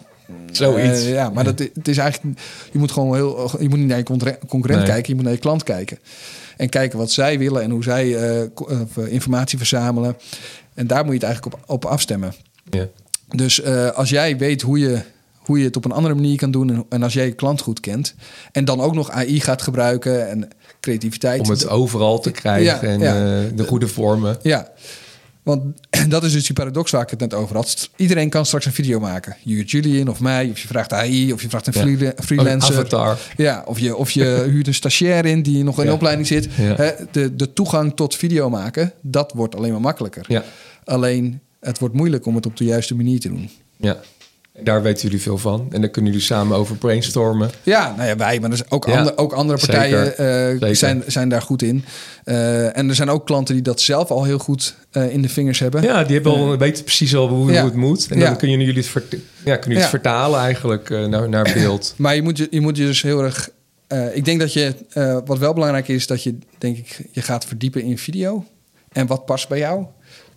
Zoiets. 0.51 1.03
Eh, 1.05 1.11
ja, 1.11 1.29
maar 1.29 1.43
Dat, 1.43 1.59
het 1.59 1.87
is 1.87 1.97
eigenlijk. 1.97 2.39
Je 2.71 2.79
moet 2.79 2.91
gewoon 2.91 3.15
heel. 3.15 3.51
Je 3.59 3.69
moet 3.69 3.79
niet 3.79 3.87
naar 3.87 3.97
je 3.97 4.03
concurrent 4.47 4.81
Nee. 4.81 4.89
kijken. 4.89 5.09
Je 5.09 5.15
moet 5.15 5.23
naar 5.23 5.33
je 5.33 5.39
klant 5.39 5.63
kijken. 5.63 5.99
En 6.57 6.69
kijken 6.69 6.97
wat 6.97 7.11
zij 7.11 7.39
willen 7.39 7.61
en 7.61 7.69
hoe 7.71 7.83
zij 7.83 8.17
informatie 9.07 9.57
verzamelen. 9.57 10.17
En 10.73 10.87
daar 10.87 11.03
moet 11.03 11.13
je 11.13 11.19
het 11.19 11.27
eigenlijk 11.27 11.55
op, 11.55 11.63
op 11.69 11.85
afstemmen. 11.85 12.33
Ja. 12.69 12.87
Dus 13.35 13.63
als 13.93 14.09
jij 14.09 14.37
weet 14.37 14.61
hoe 14.61 14.79
je, 14.79 14.99
hoe 15.49 15.59
je 15.59 15.65
het 15.65 15.75
op 15.75 15.85
een 15.85 15.91
andere 15.91 16.15
manier 16.15 16.37
kan 16.37 16.51
doen... 16.51 16.69
En, 16.69 16.85
en 16.89 17.03
als 17.03 17.13
jij 17.13 17.25
je 17.25 17.31
klant 17.31 17.61
goed 17.61 17.79
kent... 17.79 18.15
en 18.51 18.65
dan 18.65 18.81
ook 18.81 18.93
nog 18.93 19.11
AI 19.11 19.39
gaat 19.39 19.61
gebruiken 19.61 20.29
en 20.29 20.47
creativiteit... 20.79 21.41
Om 21.41 21.49
het 21.49 21.67
overal 21.67 22.19
te 22.19 22.31
krijgen 22.31 22.63
Ja, 22.63 22.81
en 22.81 22.99
ja. 22.99 23.15
eh, 23.43 23.51
de 23.55 23.63
goede 23.63 23.87
vormen. 23.87 24.37
Ja, 24.41 24.71
want 25.43 25.61
dat 26.09 26.23
is 26.23 26.31
dus 26.31 26.45
die 26.45 26.53
paradox 26.55 26.91
waar 26.91 27.01
ik 27.01 27.09
het 27.09 27.19
net 27.19 27.33
over 27.33 27.55
had. 27.55 27.89
Iedereen 27.95 28.29
kan 28.29 28.45
straks 28.45 28.65
een 28.65 28.71
video 28.73 28.99
maken. 28.99 29.35
Je 29.43 29.53
huurt 29.53 29.71
Julian 29.71 30.07
of 30.07 30.19
mij, 30.19 30.49
of 30.51 30.59
je 30.59 30.67
vraagt 30.67 30.93
AI... 30.93 31.33
of 31.33 31.41
je 31.41 31.49
vraagt 31.49 31.67
een 31.67 31.97
Ja. 31.97 32.13
freelancer. 32.23 32.71
Een 32.73 32.79
avatar. 32.79 33.17
Ja, 33.37 33.63
of 33.65 33.79
je, 33.79 33.95
of 33.95 34.11
je 34.11 34.23
huurt 34.51 34.67
een 34.67 34.73
stagiair 34.73 35.25
in 35.25 35.41
die 35.43 35.63
nog 35.63 35.83
in 35.83 35.91
opleiding 35.91 36.27
zit. 36.27 36.47
Hè, 36.51 36.91
de, 37.11 37.35
de 37.35 37.53
toegang 37.53 37.95
tot 37.95 38.15
video 38.15 38.49
maken, 38.49 38.93
dat 39.01 39.31
wordt 39.35 39.55
alleen 39.55 39.71
maar 39.71 39.81
makkelijker. 39.81 40.25
Ja. 40.27 40.43
Alleen, 40.83 41.39
het 41.59 41.79
wordt 41.79 41.95
moeilijk 41.95 42.25
om 42.25 42.35
het 42.35 42.45
op 42.45 42.57
de 42.57 42.63
juiste 42.63 42.95
manier 42.95 43.19
te 43.19 43.27
doen. 43.27 43.49
Ja. 43.77 43.97
Daar 44.63 44.81
weten 44.81 45.01
jullie 45.01 45.21
veel 45.21 45.37
van. 45.37 45.67
En 45.71 45.81
daar 45.81 45.89
kunnen 45.89 46.11
jullie 46.11 46.25
samen 46.25 46.57
over 46.57 46.75
brainstormen. 46.75 47.49
Ja, 47.63 47.93
nou 47.97 48.07
ja, 48.09 48.15
wij, 48.15 48.39
maar 48.39 48.49
er 48.49 48.57
zijn 48.57 48.71
ook, 48.71 48.85
Ja, 48.87 48.97
ander- 48.97 49.17
ook 49.17 49.33
andere 49.33 49.59
partijen 49.59 50.05
zeker. 50.05 50.25
eh, 50.49 50.49
Zeker. 50.59 50.75
zijn, 50.75 51.03
zijn 51.07 51.29
daar 51.29 51.41
goed 51.41 51.61
in. 51.61 51.83
Eh, 52.23 52.77
en 52.77 52.89
er 52.89 52.95
zijn 52.95 53.09
ook 53.09 53.25
klanten 53.25 53.53
die 53.53 53.63
dat 53.63 53.81
zelf 53.81 54.09
al 54.11 54.23
heel 54.23 54.37
goed 54.39 54.75
eh, 54.91 55.13
in 55.13 55.21
de 55.21 55.29
vingers 55.29 55.59
hebben. 55.59 55.81
Ja, 55.81 56.03
die 56.03 56.13
hebben 56.13 56.31
al, 56.33 56.57
weten 56.57 56.83
precies 56.83 57.15
al 57.15 57.27
hoe, 57.27 57.51
Ja. 57.51 57.59
hoe 57.61 57.69
het 57.69 57.79
moet. 57.79 58.07
En 58.11 58.19
dan 58.19 58.37
kunnen 58.37 58.59
jullie 58.59 58.75
het, 58.81 58.87
vert- 58.87 59.11
ja, 59.11 59.17
kunnen 59.43 59.55
jullie 59.61 59.75
Ja. 59.75 59.81
het 59.81 59.89
vertalen 59.89 60.39
eigenlijk 60.39 60.89
naar, 60.89 61.29
naar 61.29 61.51
beeld. 61.53 61.93
Maar 61.97 62.15
je 62.15 62.21
moet 62.21 62.37
je, 62.37 62.47
je 62.49 62.61
moet 62.61 62.77
je 62.77 62.85
dus 62.85 63.01
heel 63.01 63.23
erg. 63.23 63.49
ik 64.13 64.25
denk 64.25 64.39
dat 64.39 64.53
je. 64.53 64.73
wat 65.25 65.37
wel 65.37 65.53
belangrijk 65.53 65.87
is, 65.87 66.07
dat 66.07 66.23
je, 66.23 66.37
denk 66.57 66.77
ik, 66.77 67.07
je 67.11 67.21
gaat 67.21 67.45
verdiepen 67.45 67.81
in 67.81 67.97
video. 67.97 68.45
En 68.91 69.07
wat 69.07 69.25
past 69.25 69.47
bij 69.47 69.57
jou. 69.57 69.85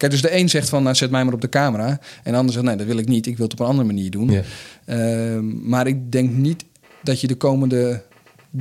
Kijk, 0.03 0.15
dus 0.15 0.23
de 0.23 0.37
een 0.37 0.49
zegt 0.49 0.69
van, 0.69 0.83
nou, 0.83 0.95
zet 0.95 1.11
mij 1.11 1.25
maar 1.25 1.35
op 1.35 1.41
de 1.41 1.49
camera. 1.49 2.01
En 2.23 2.33
de 2.33 2.39
ander 2.39 2.53
zegt, 2.53 2.65
nee, 2.67 2.77
dat 2.77 2.87
wil 2.87 2.97
ik 2.99 3.09
niet. 3.09 3.27
Ik 3.27 3.37
wil 3.37 3.45
het 3.45 3.55
op 3.55 3.61
een 3.61 3.67
andere 3.67 3.87
manier 3.87 4.11
doen. 4.11 4.31
Ja. 4.31 4.43
Ehm, 4.85 5.69
maar 5.69 5.87
ik 5.87 6.13
denk 6.13 6.31
niet 6.33 6.65
dat 7.03 7.21
je 7.21 7.27
de 7.27 7.35
komende 7.35 8.03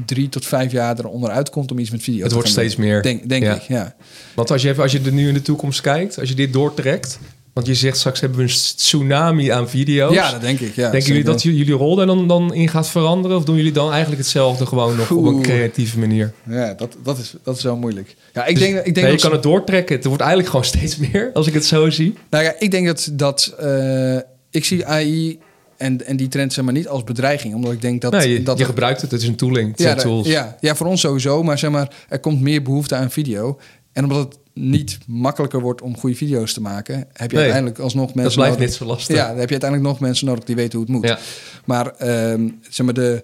drie 0.06 0.30
tot 0.30 0.46
vijf 0.46 0.72
jaar 0.72 1.00
eronder 1.00 1.30
uitkomt 1.30 1.72
om 1.72 1.80
iets 1.80 1.90
met 1.92 2.04
video 2.04 2.20
Het 2.20 2.28
te 2.30 2.34
wordt 2.36 2.50
gaan 2.50 2.60
steeds 2.60 2.76
doen. 2.76 2.86
meer. 2.86 3.02
Denk, 3.02 3.30
denk 3.30 3.44
Ja. 3.44 3.56
ik, 3.56 3.62
ja. 3.62 3.96
Want 4.36 4.52
als 4.52 4.62
je, 4.62 4.70
even, 4.70 4.84
als 4.84 4.92
je 4.92 5.02
er 5.06 5.12
nu 5.12 5.28
in 5.28 5.34
de 5.34 5.42
toekomst 5.42 5.82
kijkt, 5.82 6.20
als 6.20 6.30
je 6.30 6.36
dit 6.36 6.54
doortrekt... 6.54 7.20
Want 7.54 7.68
je 7.68 7.74
zegt 7.76 7.98
straks 7.98 8.20
hebben 8.20 8.38
we 8.38 8.44
een 8.44 8.50
tsunami 8.76 9.50
aan 9.50 9.70
video's. 9.70 10.14
Ja, 10.14 10.32
dat 10.32 10.42
denk 10.42 10.60
ik. 10.60 10.76
Ja, 10.76 10.90
Denken 10.90 11.08
jullie 11.10 11.24
dat 11.24 11.44
jullie 11.44 11.72
rol 11.74 11.96
daar 11.96 12.06
dan, 12.06 12.28
dan 12.28 12.54
in 12.54 12.68
gaat 12.70 12.90
veranderen? 12.90 13.38
Of 13.38 13.44
doen 13.44 13.56
jullie 13.56 13.72
dan 13.72 13.92
eigenlijk 13.92 14.22
hetzelfde 14.22 14.66
gewoon 14.66 14.96
nog 14.96 15.12
op 15.12 15.26
een 15.26 15.42
creatieve 15.42 16.00
manier? 16.00 16.34
Ja, 16.50 16.74
dat, 16.74 16.98
dat, 17.04 17.18
is, 17.18 17.34
dat 17.44 17.58
is 17.58 17.64
wel 17.64 17.76
moeilijk. 17.76 18.16
Ja, 18.34 18.46
ik 18.46 18.56
Dus- 18.56 18.64
denk, 18.64 18.76
ik 18.78 18.84
denk 18.84 18.96
nee, 18.96 19.06
je 19.06 19.12
dat- 19.12 19.22
kan 19.22 19.32
het 19.32 19.44
doortrekken. 19.44 19.96
Het 19.96 20.06
wordt 20.06 20.22
eigenlijk 20.22 20.52
gewoon 20.52 20.66
steeds 20.66 20.98
meer, 20.98 21.30
als 21.34 21.48
ik 21.48 21.54
het 21.54 21.66
zo 21.66 21.90
zie. 21.90 22.14
Nou 22.30 22.44
ja, 22.44 22.54
ik 22.60 22.72
denk 22.72 22.86
dat, 22.88 23.10
dat 23.14 23.54
eh, 23.60 24.16
ik 24.50 24.66
zie 24.66 24.86
AI 24.86 25.40
en, 25.78 26.06
en 26.06 26.18
die 26.18 26.28
trend 26.28 26.54
zeg 26.54 26.64
maar 26.64 26.74
niet 26.74 26.88
als 26.88 27.04
bedreiging. 27.04 27.54
Omdat 27.56 27.72
ik 27.72 27.82
denk 27.82 28.02
dat... 28.02 28.12
nee, 28.12 28.30
je, 28.34 28.44
dat 28.44 28.58
je 28.58 28.66
gebruikt 28.66 29.02
het, 29.02 29.12
het 29.12 29.22
is 29.22 29.28
een 29.28 29.36
tooling, 29.36 29.70
het 29.72 29.80
ja, 29.80 29.86
zijn 29.86 29.98
tools. 29.98 30.28
ja, 30.28 30.58
ja, 30.60 30.76
voor 30.76 30.88
ons 30.88 31.02
sowieso. 31.02 31.44
Maar 31.44 31.60
zeg 31.60 31.72
maar, 31.72 31.92
er 32.10 32.20
komt 32.20 32.42
meer 32.42 32.62
behoefte 32.62 32.96
aan 32.96 33.12
video. 33.12 33.60
En 33.94 34.04
omdat 34.04 34.18
het 34.18 34.38
niet 34.54 34.98
makkelijker 35.08 35.62
wordt 35.62 35.82
om 35.82 35.98
goede 35.98 36.16
video's 36.16 36.54
te 36.54 36.62
maken... 36.62 36.96
heb 36.96 37.32
je 37.32 37.36
Nee, 37.36 37.44
uiteindelijk 37.44 37.80
alsnog 37.80 38.14
mensen 38.14 38.24
dat 38.24 38.34
blijft 38.34 38.54
nodig. 38.54 38.70
net 38.70 38.78
zo 38.78 38.86
lastig. 38.86 39.16
Ja, 39.16 39.28
dan 39.28 39.38
heb 39.38 39.50
je 39.50 39.52
uiteindelijk 39.52 39.90
nog 39.90 40.00
mensen 40.00 40.26
nodig 40.26 40.44
die 40.44 40.56
weten 40.56 40.80
hoe 40.80 40.88
het 40.88 40.96
moet. 40.96 41.08
Ja. 41.08 41.20
Maar 41.66 41.96
ehm, 41.96 42.50
zeg 42.70 42.86
maar, 42.86 42.96
de, 42.96 43.24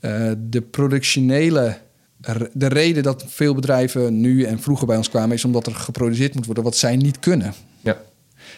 eh, 0.00 0.30
de 0.38 0.60
productionele... 0.60 1.78
De 2.52 2.66
reden 2.66 3.02
dat 3.02 3.24
veel 3.28 3.54
bedrijven 3.54 4.20
nu 4.20 4.44
en 4.44 4.60
vroeger 4.60 4.86
bij 4.86 4.96
ons 4.96 5.08
kwamen... 5.08 5.36
is 5.36 5.44
omdat 5.44 5.66
er 5.66 5.74
geproduceerd 5.74 6.34
moet 6.34 6.46
worden 6.46 6.64
wat 6.64 6.76
zij 6.76 6.96
niet 6.96 7.18
kunnen. 7.18 7.54
Ja. 7.80 8.00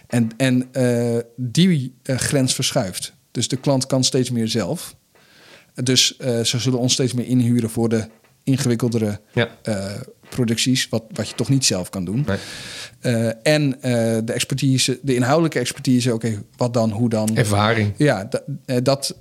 En, 0.07 0.31
en 0.37 0.69
eh, 0.73 1.19
die 1.37 1.95
eh, 2.03 2.17
grens 2.17 2.55
verschuift. 2.55 3.13
Dus 3.31 3.49
de 3.49 3.57
klant 3.57 3.87
kan 3.87 4.05
steeds 4.05 4.31
meer 4.31 4.49
zelf. 4.49 4.97
Dus 5.75 6.17
ze 6.19 6.59
zullen 6.59 6.79
ons 6.79 6.93
steeds 6.93 7.13
meer 7.13 7.27
inhuren 7.27 7.71
voor 7.71 7.89
de 7.89 8.09
ingewikkeldere 8.45 9.21
Ja. 9.33 9.51
Producties, 10.35 10.89
wat, 10.89 11.03
wat 11.13 11.29
je 11.29 11.35
toch 11.35 11.49
niet 11.49 11.65
zelf 11.65 11.89
kan 11.89 12.05
doen. 12.05 12.25
Nee. 12.27 12.39
Eh, 13.01 13.27
en 13.43 13.83
eh, 13.83 14.19
de 14.25 14.33
expertise, 14.33 14.99
de 15.03 15.15
inhoudelijke 15.15 15.59
expertise, 15.59 16.15
oké, 16.15 16.43
wat 16.57 16.75
dan, 16.75 16.91
hoe 16.91 17.09
dan? 17.09 17.37
Ervaring. 17.37 17.95
Ja, 17.97 18.29
eh, 18.65 18.77
dat, 18.83 19.17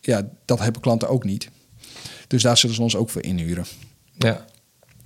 ja, 0.00 0.28
dat 0.44 0.58
hebben 0.60 0.80
klanten 0.82 1.08
ook 1.08 1.24
niet. 1.24 1.48
Dus 2.26 2.42
daar 2.42 2.56
zullen 2.56 2.76
ze 2.76 2.82
ons 2.82 2.96
ook 2.96 3.10
voor 3.10 3.22
inhuren. 3.22 3.64
Ja. 4.16 4.44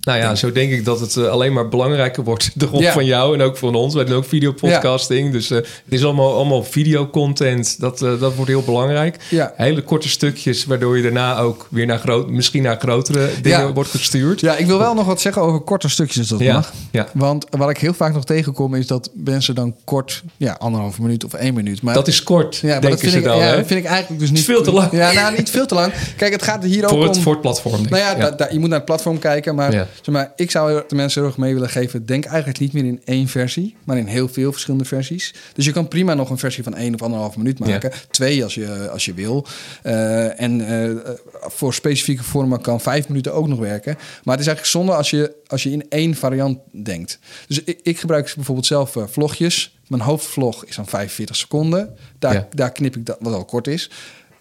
Nou 0.01 0.19
ja, 0.19 0.35
zo 0.35 0.51
denk 0.51 0.71
ik 0.71 0.85
dat 0.85 0.99
het 0.99 1.15
eh, 1.17 1.27
alleen 1.27 1.53
maar 1.53 1.67
belangrijker 1.69 2.23
wordt. 2.23 2.49
De 2.59 2.65
rol 2.65 2.81
Ja. 2.81 2.91
van 2.91 3.05
jou 3.05 3.33
en 3.33 3.41
ook 3.41 3.57
van 3.57 3.75
ons. 3.75 3.93
Wij 3.93 4.05
doen 4.05 4.15
ook 4.15 4.25
videopodcasting. 4.25 5.31
Dus 5.31 5.49
eh, 5.51 5.57
het 5.57 5.67
is 5.89 6.03
allemaal, 6.03 6.33
allemaal 6.35 6.63
videocontent. 6.63 7.79
Dat, 7.79 8.01
eh, 8.01 8.19
dat 8.19 8.35
wordt 8.35 8.51
heel 8.51 8.61
belangrijk. 8.63 9.15
Ja. 9.29 9.53
Hele 9.55 9.81
korte 9.81 10.09
stukjes, 10.09 10.65
waardoor 10.65 10.97
je 10.97 11.03
daarna 11.03 11.37
ook 11.37 11.67
weer 11.69 11.85
naar 11.85 11.99
groot, 11.99 12.29
misschien 12.29 12.63
naar 12.63 12.77
grotere 12.79 13.29
dingen 13.41 13.73
wordt 13.73 13.89
gestuurd. 13.89 14.39
Ja, 14.39 14.55
ik 14.55 14.65
wil 14.65 14.77
wel 14.77 14.93
nog 14.93 15.05
wat 15.05 15.21
zeggen 15.21 15.41
over 15.41 15.59
korte 15.59 15.89
stukjes, 15.89 16.17
als 16.19 16.27
dat 16.29 16.39
Ja, 16.39 16.53
mag. 16.53 16.73
ja. 16.91 17.07
Want 17.13 17.45
wat 17.49 17.69
ik 17.69 17.77
heel 17.77 17.93
vaak 17.93 18.13
nog 18.13 18.25
tegenkom 18.25 18.75
is 18.75 18.87
dat 18.87 19.09
mensen 19.13 19.55
dan 19.55 19.75
kort, 19.83 20.23
ja, 20.37 20.53
anderhalve 20.59 21.01
minuut 21.01 21.23
of 21.23 21.33
één 21.33 21.53
minuut. 21.53 21.81
Maar 21.81 21.93
Dat 21.93 22.07
is 22.07 22.23
kort, 22.23 22.55
ja, 22.55 22.79
maar 22.79 22.89
dat 22.89 22.99
vind 22.99 23.13
ik, 23.15 23.23
dan. 23.23 23.41
vind 23.41 23.69
ik 23.71 23.85
eigenlijk 23.85 24.19
dus 24.21 24.31
niet 24.31 24.43
veel 24.45 24.63
te 24.63 24.71
lang. 24.71 24.91
Ja, 24.91 25.11
nou, 25.11 25.37
niet 25.37 25.49
veel 25.49 25.65
te 25.65 25.73
lang. 25.73 25.93
Kijk, 26.17 26.31
het 26.31 26.43
gaat 26.43 26.63
hier 26.63 26.83
ook 26.83 26.89
voor, 26.89 27.03
het, 27.07 27.15
om. 27.17 27.21
voor 27.21 27.31
het 27.33 27.41
platform. 27.41 27.81
Nou 27.89 27.97
ja, 27.97 28.11
ik. 28.11 28.19
da- 28.19 28.31
da- 28.31 28.47
je 28.51 28.59
moet 28.59 28.69
naar 28.69 28.77
het 28.77 28.87
platform 28.87 29.19
kijken. 29.19 29.55
Maar. 29.55 29.87
Zeg 29.95 30.13
maar 30.13 30.31
ik 30.35 30.51
zou 30.51 30.83
de 30.87 30.95
mensen 30.95 31.21
heel 31.21 31.29
erg 31.29 31.39
mee 31.39 31.53
willen 31.53 31.69
geven... 31.69 32.05
denk 32.05 32.25
eigenlijk 32.25 32.59
niet 32.59 32.73
meer 32.73 32.85
in 32.85 33.01
één 33.03 33.27
versie... 33.27 33.75
maar 33.83 33.97
in 33.97 34.05
heel 34.05 34.27
veel 34.27 34.51
verschillende 34.51 34.85
versies. 34.85 35.33
Dus 35.53 35.65
je 35.65 35.71
kan 35.71 35.87
prima 35.87 36.13
nog 36.13 36.29
een 36.29 36.37
versie 36.37 36.63
van 36.63 36.75
één 36.75 36.93
of 36.93 37.01
anderhalf 37.01 37.37
minuut 37.37 37.59
maken. 37.59 37.91
Twee 38.09 38.43
als 38.43 38.53
je, 38.53 38.89
als 38.89 39.05
je 39.05 39.13
wil. 39.13 39.45
Eh, 39.81 40.41
en 40.41 40.67
eh, 40.67 41.13
voor 41.41 41.73
specifieke 41.73 42.23
vormen 42.23 42.61
kan 42.61 42.81
vijf 42.81 43.07
minuten 43.07 43.33
ook 43.33 43.47
nog 43.47 43.59
werken. 43.59 43.93
Maar 43.95 44.37
het 44.37 44.47
is 44.47 44.47
eigenlijk 44.47 44.65
zonde 44.65 44.93
als 44.93 45.09
je, 45.09 45.35
als 45.47 45.63
je 45.63 45.71
in 45.71 45.85
één 45.89 46.15
variant 46.15 46.59
denkt. 46.83 47.19
Dus 47.47 47.63
ik, 47.63 47.79
ik 47.83 47.99
gebruik 47.99 48.31
bijvoorbeeld 48.35 48.67
zelf 48.67 48.95
eh, 48.95 49.03
vlogjes. 49.07 49.77
Mijn 49.87 50.01
hoofdvlog 50.01 50.65
is 50.65 50.75
dan 50.75 50.87
45 50.87 51.35
seconden. 51.35 51.95
Daar, 52.19 52.33
Ja. 52.33 52.47
daar 52.55 52.71
knip 52.71 52.95
ik 52.95 53.05
dat, 53.05 53.17
wat 53.19 53.33
al 53.33 53.45
kort 53.45 53.67
is... 53.67 53.89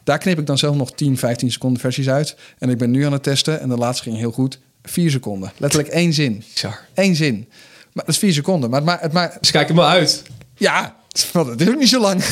Daar 0.05 0.19
knip 0.19 0.39
ik 0.39 0.47
dan 0.47 0.59
zelf 0.59 0.77
nog 0.77 0.93
10, 0.93 1.19
15 1.19 1.53
seconden 1.53 1.81
versies 1.81 2.09
uit. 2.09 2.37
En 2.59 2.71
ik 2.71 2.79
ben 2.79 2.91
nu 2.91 3.05
aan 3.05 3.13
het 3.13 3.23
testen. 3.23 3.61
En 3.61 3.69
de 3.69 3.77
laatste 3.77 4.03
ging 4.03 4.17
heel 4.17 4.33
goed. 4.33 4.59
Vier 4.88 5.11
seconden. 5.11 5.53
Letterlijk 5.57 5.92
één 5.92 6.12
zin. 6.12 6.42
Bizar. 6.55 6.79
Eén 6.94 7.16
zin. 7.16 7.46
Maar 7.92 8.05
dat 8.05 8.14
is 8.14 8.20
vier 8.20 8.33
seconden. 8.33 8.70
Maar 8.70 8.79
het 8.81 8.88
maakt... 8.88 9.03
Het 9.03 9.12
maakt 9.12 9.37
Dus 9.40 9.51
kijk 9.51 9.68
er 9.68 9.74
maar 9.74 9.87
uit. 9.88 10.22
ja, 10.57 10.96
dat 11.33 11.61
is 11.61 11.68
ook 11.68 11.79
niet 11.79 11.88
zo 11.88 12.01
lang. 12.01 12.22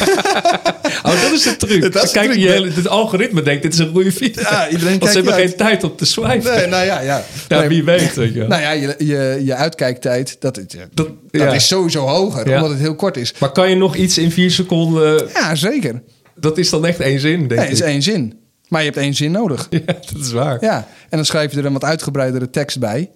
Oh, 1.02 1.22
dat 1.22 1.32
is 1.32 1.42
de 1.42 1.56
truc. 1.56 1.82
Dat 1.92 2.04
is 2.04 2.10
truc. 2.10 2.34
hele, 2.34 2.70
het 2.70 2.88
algoritme 2.88 3.42
denkt, 3.42 3.62
dit 3.62 3.72
is 3.72 3.78
een 3.78 3.90
goede 3.92 4.12
video. 4.12 4.42
Ja, 4.42 4.68
iedereen 4.68 4.98
Want 4.98 5.12
kijkt 5.12 5.12
ze 5.12 5.18
hebben 5.30 5.34
geen 5.48 5.56
tijd 5.56 5.84
om 5.84 5.96
te 5.96 6.04
swipen. 6.04 6.54
Nee, 6.56 6.66
nou 6.66 6.84
ja, 6.84 7.00
ja. 7.00 7.24
Ja, 7.48 7.58
Nee, 7.58 7.68
wie 7.68 7.84
weet. 7.84 8.14
Weet 8.14 8.34
je. 8.34 8.42
Nou 8.46 8.62
ja, 8.62 8.70
je, 8.70 8.94
je, 8.98 9.40
je 9.44 9.54
uitkijktijd, 9.54 10.36
dat, 10.40 10.58
is- 10.58 10.64
dat, 10.66 10.88
Dat- 10.94 11.06
dat 11.30 11.40
ja. 11.42 11.52
is 11.52 11.66
sowieso 11.66 12.06
hoger. 12.06 12.48
Ja. 12.48 12.54
Omdat 12.54 12.70
het 12.70 12.78
heel 12.80 12.94
kort 12.94 13.16
is. 13.16 13.34
Maar 13.38 13.52
kan 13.52 13.70
je 13.70 13.76
nog 13.76 13.96
iets 13.96 14.18
in 14.18 14.30
vier 14.30 14.50
seconden... 14.50 15.28
Ja, 15.34 15.54
zeker. 15.54 16.02
Dat 16.34 16.58
is 16.58 16.70
dan 16.70 16.86
echt 16.86 17.00
één 17.00 17.20
zin, 17.20 17.38
denk 17.38 17.50
Nee, 17.50 17.58
het 17.58 17.70
is 17.72 17.80
één 17.80 18.02
zin. 18.02 18.38
Maar 18.68 18.80
je 18.80 18.86
hebt 18.86 18.98
één 19.00 19.14
zin 19.14 19.30
nodig. 19.30 19.66
Ja, 19.70 19.80
dat 19.86 20.20
is 20.20 20.32
waar. 20.32 20.64
Ja, 20.64 20.76
en 21.02 21.16
dan 21.16 21.24
schrijf 21.24 21.52
je 21.52 21.58
er 21.58 21.64
een 21.64 21.72
wat 21.72 21.84
uitgebreidere 21.84 22.50
tekst 22.50 22.78
bij. 22.78 23.10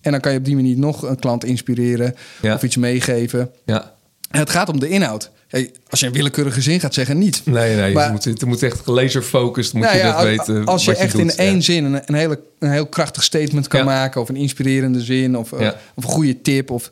En 0.00 0.10
dan 0.12 0.20
kan 0.20 0.32
je 0.32 0.38
op 0.38 0.44
die 0.44 0.54
manier 0.54 0.78
nog 0.78 1.02
een 1.02 1.18
klant 1.18 1.44
inspireren 1.44 2.14
Ja. 2.42 2.54
of 2.54 2.62
iets 2.62 2.76
meegeven. 2.76 3.50
Ja. 3.64 3.92
En 4.30 4.38
het 4.38 4.50
gaat 4.50 4.68
om 4.68 4.80
de 4.80 4.88
inhoud. 4.88 5.30
Hey, 5.48 5.70
als 5.88 6.00
je 6.00 6.06
een 6.06 6.12
willekeurige 6.12 6.60
zin 6.60 6.80
gaat 6.80 6.94
zeggen, 6.94 7.18
niet. 7.18 7.42
Nee, 7.46 7.76
nee, 7.76 7.92
Maar- 7.94 8.06
je 8.06 8.12
moet, 8.12 8.24
het 8.24 8.44
moet 8.44 8.62
echt 8.62 8.86
laser-focused, 8.86 9.72
moet 9.74 9.82
Nou 9.82 9.96
je 9.96 10.02
dat 10.02 10.14
als- 10.14 10.24
weten. 10.24 10.64
Als 10.64 10.84
je 10.84 10.96
echt 10.96 11.12
doet. 11.12 11.20
in 11.20 11.30
één 11.36 11.54
Ja. 11.54 11.60
zin 11.60 11.84
een, 11.84 12.02
een, 12.06 12.14
hele, 12.14 12.40
een 12.58 12.70
heel 12.70 12.86
krachtig 12.86 13.22
statement 13.22 13.68
kan 13.68 13.84
maken... 13.84 14.20
of 14.20 14.28
een 14.28 14.36
inspirerende 14.36 15.00
zin 15.00 15.36
of, 15.36 15.52
eh, 15.52 15.68
of 15.94 16.04
een 16.04 16.10
goede 16.10 16.40
tip. 16.40 16.70
Of, 16.70 16.90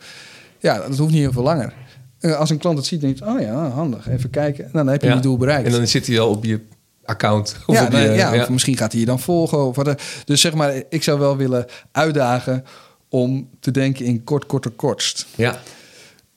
ja, 0.59 0.79
dat 0.89 0.97
hoeft 0.99 1.11
niet 1.13 1.21
heel 1.21 1.33
veel 1.33 1.43
langer. 1.43 1.73
Eh, 2.21 2.37
als 2.39 2.51
een 2.51 2.59
klant 2.59 2.77
het 2.79 2.87
ziet, 2.87 3.01
denkt 3.01 3.23
oh 3.23 3.41
ja, 3.41 3.69
handig, 3.71 4.09
even 4.09 4.31
kijken. 4.31 4.63
Nou, 4.73 4.85
dan 4.85 4.89
heb 4.89 5.03
je 5.03 5.09
je 5.09 5.21
doel 5.21 5.37
bereikt. 5.37 5.67
En 5.67 5.73
dan 5.73 5.87
zit 5.87 6.07
hij 6.07 6.21
al 6.21 6.29
op 6.31 6.45
je 6.45 6.61
account. 7.09 7.57
Of 7.67 7.75
ja, 7.75 7.85
op 7.85 7.91
dan- 7.91 8.01
je, 8.01 8.09
ja, 8.11 8.33
ja. 8.35 8.43
Of 8.43 8.49
misschien 8.49 8.77
gaat 8.77 8.91
hij 8.93 9.01
je 9.01 9.07
dan 9.07 9.21
volgen. 9.21 9.67
Of 9.67 9.77
wat, 9.77 9.85
dan- 9.85 9.99
dus 10.25 10.41
zeg 10.41 10.55
maar, 10.55 10.83
ik 10.89 11.03
zou 11.03 11.19
wel 11.19 11.37
willen 11.37 11.67
uitdagen 11.93 12.65
om 13.09 13.49
te 13.61 13.71
denken 13.71 14.05
in 14.05 14.25
kort, 14.25 14.47
korter, 14.47 14.71
kortst. 14.71 15.27
Ja. 15.35 15.59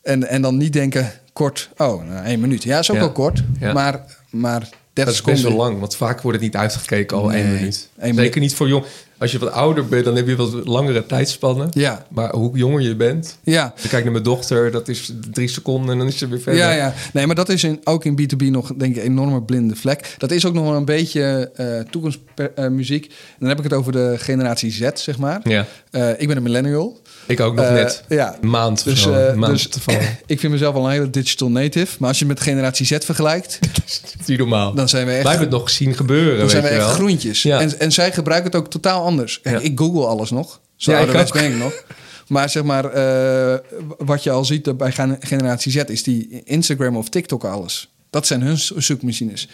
En, 0.02 0.28
en 0.28 0.42
dan 0.42 0.58
niet 0.58 0.74
denken 0.74 1.12
kort, 1.34 1.70
oh, 1.78 2.04
nou, 2.08 2.26
één 2.26 2.40
minuut. 2.40 2.64
Ja, 2.64 2.80
is 2.80 2.92
ook 2.92 2.98
wel 2.98 3.12
kort, 3.12 3.44
maar, 3.74 4.04
maar 4.30 4.70
30 4.94 5.14
Dat 5.14 5.14
is 5.14 5.22
best 5.22 5.44
wel 5.44 5.66
lang, 5.66 5.80
want 5.80 5.96
vaak 5.96 6.22
wordt 6.22 6.38
het 6.38 6.46
niet 6.46 6.56
uitgekeken 6.56 7.18
al 7.18 7.28
Nee, 7.28 7.42
één 7.44 7.54
minuut. 7.54 7.90
één 8.00 8.16
Zeker 8.16 8.42
niet 8.42 8.56
voor 8.56 8.68
jong. 8.68 8.86
Als 9.18 9.32
je 9.32 9.40
wat 9.40 9.52
ouder 9.52 9.88
bent, 9.88 10.06
dan 10.06 10.16
heb 10.16 10.28
je 10.28 10.36
wat 10.36 10.66
langere 10.66 11.06
tijdspannen. 11.06 11.70
Ja. 11.72 12.06
Maar 12.10 12.36
hoe 12.36 12.58
jonger 12.58 12.82
je 12.82 12.96
bent... 12.96 13.38
Ja, 13.44 13.74
je 13.82 13.88
kijkt 13.88 14.04
naar 14.04 14.12
mijn 14.12 14.24
dochter, 14.24 14.72
dat 14.72 14.88
is 14.88 15.14
drie 15.32 15.48
seconden 15.48 15.92
en 15.92 15.98
dan 15.98 16.08
is 16.08 16.18
ze 16.18 16.28
weer 16.28 16.40
verder. 16.42 16.62
Ja, 16.62 16.72
ja. 16.72 16.94
Nee, 17.14 17.26
maar 17.26 17.36
dat 17.36 17.50
is 17.50 17.64
in, 17.64 17.80
ook 17.84 18.06
in 18.06 18.20
B2B 18.22 18.46
nog, 18.46 18.74
denk 18.78 18.96
ik, 18.96 19.04
een 19.04 19.10
enorme 19.10 19.42
blinde 19.42 19.76
vlek. 19.76 20.16
Dat 20.18 20.32
is 20.32 20.46
ook 20.46 20.54
nog 20.54 20.64
wel 20.64 20.76
een 20.76 20.86
beetje 20.86 21.52
eh 21.56 21.80
toekomstmuziek. 21.80 23.06
En 23.06 23.36
dan 23.40 23.50
heb 23.50 23.58
ik 23.58 23.64
het 23.64 23.74
over 23.74 23.92
de 23.92 24.16
generatie 24.18 24.72
Z, 24.72 24.90
zeg 24.94 25.18
maar. 25.18 25.40
Ja. 25.44 25.66
Eh, 25.92 26.10
ik 26.18 26.28
ben 26.28 26.38
een 26.38 26.44
millennial. 26.44 27.02
Ik 27.28 27.40
ook 27.40 27.56
nog 27.56 27.66
Eh, 27.66 27.72
net. 27.74 28.04
ja. 28.10 28.36
Maand 28.42 28.84
Dus, 28.84 29.02
zo. 29.02 29.14
eh, 29.14 29.34
maand 29.34 29.54
dus 29.54 29.86
ik 30.26 30.40
vind 30.40 30.52
mezelf 30.52 30.76
al 30.76 30.86
een 30.86 30.92
hele 30.92 31.10
digital 31.10 31.50
native. 31.52 31.96
Maar 32.00 32.08
als 32.10 32.20
je 32.20 32.26
met 32.26 32.40
generatie 32.40 32.86
Z 32.86 32.98
vergelijkt, 33.00 33.60
Niet 34.26 34.38
normaal. 34.38 34.74
dan 34.74 34.90
zijn 34.90 35.06
we 35.06 35.12
echt, 35.12 35.22
Wij 35.24 35.32
hebben 35.32 35.50
het 35.50 35.60
nog 35.60 35.70
zien 35.70 35.94
gebeuren, 35.96 36.38
dan 36.40 36.50
zijn 36.50 36.64
we 36.64 36.70
echt 36.70 36.78
wel. 36.78 36.90
groentjes. 36.90 37.42
Ja. 37.44 37.60
En, 37.60 37.80
en 37.80 37.92
zij 37.92 38.12
gebruiken 38.12 38.52
het 38.52 38.60
ook 38.60 38.70
totaal 38.70 39.04
anders. 39.04 39.42
Kijk, 39.42 39.58
Ja. 39.58 39.64
ik 39.70 39.80
google 39.80 40.06
alles 40.06 40.30
nog. 40.30 40.60
Zo 40.76 40.92
Ja, 40.92 40.98
ouderwets 40.98 41.32
ben 41.32 41.44
ik 41.46 41.56
nog. 41.58 41.84
Maar 42.28 42.50
zeg 42.50 42.64
maar, 42.64 42.86
eh, 42.86 43.60
wat 43.98 44.24
je 44.24 44.32
al 44.32 44.46
ziet 44.46 44.78
bij 44.78 44.92
gen- 44.92 45.18
generatie 45.20 45.72
Z... 45.72 45.76
is 45.76 46.04
die 46.04 46.42
Instagram 46.44 46.98
of 46.98 47.10
TikTok 47.10 47.44
alles. 47.44 47.90
Dat 48.10 48.28
zijn 48.28 48.42
hun 48.42 48.58
zo- 48.58 48.80
zoekmachines. 48.80 49.48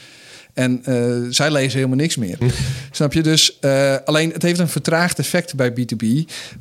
En 0.57 0.81
eh, 0.83 1.11
zij 1.29 1.51
lezen 1.51 1.75
helemaal 1.77 1.97
niks 1.97 2.15
meer. 2.15 2.37
Snap 2.91 3.13
je? 3.13 3.21
Dus 3.21 3.59
eh, 3.59 3.95
alleen 4.05 4.31
het 4.31 4.41
heeft 4.41 4.59
een 4.59 4.67
vertraagd 4.67 5.19
effect 5.19 5.55
bij 5.55 5.71
B2B. 5.71 6.05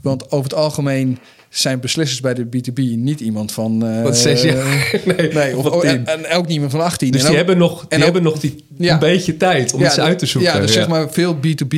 Want 0.01 0.31
over 0.31 0.45
het 0.51 0.55
algemeen 0.55 1.19
zijn 1.49 1.81
beslissers 1.81 2.21
bij 2.21 2.35
de 2.35 2.45
B2B 2.45 2.75
niet 2.99 3.21
iemand 3.21 3.53
van... 3.53 3.87
eh, 3.87 4.03
Wat 4.03 4.19
zes 4.19 4.43
jaar? 4.43 4.95
Nee, 5.17 5.33
Nee, 5.33 5.57
of 5.57 5.65
oh, 5.67 5.85
en, 5.89 6.07
en 6.07 6.37
ook 6.37 6.47
niet 6.47 6.61
meer 6.61 6.71
van 6.71 6.81
18. 6.81 7.11
Dus 7.11 7.21
En 7.21 7.27
die, 7.27 7.31
ook- 7.41 7.47
hebben 7.47 7.59
nog, 7.59 7.81
die 7.81 7.89
en 7.89 7.97
ook- 7.99 8.05
hebben 8.05 8.23
nog 8.23 8.39
die, 8.41 8.65
Ja. 8.79 8.93
een 8.93 8.99
beetje 8.99 9.37
tijd 9.37 9.73
om 9.73 9.83
iets 9.85 9.95
de- 9.95 10.01
uit 10.03 10.19
te 10.19 10.27
zoeken. 10.27 10.53
Ja, 10.53 10.61
dus 10.61 10.73
zeg 10.73 10.89
maar 10.89 11.13
veel 11.13 11.37
B2B 11.37 11.77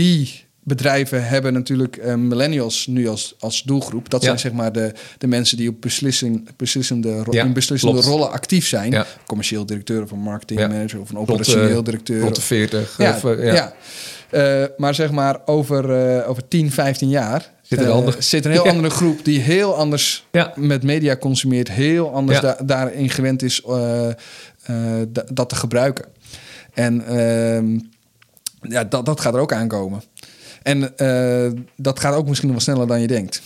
bedrijven 0.69 1.27
hebben 1.29 1.53
natuurlijk 1.53 1.97
eh, 1.97 2.15
millennials 2.15 2.87
nu 2.87 3.09
als, 3.09 3.35
als 3.39 3.63
doelgroep. 3.63 4.11
Dat 4.11 4.21
Ja. 4.21 4.27
zijn 4.27 4.39
zeg 4.39 4.53
maar 4.53 4.73
de, 4.73 4.93
de 5.19 5.27
mensen 5.27 5.57
die 5.57 5.69
op 5.69 5.81
beslissing, 5.81 6.49
beslissende, 6.57 7.25
Ja, 7.31 7.45
in 7.45 7.53
beslissende 7.53 7.95
klopt. 7.95 8.09
rollen 8.09 8.31
actief 8.31 8.67
zijn. 8.67 8.91
Ja. 8.91 9.07
Commercieel 9.27 9.67
directeur 9.67 10.03
of 10.03 10.11
een 10.11 10.19
marketing 10.21 10.61
Ja. 10.61 10.69
manager 10.69 11.01
of 11.01 11.11
een 11.11 11.19
operationeel 11.19 11.79
eh, 11.79 11.85
directeur. 11.85 12.21
Rond 12.21 12.35
de 12.35 12.41
40. 12.41 12.95
ja, 12.99 13.15
of, 13.15 13.23
ja. 13.23 13.37
ja. 13.55 13.73
Eh, 14.31 14.65
maar 14.77 14.95
zeg 14.95 15.11
maar 15.11 15.41
over, 15.45 16.25
over 16.27 16.49
10, 16.49 16.71
15 16.73 17.09
jaar 17.09 17.51
Zit 17.63 17.79
er 17.81 17.91
ander- 17.91 18.17
zit 18.23 18.45
een 18.45 18.51
heel 18.51 18.67
andere 18.75 18.91
groep 18.91 19.25
die 19.25 19.41
heel 19.41 19.75
anders 19.77 20.27
met 20.55 20.83
media 20.83 21.17
consumeert, 21.17 21.71
heel 21.71 22.13
anders 22.15 22.41
da- 22.41 22.59
daarin 22.65 23.11
gewend 23.11 23.43
is 23.43 23.63
da- 23.65 25.25
dat 25.33 25.49
te 25.49 25.55
gebruiken. 25.55 26.05
En 26.75 27.07
ehm, 27.07 27.79
ja, 28.73 28.85
dat, 28.85 29.07
dat 29.07 29.21
gaat 29.21 29.35
er 29.35 29.41
ook 29.41 29.53
aankomen. 29.53 30.03
En 30.63 30.97
eh, 30.97 31.61
dat 31.77 32.01
gaat 32.01 32.15
ook 32.15 32.27
misschien 32.29 32.49
nog 32.53 32.57
wel 32.65 32.75
sneller 32.75 32.87
dan 32.89 33.01
je 33.01 33.07
denkt. 33.07 33.43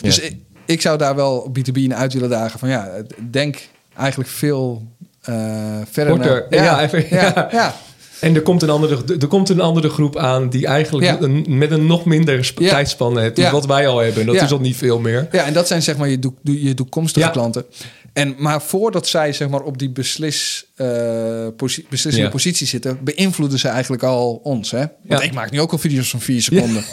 Dus 0.00 0.16
Ja. 0.16 0.22
ik, 0.22 0.36
ik 0.66 0.80
zou 0.80 0.98
daar 0.98 1.14
wel 1.14 1.36
op 1.38 1.58
B2B 1.58 1.72
in 1.72 1.94
uit 1.94 2.12
willen 2.12 2.28
dagen 2.30 2.58
van 2.58 2.68
ja, 2.68 2.90
denk 3.30 3.68
eigenlijk 3.96 4.30
veel 4.30 4.82
eh, 5.22 5.34
verder 5.90 6.14
Korter. 6.14 6.46
naar- 6.50 6.62
Ja, 6.64 6.82
even- 6.82 7.06
ja, 7.10 7.48
ja. 7.52 7.74
En 8.20 8.34
er 8.34 8.42
komt, 8.42 8.62
een 8.62 8.70
andere, 8.70 9.16
er 9.20 9.26
komt 9.26 9.48
een 9.48 9.60
andere 9.60 9.88
groep 9.88 10.16
aan 10.16 10.48
die 10.50 10.66
eigenlijk 10.66 11.20
een, 11.22 11.44
met 11.48 11.70
een 11.70 11.86
nog 11.86 12.04
minder 12.04 12.52
tijdspanne 12.54 13.20
heeft. 13.20 13.36
dan. 13.36 13.52
Wat 13.52 13.66
wij 13.66 13.88
al 13.88 13.98
hebben. 13.98 14.26
Dat 14.26 14.34
is 14.34 14.52
al 14.52 14.60
niet 14.60 14.76
veel 14.76 14.98
meer. 15.00 15.28
Ja, 15.32 15.44
en 15.44 15.52
dat 15.52 15.66
zijn 15.66 15.82
zeg 15.82 15.96
maar 15.96 16.08
je, 16.08 16.18
je 16.42 16.74
toekomstige 16.74 17.30
klanten. 17.30 17.64
En, 18.12 18.34
maar 18.38 18.62
voordat 18.62 19.06
zij 19.08 19.32
zeg 19.32 19.48
maar, 19.48 19.60
op 19.62 19.78
die 19.78 19.90
beslis, 19.90 20.66
eh, 20.76 21.46
posi- 21.56 21.86
beslissende 21.88 22.26
Ja. 22.26 22.32
positie 22.32 22.66
zitten, 22.66 22.98
beïnvloeden 23.04 23.58
ze 23.58 23.68
eigenlijk 23.68 24.02
al 24.02 24.34
ons. 24.34 24.70
Hè? 24.70 24.78
Want 24.78 24.92
Ja. 25.08 25.20
ik 25.20 25.32
maak 25.32 25.50
nu 25.50 25.60
ook 25.60 25.72
al 25.72 25.78
video's 25.78 26.10
van 26.10 26.20
vier 26.20 26.42
seconden. 26.42 26.84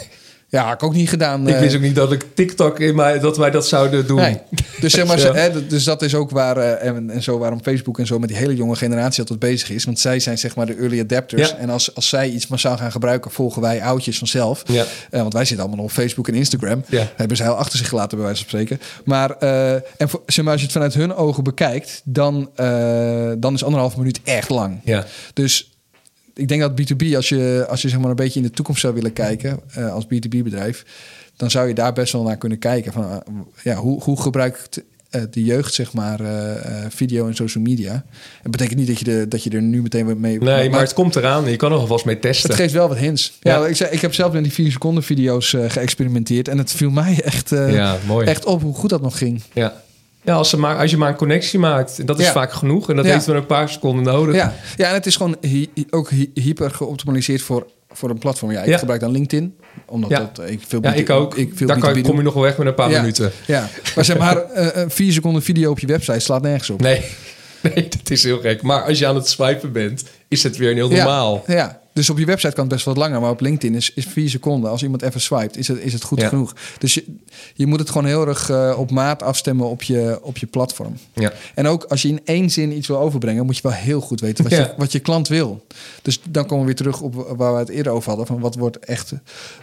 Ja, 0.56 0.64
had 0.64 0.74
ik 0.74 0.82
ook 0.82 0.94
niet 0.94 1.08
gedaan. 1.08 1.48
Ik 1.48 1.54
eh, 1.54 1.60
wist 1.60 1.74
ook 1.74 1.80
niet 1.80 1.94
dat 1.94 2.12
ik 2.12 2.24
TikTok 2.34 2.80
in 2.80 2.94
mij, 2.94 3.18
dat 3.18 3.36
wij 3.36 3.50
dat 3.50 3.66
zouden 3.66 4.06
doen. 4.06 4.16
Nee. 4.16 4.38
Dus, 4.80 4.92
zeg 4.92 5.06
maar, 5.06 5.18
Ja. 5.26 5.34
hè, 5.34 5.66
dus 5.66 5.84
dat 5.84 6.02
is 6.02 6.14
ook 6.14 6.30
waar, 6.30 6.56
eh, 6.56 6.88
en, 6.88 7.10
en 7.10 7.22
zo 7.22 7.38
waarom 7.38 7.62
Facebook 7.62 7.98
en 7.98 8.06
zo 8.06 8.18
met 8.18 8.28
die 8.28 8.38
hele 8.38 8.54
jonge 8.56 8.76
generatie 8.76 9.20
altijd 9.20 9.38
bezig 9.38 9.70
is. 9.70 9.84
Want 9.84 9.98
zij 9.98 10.20
zijn 10.20 10.38
zeg 10.38 10.56
maar 10.56 10.66
de 10.66 10.74
early 10.74 11.00
adapters. 11.00 11.48
Ja. 11.48 11.56
En 11.56 11.70
als, 11.70 11.94
als 11.94 12.08
zij 12.08 12.28
iets 12.28 12.46
massaal 12.46 12.76
gaan 12.76 12.92
gebruiken, 12.92 13.30
volgen 13.30 13.62
wij 13.62 13.82
oudjes 13.82 14.18
vanzelf. 14.18 14.62
Ja. 14.66 14.84
Eh, 15.10 15.20
want 15.20 15.32
wij 15.32 15.44
zitten 15.44 15.66
allemaal 15.66 15.84
nog 15.84 15.92
op 15.92 15.96
Facebook 15.96 16.28
en 16.28 16.34
Instagram. 16.34 16.84
Ja. 16.88 17.06
Hebben 17.16 17.36
ze 17.36 17.42
heel 17.42 17.56
achter 17.56 17.78
zich 17.78 17.88
gelaten, 17.88 18.16
bij 18.16 18.26
wijze 18.26 18.40
van 18.40 18.48
spreken. 18.48 18.80
Maar, 19.04 19.30
eh, 19.30 19.72
en 19.72 20.08
voor, 20.08 20.22
zeg 20.26 20.44
maar 20.44 20.52
als 20.52 20.60
je 20.60 20.66
het 20.66 20.76
vanuit 20.76 20.94
hun 20.94 21.14
ogen 21.14 21.44
bekijkt, 21.44 22.02
dan, 22.04 22.50
eh, 22.54 23.32
dan 23.38 23.54
is 23.54 23.64
anderhalf 23.64 23.96
minuut 23.96 24.20
echt 24.24 24.48
lang. 24.48 24.80
Ja. 24.84 25.04
Dus 25.32 25.75
ik 26.36 26.48
denk 26.48 26.60
dat 26.60 26.80
B2B, 26.80 27.14
als 27.14 27.28
je, 27.28 27.66
als 27.68 27.82
je 27.82 27.88
zeg 27.88 27.98
maar 27.98 28.10
een 28.10 28.16
beetje 28.16 28.40
in 28.40 28.46
de 28.46 28.52
toekomst 28.52 28.80
zou 28.80 28.94
willen 28.94 29.12
kijken, 29.12 29.60
eh, 29.72 29.92
als 29.92 30.04
B2B-bedrijf, 30.04 30.84
dan 31.36 31.50
zou 31.50 31.68
je 31.68 31.74
daar 31.74 31.92
best 31.92 32.12
wel 32.12 32.22
naar 32.22 32.36
kunnen 32.36 32.58
kijken. 32.58 32.92
Van, 32.92 33.04
eh, 33.04 33.18
ja, 33.62 33.74
hoe, 33.74 34.02
hoe 34.02 34.20
gebruikt 34.20 34.82
eh, 35.10 35.22
de 35.30 35.44
jeugd, 35.44 35.74
zeg 35.74 35.92
maar, 35.92 36.20
video 36.88 37.26
en 37.26 37.34
social 37.34 37.64
media. 37.64 38.04
Het 38.42 38.50
betekent 38.50 38.78
niet 38.78 38.86
dat 38.86 38.98
je, 38.98 39.04
de, 39.04 39.28
dat 39.28 39.42
je 39.42 39.50
er 39.50 39.62
nu 39.62 39.82
meteen 39.82 40.20
mee... 40.20 40.38
Nee, 40.38 40.70
maar, 40.70 40.80
het 40.80 40.92
komt 40.92 41.16
eraan. 41.16 41.50
Je 41.50 41.56
kan 41.56 41.72
er 41.72 41.78
alvast 41.78 42.04
mee 42.04 42.18
testen. 42.18 42.50
Het 42.50 42.58
geeft 42.58 42.72
wel 42.72 42.88
wat 42.88 42.98
hints. 42.98 43.38
Ja, 43.40 43.58
Ja. 43.58 43.66
ik, 43.66 43.76
zei, 43.76 43.90
ik 43.90 44.00
heb 44.00 44.14
zelf 44.14 44.32
met 44.32 44.42
die 44.42 44.52
4 44.52 44.70
seconden 44.70 45.02
video's 45.02 45.56
geëxperimenteerd. 45.68 46.48
En 46.48 46.58
het 46.58 46.72
viel 46.72 46.90
mij 46.90 47.20
echt, 47.22 47.50
ja, 47.50 47.96
mooi. 48.06 48.26
echt 48.26 48.44
op 48.44 48.62
hoe 48.62 48.74
goed 48.74 48.90
dat 48.90 49.02
nog 49.02 49.18
ging. 49.18 49.42
Ja, 49.52 49.82
ja 50.26 50.34
als, 50.34 50.50
ze 50.50 50.58
maar, 50.58 50.76
als 50.78 50.90
je 50.90 50.96
maar 50.96 51.08
een 51.08 51.16
connectie 51.16 51.58
maakt, 51.58 51.98
en 51.98 52.06
dat 52.06 52.18
is 52.18 52.24
Ja. 52.26 52.32
vaak 52.32 52.52
genoeg. 52.52 52.90
En 52.90 52.96
dat 52.96 53.04
Ja. 53.04 53.12
heeft 53.12 53.26
dan 53.26 53.36
een 53.36 53.46
paar 53.46 53.68
seconden 53.68 54.04
nodig. 54.04 54.34
Ja, 54.34 54.54
ja 54.76 54.88
en 54.88 54.94
het 54.94 55.06
is 55.06 55.16
gewoon 55.16 55.36
ook 55.90 56.10
hy- 56.10 56.30
hyper 56.34 56.70
geoptimaliseerd 56.70 57.42
voor, 57.42 57.66
voor 57.90 58.10
een 58.10 58.18
platform. 58.18 58.50
Ja, 58.52 58.62
ik 58.62 58.76
gebruik 58.78 59.00
dan 59.00 59.10
LinkedIn. 59.10 59.56
Omdat 59.86 60.10
dat, 60.10 60.38
eh, 60.38 60.50
ik 60.52 60.60
veel 60.66 60.78
Ja, 60.82 60.92
B2 60.92 60.96
ik 60.98 61.10
ook. 61.10 61.36
Ik 61.36 61.52
veel 61.54 61.66
Daar 61.66 61.78
kan, 61.78 61.92
B2B 61.94 62.02
kom 62.02 62.16
je 62.16 62.22
nog 62.22 62.34
wel 62.34 62.42
weg 62.42 62.58
met 62.58 62.66
een 62.66 62.74
paar 62.74 62.90
minuten. 62.90 63.32
Ja, 63.46 63.68
maar 63.94 64.04
zeg 64.04 64.18
maar, 64.18 64.36
eh, 64.52 64.66
een 64.82 64.90
vier 64.90 65.12
seconden 65.12 65.42
video 65.42 65.70
op 65.70 65.78
je 65.78 65.86
website 65.86 66.18
slaat 66.18 66.42
nergens 66.42 66.70
op. 66.70 66.80
Nee. 66.80 67.04
nee, 67.74 67.88
dat 67.88 68.10
is 68.10 68.22
heel 68.22 68.40
gek. 68.40 68.62
Maar 68.62 68.82
als 68.82 68.98
je 68.98 69.06
aan 69.06 69.14
het 69.14 69.28
swipen 69.28 69.72
bent, 69.72 70.04
is 70.28 70.42
het 70.42 70.56
weer 70.56 70.74
heel 70.74 70.88
normaal. 70.90 71.44
Ja, 71.46 71.54
ja, 71.54 71.80
dus 71.96 72.10
op 72.10 72.18
je 72.18 72.24
website 72.24 72.52
kan 72.54 72.64
het 72.64 72.72
best 72.72 72.84
wat 72.84 72.96
langer, 72.96 73.20
maar 73.20 73.30
op 73.30 73.40
LinkedIn 73.40 73.74
is, 73.74 73.92
is 73.94 74.04
vier 74.04 74.28
seconden. 74.30 74.70
Als 74.70 74.82
iemand 74.82 75.02
even 75.02 75.20
swipet, 75.20 75.56
is 75.56 75.68
het, 75.68 75.78
is 75.78 75.92
het 75.92 76.02
goed 76.02 76.20
Ja. 76.20 76.28
genoeg. 76.28 76.54
Dus 76.78 76.94
je, 76.94 77.04
je 77.54 77.66
moet 77.66 77.78
het 77.78 77.88
gewoon 77.88 78.06
heel 78.06 78.26
erg 78.28 78.50
eh, 78.50 78.74
op 78.78 78.90
maat 78.90 79.22
afstemmen 79.22 79.66
op 79.68 79.82
je, 79.82 80.18
op 80.22 80.36
je 80.38 80.46
platform. 80.46 80.96
Ja. 81.12 81.32
En 81.54 81.66
ook 81.66 81.84
als 81.84 82.02
je 82.02 82.08
in 82.08 82.20
één 82.24 82.50
zin 82.50 82.76
iets 82.76 82.88
wil 82.88 82.98
overbrengen, 82.98 83.46
moet 83.46 83.56
je 83.56 83.62
wel 83.62 83.72
heel 83.72 84.00
goed 84.00 84.20
weten 84.20 84.44
wat, 84.44 84.52
je, 84.52 84.74
wat 84.76 84.92
je 84.92 84.98
klant 84.98 85.28
wil. 85.28 85.66
Dus 86.02 86.20
dan 86.30 86.42
komen 86.46 86.58
we 86.58 86.64
weer 86.66 86.74
terug 86.74 87.00
op 87.00 87.14
waar 87.36 87.52
we 87.52 87.58
het 87.58 87.68
eerder 87.68 87.92
over 87.92 88.08
hadden: 88.08 88.26
van 88.26 88.40
wat 88.40 88.54
wordt 88.54 88.78
echt 88.78 89.12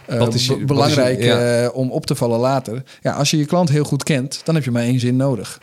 eh, 0.06 0.18
Wat 0.18 0.34
is 0.34 0.46
je- 0.46 0.56
belangrijk 0.64 1.18
is 1.18 1.24
je- 1.24 1.30
ja. 1.30 1.62
eh, 1.64 1.74
om 1.76 1.90
op 1.90 2.06
te 2.06 2.14
vallen 2.14 2.38
later. 2.38 2.82
Ja, 3.02 3.12
als 3.12 3.30
je 3.30 3.36
je 3.36 3.44
klant 3.44 3.68
heel 3.68 3.84
goed 3.84 4.02
kent, 4.02 4.40
dan 4.44 4.54
heb 4.54 4.64
je 4.64 4.70
maar 4.70 4.82
één 4.82 5.00
zin 5.00 5.16
nodig. 5.16 5.58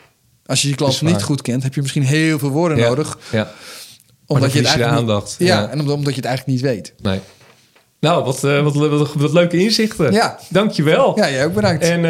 Als 0.46 0.62
je 0.62 0.68
je 0.68 0.74
klant 0.74 1.02
niet 1.02 1.22
goed 1.22 1.42
kent, 1.42 1.62
heb 1.62 1.74
je 1.74 1.80
misschien 1.80 2.02
heel 2.02 2.38
veel 2.38 2.50
woorden 2.50 2.78
nodig. 2.78 3.18
Ja. 3.32 3.52
Omdat 4.34 4.52
je 4.52 4.58
het 4.58 4.66
de 4.66 4.72
eigenlijk 4.72 5.00
niet- 5.00 5.10
aandacht. 5.10 5.34
Ja, 5.38 5.46
Ja. 5.46 5.68
en 5.70 5.80
omdat, 5.80 6.14
je 6.14 6.20
het 6.20 6.24
eigenlijk 6.24 6.46
niet 6.46 6.60
weet. 6.60 6.92
Nee. 7.02 7.20
Nou, 8.00 8.24
wat, 8.24 8.44
eh, 8.44 8.62
wat, 8.62 8.74
wat, 8.74 9.12
wat 9.14 9.32
leuke 9.32 9.56
inzichten. 9.56 10.12
Ja. 10.12 10.38
Dankjewel. 10.48 11.12
Ja, 11.18 11.30
jij 11.30 11.44
ook 11.44 11.54
bedankt. 11.54 11.84
En 11.84 12.00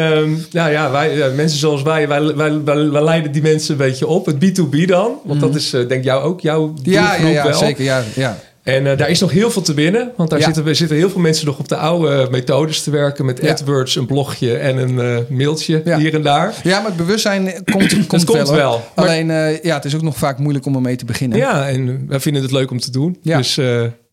nou 0.51 0.71
ja, 0.71 0.91
wij, 0.91 1.15
ja, 1.15 1.27
mensen 1.35 1.59
zoals 1.59 1.81
wij, 1.81 2.07
wij, 2.07 2.35
wij, 2.35 2.63
wij, 2.63 2.89
wij 2.89 3.03
leiden 3.03 3.31
die 3.31 3.41
mensen 3.41 3.71
een 3.71 3.77
beetje 3.77 4.07
op. 4.07 4.25
Het 4.25 4.35
B2B 4.35 4.85
dan, 4.85 5.11
want 5.23 5.39
dat 5.39 5.55
is 5.55 5.73
eh, 5.73 5.79
denk 5.79 5.91
ik 5.91 6.03
jou 6.03 6.23
ook 6.23 6.41
jouw 6.41 6.67
Mhm. 6.67 6.89
ja, 6.89 7.01
ja, 7.01 7.09
doelgroep 7.09 7.33
ja 7.33 7.43
wel. 7.43 7.53
zeker. 7.57 7.83
Ja, 7.83 8.03
ja. 8.15 8.37
En 8.63 8.87
eh, 8.91 8.97
daar 8.97 9.09
is 9.09 9.19
nog 9.19 9.31
heel 9.31 9.51
veel 9.51 9.61
te 9.61 9.73
winnen. 9.73 10.11
Want 10.17 10.29
daar 10.29 10.39
Ja. 10.39 10.45
zitten, 10.53 10.75
zitten 10.75 10.97
heel 10.97 11.09
veel 11.09 11.21
mensen 11.21 11.45
nog 11.45 11.59
op 11.59 11.67
de 11.67 11.75
oude 11.75 12.27
methodes 12.31 12.83
te 12.83 12.91
werken. 12.91 13.25
Met 13.25 13.39
Ja. 13.41 13.51
AdWords, 13.51 13.95
een 13.95 14.05
blogje 14.05 14.57
en 14.57 14.77
een 14.77 14.99
eh, 14.99 15.17
mailtje 15.29 15.81
Ja. 15.85 15.97
hier 15.99 16.13
en 16.13 16.21
daar. 16.21 16.53
ja, 16.63 16.77
maar 16.79 16.87
het 16.87 16.97
bewustzijn 16.97 17.45
komt, 17.71 18.07
komt, 18.07 18.25
komt 18.25 18.47
hoor. 18.47 18.55
wel. 18.55 18.83
Alleen, 18.95 19.31
eh, 19.31 19.63
ja, 19.63 19.75
het 19.75 19.85
is 19.85 19.95
ook 19.95 20.01
nog 20.01 20.17
vaak 20.17 20.37
moeilijk 20.37 20.65
om 20.65 20.75
ermee 20.75 20.95
te 20.95 21.05
beginnen. 21.05 21.37
Ja, 21.37 21.69
en 21.69 22.05
wij 22.07 22.19
vinden 22.19 22.41
het 22.41 22.51
leuk 22.51 22.71
om 22.71 22.79
te 22.79 22.91
doen. 22.91 23.17
Ja. 23.21 23.37
Dus 23.37 23.59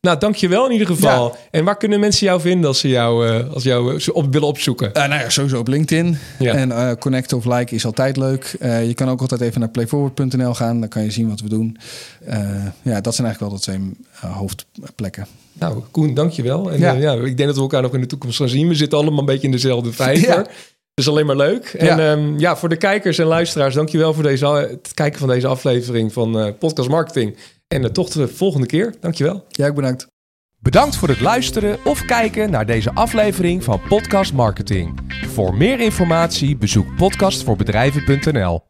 nou, 0.01 0.19
dankjewel 0.19 0.67
in 0.67 0.73
ieder 0.73 0.87
geval. 0.87 1.37
En 1.51 1.65
waar 1.65 1.77
kunnen 1.77 2.01
mensen 2.01 2.27
jou 2.27 2.41
vinden 2.41 2.69
als 2.69 2.79
ze 2.79 2.89
jou, 2.89 3.29
eh, 3.29 3.53
als 3.53 3.63
jou 3.63 3.97
eh, 3.97 4.15
op, 4.15 4.33
willen 4.33 4.49
opzoeken? 4.49 4.95
Eh, 4.95 5.09
nou 5.09 5.21
ja, 5.21 5.29
sowieso 5.29 5.59
op 5.59 5.69
LinkedIn. 5.69 6.19
Ja. 6.39 6.55
En 6.55 6.73
eh, 6.73 6.93
connect 6.99 7.33
of 7.33 7.45
like 7.45 7.75
is 7.75 7.85
altijd 7.85 8.17
leuk. 8.17 8.57
Je 8.61 8.95
kan 8.95 9.09
ook 9.11 9.21
altijd 9.21 9.41
even 9.41 9.61
naar 9.61 9.69
playforward.nl 9.69 10.55
gaan. 10.55 10.81
Dan 10.81 10.89
kan 10.89 11.03
je 11.03 11.11
zien 11.11 11.29
wat 11.29 11.41
we 11.41 11.49
doen. 11.49 11.79
Ja, 12.83 13.01
dat 13.01 13.15
zijn 13.15 13.27
eigenlijk 13.27 13.41
wel 13.41 13.51
de 13.51 13.61
twee 13.61 13.91
hoofdplekken. 14.33 15.27
Nou, 15.53 15.83
Koen, 15.91 16.15
dankjewel. 16.15 16.73
En 16.73 17.01
ja, 17.01 17.13
ik 17.13 17.37
denk 17.37 17.49
dat 17.49 17.55
we 17.57 17.63
elkaar 17.63 17.83
nog 17.83 17.95
in 17.95 18.01
de 18.01 18.07
toekomst 18.07 18.37
gaan 18.37 18.49
zien. 18.49 18.69
We 18.69 18.75
zitten 18.75 18.99
allemaal 18.99 19.19
een 19.19 19.25
beetje 19.25 19.47
in 19.47 19.53
dezelfde 19.53 19.93
vijver. 19.93 20.47
Ja. 21.01 21.07
Dus 21.07 21.09
alleen 21.09 21.27
maar 21.27 21.37
leuk. 21.37 21.65
En 21.65 21.87
Ja. 21.87 21.99
ja. 21.99 22.35
ja, 22.37 22.57
voor 22.57 22.69
de 22.69 22.77
kijkers 22.77 23.19
en 23.19 23.27
luisteraars, 23.27 23.75
dankjewel 23.75 24.15
voor 24.15 24.23
deze, 24.23 24.47
het 24.47 24.95
kijken 24.95 25.19
van 25.19 25.29
deze 25.29 25.47
aflevering 25.47 26.13
van 26.13 26.39
eh, 26.39 26.53
Podcast 26.59 26.89
Marketing. 26.89 27.37
En 27.69 27.83
uh, 27.83 27.89
tot 27.89 28.13
de 28.13 28.29
volgende 28.29 28.67
keer. 28.67 28.95
Dankjewel. 29.01 29.45
Jij 29.49 29.69
ook 29.69 29.75
bedankt. 29.75 30.07
Bedankt 30.59 30.97
voor 30.97 31.09
het 31.09 31.21
luisteren 31.21 31.79
of 31.85 32.05
kijken 32.05 32.51
naar 32.51 32.67
deze 32.67 32.93
aflevering 32.95 33.65
van 33.65 33.81
Podcast 33.89 34.33
Marketing. 34.33 35.01
Voor 35.27 35.55
meer 35.55 35.81
informatie 35.81 36.57
bezoek 36.57 36.87
podcastvoorbedrijven.nl. 36.97 38.70